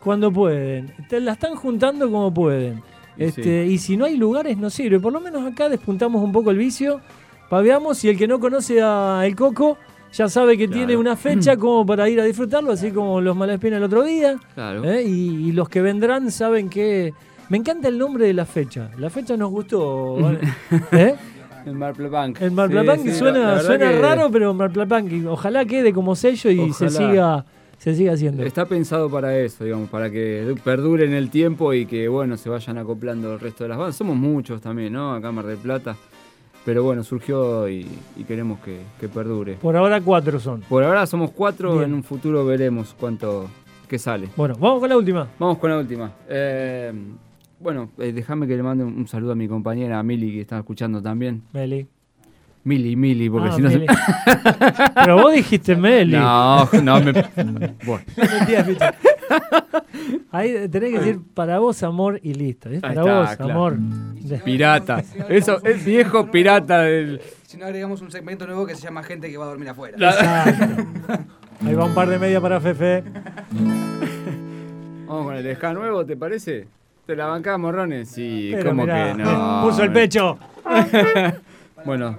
cuando 0.00 0.32
pueden. 0.32 0.92
Te 1.08 1.20
la 1.20 1.32
están 1.32 1.54
juntando 1.54 2.10
como 2.10 2.32
pueden. 2.32 2.82
Y 3.18 3.24
Este, 3.24 3.66
Y 3.66 3.76
si 3.78 3.96
no 3.96 4.06
hay 4.06 4.16
lugares, 4.16 4.56
no 4.56 4.70
sirve. 4.70 4.98
Por 4.98 5.12
lo 5.12 5.20
menos 5.20 5.44
acá 5.46 5.68
despuntamos 5.68 6.22
un 6.24 6.32
poco 6.32 6.50
el 6.50 6.56
vicio, 6.56 7.00
paveamos 7.50 8.02
y 8.04 8.08
el 8.08 8.16
que 8.16 8.26
no 8.26 8.40
conoce 8.40 8.80
a 8.82 9.20
El 9.24 9.36
Coco 9.36 9.76
ya 10.12 10.30
sabe 10.30 10.56
que 10.56 10.66
Claro. 10.66 10.78
tiene 10.78 10.96
una 10.96 11.14
fecha 11.14 11.56
como 11.58 11.84
para 11.84 12.08
ir 12.08 12.18
a 12.20 12.24
disfrutarlo, 12.24 12.72
así 12.72 12.90
como 12.90 13.20
los 13.20 13.36
Malaspina 13.36 13.76
el 13.76 13.82
otro 13.84 14.02
día. 14.02 14.36
Claro. 14.54 14.82
¿eh? 14.84 15.02
Y, 15.02 15.48
y 15.48 15.52
los 15.52 15.68
que 15.68 15.82
vendrán 15.82 16.30
saben 16.30 16.70
que... 16.70 17.12
Me 17.48 17.58
encanta 17.58 17.86
el 17.86 17.96
nombre 17.96 18.26
de 18.26 18.34
la 18.34 18.44
fecha. 18.44 18.90
La 18.98 19.08
fecha 19.08 19.36
nos 19.36 19.50
gustó. 19.52 20.16
¿vale? 20.16 20.40
¿Eh? 20.92 21.14
El 21.66 21.74
Marplepunk. 21.74 22.40
El 22.40 22.52
Marplapunk 22.52 23.02
Sí, 23.02 23.10
sí, 23.10 23.18
suena, 23.18 23.60
suena 23.60 23.90
que 23.90 23.98
raro, 24.00 24.30
pero 24.30 24.54
Marplapunk. 24.54 25.12
y 25.12 25.26
Ojalá 25.26 25.64
quede 25.64 25.92
como 25.92 26.14
sello 26.14 26.50
y 26.50 26.72
se 26.72 26.88
siga, 26.88 27.44
se 27.76 27.94
siga 27.94 28.12
haciendo. 28.12 28.44
Está 28.44 28.66
pensado 28.66 29.10
para 29.10 29.36
eso, 29.38 29.64
digamos, 29.64 29.90
para 29.90 30.08
que 30.10 30.54
perdure 30.64 31.04
en 31.04 31.12
el 31.12 31.28
tiempo 31.28 31.74
y 31.74 31.84
que, 31.86 32.06
bueno, 32.08 32.36
se 32.36 32.48
vayan 32.48 32.78
acoplando 32.78 33.34
el 33.34 33.40
resto 33.40 33.64
de 33.64 33.68
las 33.68 33.78
bandas. 33.78 33.96
Somos 33.96 34.16
muchos 34.16 34.60
también, 34.62 34.92
¿no? 34.92 35.12
Acá 35.14 35.28
en 35.30 35.34
Mar 35.34 35.46
del 35.46 35.58
Plata. 35.58 35.96
Pero 36.64 36.82
bueno, 36.82 37.04
surgió 37.04 37.68
y, 37.68 37.86
y 38.16 38.24
queremos 38.24 38.58
que, 38.60 38.80
que 39.00 39.08
perdure. 39.08 39.54
Por 39.54 39.76
ahora 39.76 40.00
cuatro 40.00 40.40
son. 40.40 40.62
Por 40.62 40.82
ahora 40.82 41.06
somos 41.06 41.30
cuatro, 41.30 41.72
Bien. 41.74 41.84
en 41.84 41.94
un 41.94 42.02
futuro 42.02 42.44
veremos 42.46 42.94
cuánto 42.98 43.48
qué 43.88 43.98
sale. 44.00 44.28
Bueno, 44.36 44.56
vamos 44.58 44.80
con 44.80 44.88
la 44.88 44.96
última. 44.96 45.28
Vamos 45.38 45.58
con 45.58 45.70
la 45.70 45.78
última. 45.78 46.10
Eh, 46.28 46.92
bueno, 47.60 47.90
eh, 47.98 48.12
déjame 48.12 48.46
que 48.46 48.56
le 48.56 48.62
mande 48.62 48.84
un, 48.84 48.94
un 48.96 49.08
saludo 49.08 49.32
a 49.32 49.34
mi 49.34 49.48
compañera 49.48 50.02
Mili 50.02 50.32
que 50.32 50.40
está 50.42 50.58
escuchando 50.58 51.02
también. 51.02 51.42
Meli. 51.52 51.86
Mili, 52.64 52.96
Mili, 52.96 53.30
porque 53.30 53.48
Ah, 53.50 53.52
si 53.52 53.62
no 53.62 53.70
se... 53.70 53.86
Pero 54.96 55.22
vos 55.22 55.32
dijiste 55.32 55.76
Meli. 55.76 56.16
No, 56.16 56.68
no, 56.82 57.00
me... 57.00 57.12
Bueno. 57.86 58.04
Ahí 60.32 60.68
tenés 60.68 60.92
que 60.92 60.98
decir 60.98 61.20
para 61.32 61.60
vos, 61.60 61.82
amor, 61.84 62.18
y 62.24 62.34
listo. 62.34 62.68
¿eh? 62.68 62.80
Para 62.80 62.94
está, 62.94 63.20
vos, 63.20 63.36
claro. 63.36 63.52
amor. 63.52 63.78
Pirata. 64.44 65.04
Eso 65.28 65.62
es 65.64 65.84
viejo 65.84 66.28
pirata 66.30 66.80
del... 66.82 67.20
Si 67.46 67.56
no 67.56 67.66
agregamos 67.66 68.02
un 68.02 68.10
segmento 68.10 68.46
nuevo 68.46 68.66
que 68.66 68.74
se 68.74 68.82
llama 68.82 69.04
Gente 69.04 69.30
que 69.30 69.38
va 69.38 69.44
a 69.44 69.48
dormir 69.48 69.68
afuera. 69.68 69.96
Exacto. 69.96 70.84
Ahí 71.64 71.74
va 71.74 71.84
un 71.84 71.94
par 71.94 72.08
de 72.08 72.18
media 72.18 72.40
para 72.40 72.60
Fefe. 72.60 73.04
Vamos 75.06 75.24
con 75.24 75.36
el 75.36 75.54
ska 75.56 75.72
nuevo, 75.72 76.04
¿te 76.04 76.16
parece? 76.16 76.66
¿Te 77.06 77.14
la 77.14 77.26
bancás, 77.26 77.58
morrones? 77.58 78.08
Sí, 78.08 78.50
Pero 78.52 78.70
¿cómo 78.70 78.82
mirá, 78.82 79.12
que 79.16 79.22
no? 79.22 79.62
Puso 79.68 79.82
el 79.82 79.92
pecho. 79.92 80.38
Bueno. 81.84 82.18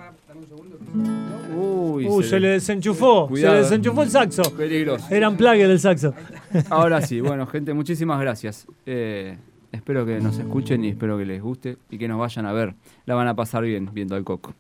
Uy, 1.54 2.06
Uh, 2.08 2.24
se 2.24 2.40
le 2.40 2.50
desenchufó. 2.50 3.28
Cuidado. 3.28 3.56
Se 3.56 3.58
le 3.58 3.64
desenchufó 3.64 4.04
el 4.04 4.10
saxo. 4.10 4.44
Peligroso. 4.56 5.06
Eran 5.10 5.36
plague 5.36 5.68
del 5.68 5.80
saxo. 5.80 6.14
Ahora 6.70 7.02
sí, 7.02 7.20
bueno, 7.20 7.46
gente, 7.48 7.74
muchísimas 7.74 8.22
gracias. 8.22 8.66
Eh, 8.86 9.36
espero 9.74 10.06
que 10.06 10.22
nos 10.22 10.38
escuchen 10.38 10.86
y 10.86 10.90
espero 10.90 11.18
que 11.18 11.26
les 11.26 11.42
guste 11.42 11.78
y 11.90 11.98
que 11.98 12.08
nos 12.08 12.18
vayan 12.20 12.46
a 12.46 12.54
ver. 12.54 12.76
La 13.06 13.16
van 13.16 13.28
a 13.28 13.36
pasar 13.36 13.64
bien 13.64 13.90
viendo 13.92 14.16
al 14.16 14.24
coco. 14.24 14.54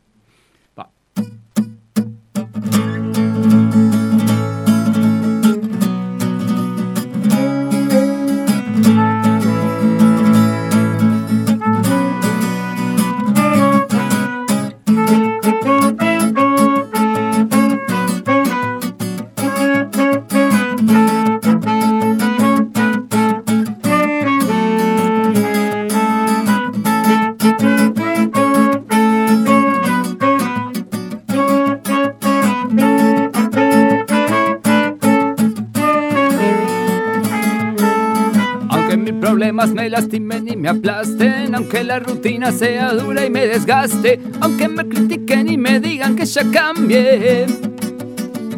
Me 40.73 41.55
aunque 41.55 41.83
la 41.83 41.99
rutina 41.99 42.51
sea 42.51 42.93
dura 42.93 43.25
y 43.25 43.29
me 43.29 43.47
desgaste, 43.47 44.19
aunque 44.41 44.67
me 44.67 44.87
critiquen 44.87 45.49
y 45.49 45.57
me 45.57 45.79
digan 45.79 46.15
que 46.15 46.25
ya 46.25 46.43
cambie, 46.51 47.45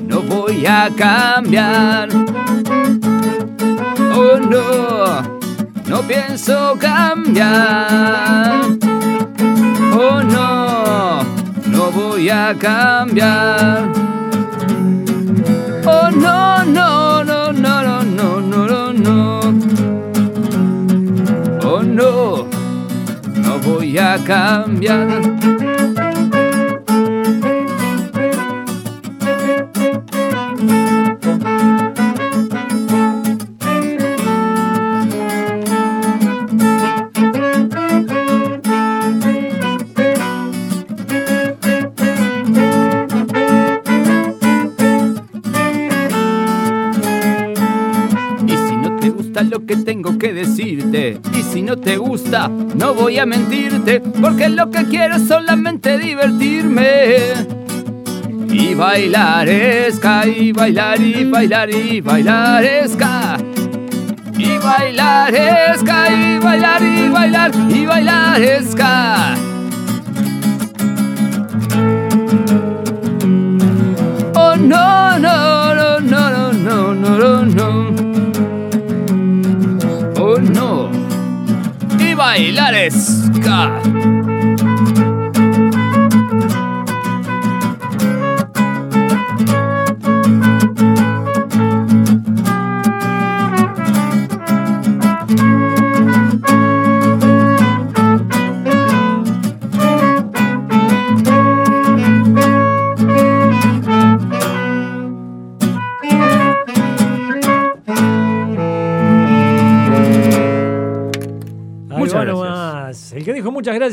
no 0.07 0.21
voy 0.21 0.65
a 0.65 0.89
cambiar. 0.97 2.09
Oh 4.15 4.39
no, 4.39 5.21
no 5.87 6.01
pienso 6.07 6.77
cambiar. 6.79 8.61
Oh 9.93 10.23
no, 10.23 11.23
no 11.67 11.91
voy 11.91 12.29
a 12.29 12.55
cambiar. 12.57 14.08
Voy 23.91 24.87
a. 24.87 25.68
lo 49.49 49.65
que 49.65 49.75
tengo 49.77 50.17
que 50.19 50.31
decirte. 50.33 51.19
Y 51.37 51.41
si 51.41 51.61
no 51.61 51.77
te 51.77 51.97
gusta, 51.97 52.47
no 52.47 52.93
voy 52.93 53.17
a 53.17 53.25
mentirte, 53.25 53.99
porque 53.99 54.47
lo 54.49 54.69
que 54.69 54.85
quiero 54.85 55.15
es 55.15 55.27
solamente 55.27 55.97
divertirme. 55.97 57.17
Y 58.51 58.75
bailar 58.75 59.49
esca, 59.49 60.27
y 60.27 60.51
bailar, 60.51 61.01
y 61.01 61.23
bailar, 61.23 61.69
y 61.69 62.01
bailar 62.01 62.63
esca. 62.63 63.37
Y 64.37 64.57
bailar 64.57 65.33
esca, 65.33 66.11
y 66.11 66.39
bailar, 66.39 66.81
y 66.81 67.09
bailar, 67.09 67.51
y 67.69 67.85
bailar 67.85 68.41
esca. 68.41 69.35
Oh 74.35 74.55
no, 74.55 75.19
no, 75.19 75.75
no, 75.75 75.99
no, 75.99 76.53
no, 76.53 76.93
no, 76.93 76.93
no, 76.93 77.45
no 77.45 78.08
no. 80.41 80.89
Y 81.99 82.13
bailar 82.15 82.91
ska. 82.91 84.18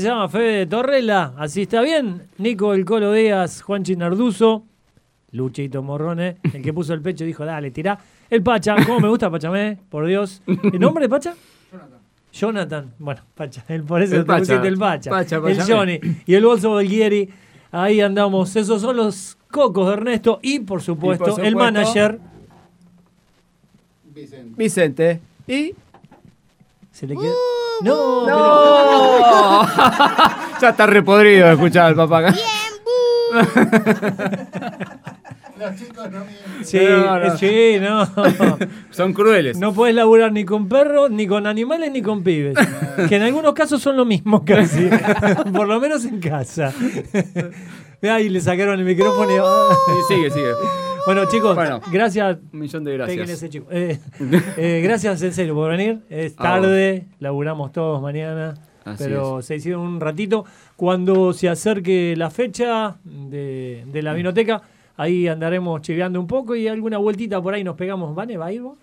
Se 0.07 0.13
llama 0.13 0.29
Fede 0.29 0.67
Torrella. 0.67 1.33
Así 1.37 1.63
está 1.63 1.81
bien. 1.83 2.23
Nico 2.39 2.73
El 2.75 2.85
Colo 2.85 3.13
Díaz, 3.13 3.63
Juan 3.63 3.83
Chinarduzo, 3.83 4.65
Luchito 5.33 5.83
Morrone. 5.83 6.37
El 6.53 6.63
que 6.63 6.73
puso 6.73 6.95
el 6.95 7.03
pecho 7.03 7.25
dijo, 7.25 7.45
dale, 7.45 7.71
tirá. 7.71 7.99
El 8.31 8.43
Pacha, 8.43 8.77
¿cómo 8.87 9.01
me 9.01 9.09
gusta 9.09 9.31
Pachamé? 9.31 9.79
Por 9.89 10.07
Dios. 10.07 10.43
¿El 10.47 10.79
nombre 10.81 11.05
de 11.05 11.09
Pacha? 11.09 11.35
Jonathan. 12.33 12.93
Bueno, 12.99 13.23
Pacha. 13.35 13.65
El, 13.69 13.83
por 13.85 14.03
eso 14.03 14.15
El 14.15 14.21
te 14.23 14.27
Pacha. 14.27 14.39
pusiste 14.41 14.69
el 14.69 14.77
Pacha. 14.79 15.11
Pacha, 15.11 15.37
el. 15.37 15.63
Johnny. 15.63 16.01
Y 16.27 16.35
el 16.35 16.45
bolso 16.45 16.75
Belguieri. 16.75 17.29
Ahí 17.73 18.01
andamos. 18.01 18.55
Esos 18.57 18.81
son 18.83 18.97
los 18.97 19.37
cocos 19.51 19.87
de 19.89 19.93
Ernesto. 19.95 20.39
Y 20.43 20.61
por 20.61 20.83
supuesto, 20.83 21.25
el 21.25 21.31
supuesto- 21.33 21.59
manager. 21.59 22.19
Vicente. 24.15 24.55
Vicente. 24.57 25.21
Y. 25.47 25.75
Se 26.97 27.07
le 27.07 27.15
queda... 27.15 27.31
no, 27.83 28.27
¡No! 28.27 29.63
ya 30.63 30.71
está 30.71 30.87
repodrido 30.87 31.51
escuchar 31.53 31.89
al 31.89 31.95
papá 31.95 32.19
acá. 32.21 32.35
Los 35.59 35.77
chicos 35.77 36.11
no 36.11 36.21
mienten. 36.21 36.65
Sí, 36.65 36.79
No, 36.89 37.19
no. 37.19 37.37
sí, 37.37 37.77
no. 37.81 38.07
Son 38.91 39.13
crueles. 39.13 39.59
No 39.59 39.75
puedes 39.75 39.95
laburar 39.95 40.33
ni 40.33 40.47
con 40.47 40.69
perros, 40.69 41.11
ni 41.11 41.27
con 41.27 41.47
animales, 41.47 41.93
ni 41.93 42.01
con 42.01 42.23
pibes. 42.23 42.57
que 43.11 43.17
en 43.17 43.23
algunos 43.23 43.53
casos 43.53 43.83
son 43.83 43.99
lo 43.99 44.07
mismo 44.07 44.43
casi. 44.43 44.89
Por 45.55 45.69
lo 45.69 45.79
menos 45.79 46.03
en 46.07 46.19
casa. 46.21 46.73
Mirá, 48.03 48.21
y 48.21 48.29
le 48.29 48.41
sacaron 48.41 48.79
el 48.79 48.85
micrófono 48.85 49.31
y... 49.31 49.37
Sí, 50.09 50.15
sigue, 50.15 50.31
sigue. 50.31 50.53
Bueno, 51.07 51.25
chicos, 51.27 51.55
Bueno. 51.55 51.81
gracias. 51.93 52.39
Un 52.53 52.59
millón 52.61 52.85
de 52.85 52.93
gracias. 52.95 53.31
ese 53.31 53.49
chico. 53.49 53.67
Eh, 53.71 53.99
eh, 54.57 54.81
gracias 54.83 55.23
en 55.23 55.33
serio 55.33 55.55
por 55.55 55.71
venir. 55.71 56.01
Es 56.11 56.35
tarde, 56.37 57.07
laburamos 57.21 57.73
todos 57.73 58.03
mañana. 58.03 58.55
Así 58.85 59.05
pero 59.05 59.41
se 59.43 59.57
hicieron 59.57 59.83
un 59.83 60.01
ratito. 60.01 60.45
Cuando 60.77 61.33
se 61.33 61.49
acerque 61.49 62.15
la 62.17 62.31
fecha 62.31 62.97
de, 63.05 63.85
de 63.87 64.03
la 64.03 64.15
vinoteca, 64.15 64.63
ahí 64.97 65.27
andaremos 65.29 65.81
chiveando 65.81 66.21
un 66.21 66.27
poco 66.27 66.55
y 66.57 66.69
alguna 66.69 66.99
vueltita 66.99 67.41
por 67.41 67.55
ahí 67.55 67.65
nos 67.65 67.77
pegamos. 67.77 68.15
¿Vane, 68.15 68.37
va 68.37 68.47
a 68.47 68.53
ir 68.53 68.63
vos? 68.63 68.77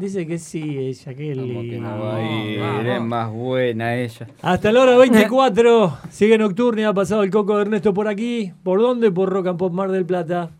Dice 0.00 0.26
que 0.26 0.38
sí, 0.38 0.78
ella, 0.78 1.14
qué 1.14 1.34
lindo. 1.34 1.90
no 1.90 2.22
ir, 2.22 2.86
es 2.86 3.02
más 3.02 3.30
buena 3.30 3.96
ella. 3.96 4.28
Hasta 4.40 4.72
la 4.72 4.80
hora 4.80 4.96
24, 4.96 5.98
sigue 6.08 6.38
Nocturne, 6.38 6.86
ha 6.86 6.94
pasado 6.94 7.22
el 7.22 7.30
coco 7.30 7.56
de 7.56 7.62
Ernesto 7.62 7.92
por 7.92 8.08
aquí. 8.08 8.50
¿Por 8.62 8.80
dónde? 8.80 9.10
Por 9.10 9.28
Rock 9.28 9.48
and 9.48 9.58
Pop 9.58 9.74
Mar 9.74 9.90
del 9.90 10.06
Plata. 10.06 10.52